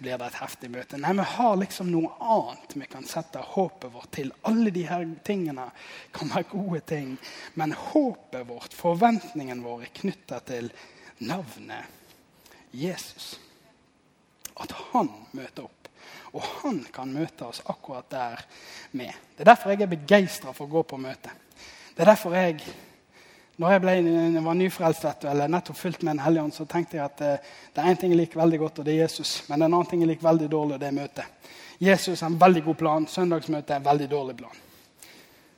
blir 0.02 0.20
det 0.20 0.28
et 0.28 0.42
heftig 0.42 0.72
møte. 0.74 1.00
Nei, 1.00 1.14
Vi 1.16 1.28
har 1.38 1.56
liksom 1.62 1.94
noe 1.94 2.12
annet 2.20 2.76
vi 2.76 2.90
kan 2.92 3.08
sette 3.08 3.40
håpet 3.40 3.94
vårt 3.94 4.12
til. 4.20 4.34
Alle 4.44 4.74
de 4.76 4.84
her 4.90 5.08
tingene 5.24 5.70
kan 6.12 6.34
være 6.34 6.52
gode 6.52 6.84
ting. 6.92 7.16
Men 7.56 7.72
håpet 7.72 8.48
vårt, 8.50 8.76
forventningen 8.76 9.64
vår, 9.64 9.88
er 9.88 9.96
knytta 10.02 10.42
til 10.44 10.72
navnet 11.24 11.88
Jesus. 12.76 13.38
At 14.60 14.76
han 14.92 15.08
møter 15.32 15.70
opp. 15.70 15.85
Og 16.36 16.44
han 16.62 16.82
kan 16.94 17.14
møte 17.16 17.48
oss 17.48 17.62
akkurat 17.72 18.10
der 18.12 18.42
med. 18.92 19.14
Det 19.36 19.46
er 19.46 19.54
derfor 19.54 19.72
jeg 19.72 19.86
er 19.86 19.94
begeistra 19.94 20.52
for 20.56 20.68
å 20.68 20.74
gå 20.74 20.84
på 20.84 21.00
møte. 21.00 21.32
Det 21.96 22.04
er 22.04 22.12
derfor 22.12 22.36
jeg 22.36 22.60
når 23.56 23.72
jeg, 23.72 23.82
ble, 23.86 23.92
var 24.44 24.58
nyfrelst 24.60 25.28
eller 25.32 25.48
nettopp 25.48 25.78
fylt 25.80 26.02
med 26.04 26.18
en 26.18 26.24
hellig 26.26 26.42
ånd, 26.42 26.54
så 26.58 26.66
tenkte 26.68 26.98
jeg 26.98 27.06
at 27.06 27.22
eh, 27.24 27.54
det 27.72 27.80
er 27.80 27.88
én 27.88 28.00
ting 28.00 28.12
jeg 28.12 28.20
liker 28.20 28.42
veldig 28.42 28.58
godt, 28.60 28.82
og 28.82 28.88
det 28.88 28.92
er 28.92 29.06
Jesus. 29.06 29.32
Men 29.48 29.62
en 29.62 29.70
annen 29.70 29.88
ting 29.88 30.04
jeg 30.04 30.10
liker 30.10 30.28
veldig 30.28 30.50
dårlig, 30.52 30.76
og 30.76 30.82
det 30.82 30.90
er 30.90 30.98
møtet. 30.98 31.54
Jesus 31.80 32.20
har 32.20 32.34
en 32.34 32.42
veldig 32.42 32.66
god 32.66 32.78
plan. 32.82 33.08
Søndagsmøte 33.08 33.72
er 33.72 33.80
en 33.80 33.88
veldig 33.88 34.10
dårlig 34.12 34.36
plan. 34.42 34.60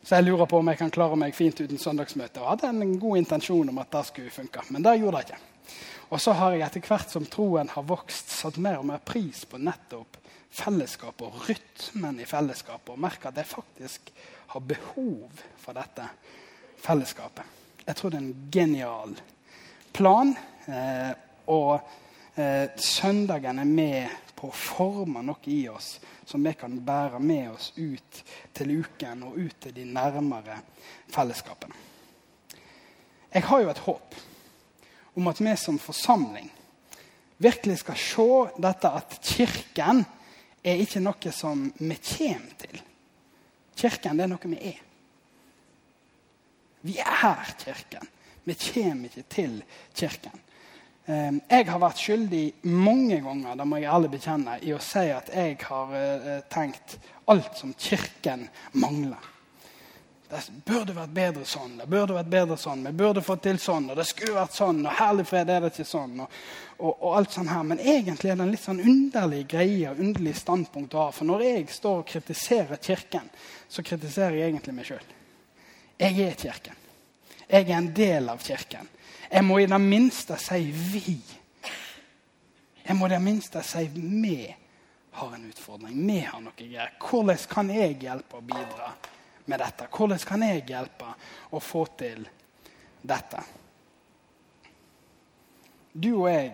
Så 0.03 0.15
jeg 0.15 0.27
lurer 0.27 0.45
på 0.45 0.61
om 0.61 0.69
jeg 0.69 0.79
kan 0.79 0.93
klare 0.93 1.17
meg 1.17 1.33
fint 1.35 1.57
uten 1.57 1.81
søndagsmøte. 1.81 2.43
Og 2.43 2.51
hadde 2.53 2.69
en 2.69 2.93
god 3.01 3.23
intensjon 3.23 3.73
om 3.73 3.81
at 3.81 3.89
det 3.97 4.05
skulle 4.11 4.35
funke, 4.35 4.67
men 4.69 4.85
det 4.85 4.99
gjorde 5.01 5.17
det 5.17 5.25
ikke. 5.31 5.41
Og 6.13 6.21
så 6.21 6.37
har 6.37 6.53
jeg 6.53 6.67
etter 6.67 6.85
hvert 6.93 7.17
som 7.17 7.25
troen 7.27 7.73
har 7.73 7.89
vokst, 7.89 8.29
satt 8.29 8.61
mer 8.61 8.77
og 8.77 8.87
mer 8.93 9.01
pris 9.03 9.41
på 9.49 9.57
nettopp 9.57 10.21
fellesskapet 10.53 11.28
og 11.28 11.47
rytmen 11.49 12.19
i 12.22 12.28
fellesskapet. 12.28 12.93
Og 12.93 13.01
merker 13.01 13.32
at 13.32 13.41
jeg 13.41 13.51
faktisk 13.51 14.11
har 14.53 14.63
behov 14.63 15.43
for 15.59 15.78
dette 15.78 16.07
fellesskapet. 16.82 17.55
Jeg 17.88 17.95
tror 17.95 18.11
det 18.11 18.19
er 18.19 18.26
en 18.26 18.49
genial 18.51 19.15
plan. 19.95 20.34
Eh, 20.67 21.11
og 21.47 21.80
eh, 22.36 22.69
søndagen 22.76 23.59
er 23.59 23.69
med 23.69 24.24
på 24.38 24.51
å 24.51 24.55
forme 24.55 25.24
noe 25.26 25.49
i 25.49 25.63
oss 25.72 25.95
som 26.28 26.43
vi 26.43 26.53
kan 26.59 26.76
bære 26.86 27.19
med 27.24 27.53
oss 27.53 27.72
ut 27.78 28.24
til 28.53 28.76
uken 28.84 29.24
og 29.30 29.38
ut 29.39 29.55
til 29.63 29.74
de 29.74 29.86
nærmere 29.88 30.59
fellesskapene. 31.13 31.86
Jeg 33.34 33.43
har 33.47 33.61
jo 33.63 33.72
et 33.72 33.86
håp 33.86 34.15
om 35.17 35.28
at 35.32 35.39
vi 35.41 35.55
som 35.59 35.80
forsamling 35.82 36.51
virkelig 37.41 37.80
skal 37.82 37.97
se 38.01 38.28
dette 38.61 38.91
at 38.99 39.17
Kirken 39.24 40.03
er 40.64 40.82
ikke 40.82 41.01
noe 41.03 41.32
som 41.34 41.68
vi 41.78 41.97
kommer 42.01 42.58
til. 42.62 42.82
Kirken 43.78 44.18
det 44.18 44.26
er 44.26 44.32
noe 44.32 44.51
vi 44.51 44.60
er. 44.72 44.84
Vi 46.88 46.97
er 47.03 47.55
Kirken. 47.62 48.10
Vi 48.47 48.55
kommer 48.55 49.10
ikke 49.10 49.26
til 49.30 49.58
Kirken. 49.95 50.43
Eh, 51.08 51.32
jeg 51.49 51.70
har 51.70 51.80
vært 51.80 52.01
skyldig 52.01 52.45
mange 52.68 53.22
ganger 53.24 53.55
det 53.60 53.68
må 53.68 53.80
jeg 53.80 53.91
alle 53.91 54.12
bekjenne, 54.12 54.58
i 54.64 54.74
å 54.76 54.82
si 54.84 55.05
at 55.12 55.32
jeg 55.32 55.58
har 55.64 55.93
eh, 55.95 56.39
tenkt 56.51 56.97
alt 57.32 57.60
som 57.60 57.74
Kirken 57.80 58.47
mangler. 58.76 59.36
Det 60.28 60.41
burde 60.67 60.91
vært 60.91 61.13
bedre 61.15 61.45
sånn, 61.47 61.78
det 61.80 61.86
burde 61.88 62.15
vært 62.17 62.32
bedre 62.32 62.57
sånn, 62.59 62.82
vi 62.84 62.91
burde 62.99 63.21
fått 63.23 63.45
til 63.45 63.59
sånn, 63.63 63.86
og 63.93 63.95
det 63.95 64.03
skulle 64.09 64.36
vært 64.36 64.57
sånn, 64.57 64.82
og 64.84 64.97
herlig 64.97 65.23
fred 65.30 65.53
er 65.53 65.63
det 65.63 65.69
ikke 65.71 65.86
sånn. 65.88 66.17
Og, 66.19 66.34
og, 66.82 66.89
og, 66.91 67.07
alt 67.15 67.38
sånn 67.38 67.47
her. 67.47 67.63
Men 67.69 67.80
egentlig 67.80 68.34
er 68.34 68.36
det 68.36 68.43
en 68.43 68.51
litt 68.51 68.63
sånn 68.65 68.84
underlig 68.84 69.45
greie 69.53 69.93
og 69.93 70.03
underlig 70.03 70.36
standpunkt 70.36 70.97
å 70.97 71.05
ha. 71.05 71.15
For 71.15 71.30
når 71.30 71.45
jeg 71.47 71.63
står 71.78 72.03
og 72.03 72.11
kritiserer 72.11 72.84
Kirken, 72.84 73.32
så 73.71 73.88
kritiserer 73.88 74.36
jeg 74.36 74.51
egentlig 74.51 74.75
meg 74.75 74.91
sjøl. 74.91 75.09
Jeg 76.03 76.19
er 76.28 76.38
Kirken. 76.43 76.86
Jeg 77.47 77.63
er 77.63 77.75
en 77.80 77.91
del 77.95 78.32
av 78.36 78.43
Kirken. 78.43 78.93
Jeg 79.32 79.47
må 79.47 79.61
i 79.63 79.71
det 79.71 79.80
minste 79.80 80.36
si 80.39 80.71
'vi'. 80.71 81.36
Jeg 82.84 82.95
må 82.95 83.07
i 83.07 83.15
det 83.15 83.21
minste 83.21 83.63
si 83.63 83.88
'vi' 83.88 84.55
har 85.11 85.36
en 85.36 85.49
utfordring. 85.49 86.07
Vi 86.07 86.19
har 86.19 86.41
noe 86.41 86.53
greier. 86.57 86.91
Hvordan 86.99 87.47
kan 87.49 87.69
jeg 87.69 88.01
hjelpe 88.01 88.36
og 88.36 88.43
bidra 88.43 88.91
med 89.48 89.62
dette? 89.64 89.88
Hvordan 89.91 90.26
kan 90.28 90.43
jeg 90.45 90.66
hjelpe 90.70 91.14
å 91.52 91.62
få 91.64 91.86
til 92.00 92.26
dette? 93.02 93.43
Du 95.93 96.12
og 96.14 96.28
jeg 96.30 96.52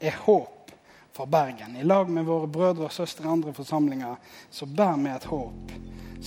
er 0.00 0.20
håp 0.26 0.74
for 1.16 1.26
Bergen. 1.32 1.78
I 1.80 1.86
lag 1.86 2.10
med 2.12 2.28
våre 2.28 2.46
brødre 2.46 2.86
og 2.86 2.94
søstre 2.94 3.26
i 3.26 3.32
andre 3.32 3.54
forsamlinger 3.56 4.20
så 4.52 4.68
bærer 4.68 5.02
vi 5.02 5.14
et 5.14 5.30
håp 5.32 5.74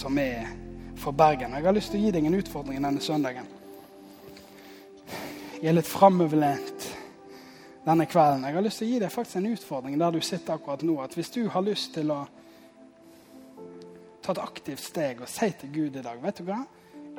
som 0.01 0.17
er 0.19 0.49
for 0.99 1.15
Bergen. 1.15 1.55
Jeg 1.55 1.69
har 1.69 1.77
lyst 1.77 1.93
til 1.93 2.01
å 2.01 2.07
gi 2.07 2.17
deg 2.17 2.27
en 2.27 2.41
utfordring 2.41 2.83
denne 2.83 3.03
søndagen 3.03 3.55
jeg 5.59 5.73
er 5.73 5.75
litt 5.75 5.89
framoverlent 5.91 6.85
denne 7.83 8.05
kvelden. 8.07 8.45
Jeg 8.47 8.55
har 8.55 8.63
lyst 8.63 8.79
til 8.79 8.87
å 8.87 8.91
gi 8.93 8.99
deg 9.01 9.11
faktisk 9.11 9.39
en 9.41 9.49
utfordring 9.49 9.97
der 9.99 10.13
du 10.15 10.21
sitter 10.23 10.55
akkurat 10.55 10.85
nå. 10.87 10.95
At 11.03 11.17
hvis 11.17 11.31
du 11.35 11.41
har 11.51 11.65
lyst 11.65 11.91
til 11.97 12.13
å 12.15 12.21
ta 14.29 14.41
et 14.41 14.45
aktivt 14.45 14.83
steg 14.83 15.21
og 15.23 15.29
si 15.29 15.49
til 15.57 15.71
Gud 15.73 15.95
i 15.97 16.03
dag 16.05 16.19
Vet 16.21 16.41
du 16.41 16.49
hva? 16.49 16.59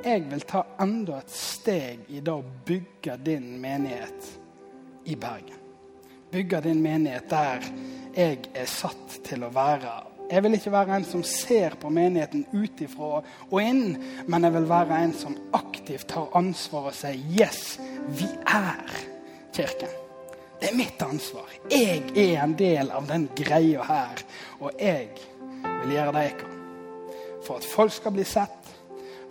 Jeg 0.01 0.23
vil 0.31 0.43
ta 0.47 0.63
enda 0.81 1.19
et 1.19 1.33
steg 1.33 2.07
i 2.09 2.21
det 2.23 2.31
å 2.33 2.43
bygge 2.65 3.17
din 3.21 3.49
menighet 3.61 4.29
i 5.11 5.17
Bergen. 5.19 5.59
Bygge 6.31 6.61
din 6.65 6.79
menighet 6.81 7.27
der 7.29 7.67
jeg 8.15 8.47
er 8.55 8.69
satt 8.69 9.19
til 9.27 9.43
å 9.45 9.51
være 9.53 9.97
jeg 10.31 10.45
vil 10.45 10.53
ikke 10.55 10.71
være 10.71 10.95
en 10.95 11.03
som 11.03 11.23
ser 11.27 11.73
på 11.75 11.89
menigheten 11.91 12.45
utifra 12.55 13.17
og 13.19 13.57
inn, 13.59 13.97
men 14.31 14.45
jeg 14.47 14.53
vil 14.55 14.67
være 14.69 14.99
en 15.03 15.11
som 15.11 15.35
aktivt 15.57 16.07
tar 16.07 16.29
ansvar 16.39 16.87
og 16.87 16.95
sier 16.95 17.19
'Yes, 17.19 17.81
vi 18.07 18.29
er 18.47 18.95
Kirken'. 19.51 19.97
Det 20.61 20.71
er 20.71 20.77
mitt 20.77 21.01
ansvar. 21.01 21.51
Jeg 21.71 22.15
er 22.15 22.43
en 22.43 22.55
del 22.55 22.91
av 22.91 23.07
den 23.07 23.27
greia 23.35 23.83
her. 23.83 24.23
Og 24.61 24.71
jeg 24.79 25.09
vil 25.63 25.91
gjøre 25.91 26.11
det 26.11 26.23
jeg 26.23 26.37
kan 26.39 26.50
for 27.45 27.57
at 27.57 27.65
folk 27.65 27.93
skal 27.93 28.15
bli 28.15 28.25
sett, 28.27 28.71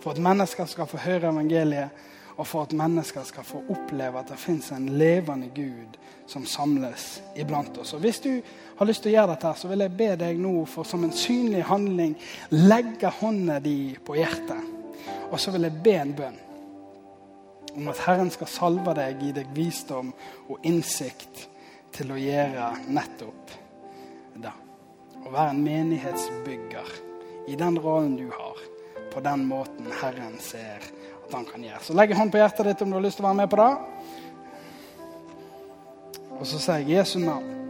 for 0.01 0.11
at 0.11 0.21
mennesker 0.23 0.65
skal 0.65 0.89
få 0.89 0.99
høre 1.05 1.29
evangeliet, 1.29 2.07
og 2.37 2.47
for 2.47 2.65
at 2.65 2.73
mennesker 2.73 3.23
skal 3.27 3.45
få 3.45 3.59
oppleve 3.69 4.19
at 4.19 4.31
det 4.31 4.39
fins 4.39 4.71
en 4.71 4.87
levende 4.97 5.51
Gud 5.55 5.97
som 6.27 6.45
samles 6.45 7.21
iblant 7.37 7.77
oss. 7.77 7.93
Og 7.93 7.99
Hvis 7.99 8.19
du 8.19 8.31
har 8.77 8.87
lyst 8.87 9.03
til 9.03 9.11
å 9.11 9.15
gjøre 9.17 9.35
dette, 9.35 9.51
så 9.59 9.69
vil 9.69 9.83
jeg 9.83 9.97
be 9.97 10.07
deg 10.17 10.39
nå 10.39 10.53
for 10.65 10.87
som 10.87 11.03
en 11.03 11.13
synlig 11.13 11.65
handling 11.69 12.15
legge 12.55 13.11
hånda 13.19 13.59
di 13.59 13.97
på 14.05 14.15
hjertet. 14.17 14.63
Og 15.29 15.37
så 15.39 15.51
vil 15.53 15.67
jeg 15.67 15.83
be 15.83 15.97
en 15.99 16.15
bønn 16.17 16.39
om 17.75 17.87
at 17.87 18.01
Herren 18.03 18.31
skal 18.31 18.49
salve 18.51 18.95
deg, 18.97 19.21
gi 19.21 19.31
deg 19.35 19.53
visdom 19.55 20.09
og 20.49 20.65
innsikt 20.67 21.45
til 21.95 22.11
å 22.11 22.19
gjøre 22.19 22.73
nettopp 22.91 23.55
det. 24.41 24.51
Å 25.21 25.29
være 25.29 25.53
en 25.53 25.63
menighetsbygger 25.63 27.10
i 27.47 27.55
den 27.55 27.79
rollen 27.79 28.15
du 28.19 28.27
har, 28.29 28.59
på 29.13 29.23
den 29.23 29.45
måten 29.49 29.87
Herren 30.01 30.37
ser 30.39 30.83
at 31.25 31.33
han 31.33 31.45
kan 31.47 31.63
gjøre. 31.63 31.83
Så 31.83 31.95
legg 31.97 32.13
hånd 32.15 32.33
på 32.33 32.41
hjertet 32.41 32.71
ditt 32.71 32.83
om 32.85 32.91
du 32.91 32.99
har 32.99 33.05
lyst 33.05 33.19
til 33.19 33.25
å 33.25 33.29
være 33.31 33.41
med 33.41 33.51
på 33.51 33.61
det. 33.61 33.71
Og 36.39 36.45
så 36.49 36.59
sier 36.61 36.81
jeg 36.81 36.97
Jesu 36.97 37.19
navn 37.21 37.60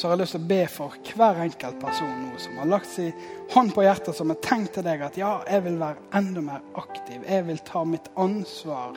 så 0.00 0.08
har 0.08 0.14
jeg 0.14 0.22
lyst 0.22 0.32
til 0.32 0.40
å 0.40 0.48
be 0.48 0.60
for 0.72 0.94
hver 1.12 1.38
enkelt 1.44 1.76
person 1.82 2.12
nå 2.22 2.38
som 2.40 2.56
har 2.56 2.68
lagt 2.70 2.88
sin 2.88 3.10
hånd 3.52 3.74
på 3.76 3.82
hjertet, 3.84 4.16
som 4.16 4.30
har 4.32 4.38
tenkt 4.40 4.72
til 4.78 4.86
deg 4.86 5.02
at 5.04 5.18
ja, 5.20 5.34
jeg 5.44 5.66
vil 5.66 5.76
være 5.76 6.00
enda 6.16 6.44
mer 6.46 6.62
aktiv. 6.80 7.18
Jeg 7.20 7.44
vil 7.50 7.60
ta 7.68 7.82
mitt 7.84 8.08
ansvar 8.16 8.96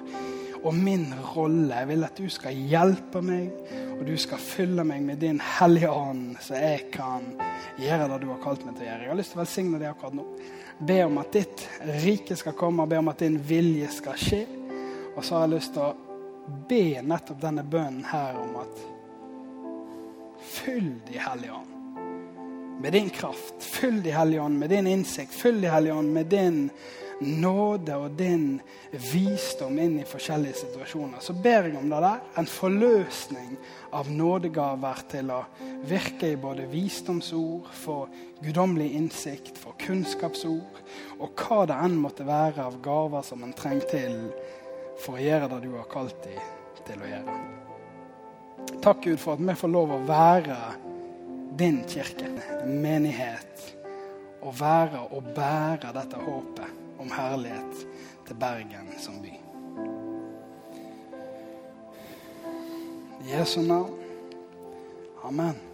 og 0.61 0.77
min 0.77 1.09
rolle. 1.33 1.75
Jeg 1.75 1.89
vil 1.89 2.07
at 2.07 2.21
du 2.23 2.29
skal 2.31 2.61
hjelpe 2.71 3.19
meg, 3.25 3.51
og 3.97 4.05
du 4.07 4.13
skal 4.15 4.39
fylle 4.39 4.85
meg 4.87 5.03
med 5.03 5.19
din 5.19 5.41
hellige 5.57 5.91
ånd, 5.91 6.37
så 6.39 6.55
jeg 6.61 6.87
kan 6.95 7.27
gjøre 7.83 8.07
det 8.13 8.21
du 8.23 8.29
har 8.31 8.39
kalt 8.45 8.63
meg 8.63 8.77
til 8.77 8.87
å 8.87 8.89
gjøre. 8.93 9.03
Jeg 9.03 9.11
har 9.11 9.19
lyst 9.19 9.35
til 9.35 9.41
å 9.41 9.43
velsigne 9.43 9.83
deg 9.83 9.91
akkurat 9.91 10.17
nå. 10.21 10.25
Be 10.87 10.99
om 11.03 11.19
at 11.19 11.35
ditt 11.35 11.67
rike 12.05 12.39
skal 12.39 12.55
komme, 12.63 12.87
be 12.87 13.03
om 13.03 13.11
at 13.11 13.27
din 13.27 13.35
vilje 13.51 13.91
skal 13.99 14.15
skje. 14.23 14.41
Og 15.17 15.19
så 15.19 15.35
har 15.35 15.49
jeg 15.49 15.57
lyst 15.57 15.75
til 15.75 15.83
å 15.83 16.57
be 16.71 16.85
nettopp 17.03 17.43
denne 17.43 17.67
bønnen 17.67 18.07
her 18.07 18.39
om 18.39 18.55
at 18.63 18.92
Fyll 20.53 20.91
De 21.07 21.17
Hellige 21.17 21.53
Ånd 21.53 21.69
med 22.83 22.93
din 22.93 23.09
kraft. 23.09 23.63
Fyll 23.63 24.03
De 24.03 24.11
Hellige 24.11 24.41
Ånd 24.41 24.59
med 24.59 24.69
din 24.69 24.87
innsikt. 24.87 25.33
Fyll 25.33 25.61
De 25.61 25.67
Hellige 25.67 25.93
Ånd 25.93 26.13
med 26.13 26.25
din 26.25 26.69
nåde 27.19 27.95
og 27.95 28.11
din 28.17 28.61
visdom 28.91 29.77
inn 29.79 29.99
i 30.01 30.07
forskjellige 30.07 30.63
situasjoner. 30.63 31.21
Så 31.23 31.33
ber 31.33 31.69
jeg 31.69 31.77
om 31.79 31.89
det 31.89 32.01
der. 32.03 32.21
En 32.37 32.49
forløsning 32.49 33.55
av 33.95 34.11
nådegaver 34.11 35.03
til 35.13 35.31
å 35.31 35.41
virke 35.87 36.33
i 36.33 36.39
både 36.39 36.67
visdomsord, 36.71 37.69
for 37.71 38.11
guddommelig 38.43 38.91
innsikt, 38.99 39.57
for 39.57 39.77
kunnskapsord, 39.79 40.83
og 41.19 41.45
hva 41.45 41.63
det 41.69 41.79
enn 41.85 41.99
måtte 42.03 42.27
være 42.27 42.67
av 42.67 42.81
gaver 42.83 43.25
som 43.25 43.45
en 43.45 43.55
trenger 43.57 43.91
til 43.93 44.17
for 45.03 45.17
å 45.17 45.23
gjøre 45.23 45.53
det 45.55 45.65
du 45.67 45.75
har 45.77 45.91
kalt 45.91 46.19
dem 46.25 46.83
til 46.83 46.99
å 46.99 47.13
gjøre. 47.13 47.62
Takk, 48.83 49.03
Gud, 49.03 49.19
for 49.19 49.33
at 49.33 49.39
vi 49.39 49.53
får 49.55 49.69
lov 49.71 49.91
å 49.95 49.97
være 50.03 50.57
din 51.55 51.77
kirke, 51.87 52.27
menighet. 52.67 53.61
Og 54.43 54.57
være 54.59 55.05
og 55.15 55.29
bære 55.37 55.93
dette 55.95 56.19
håpet 56.19 56.99
om 56.99 57.13
herlighet 57.15 57.85
til 58.27 58.39
Bergen 58.43 58.91
som 58.99 59.21
by. 59.23 59.31
I 63.23 63.37
Jesu 63.37 63.61
navn. 63.63 63.95
Amen. 65.23 65.72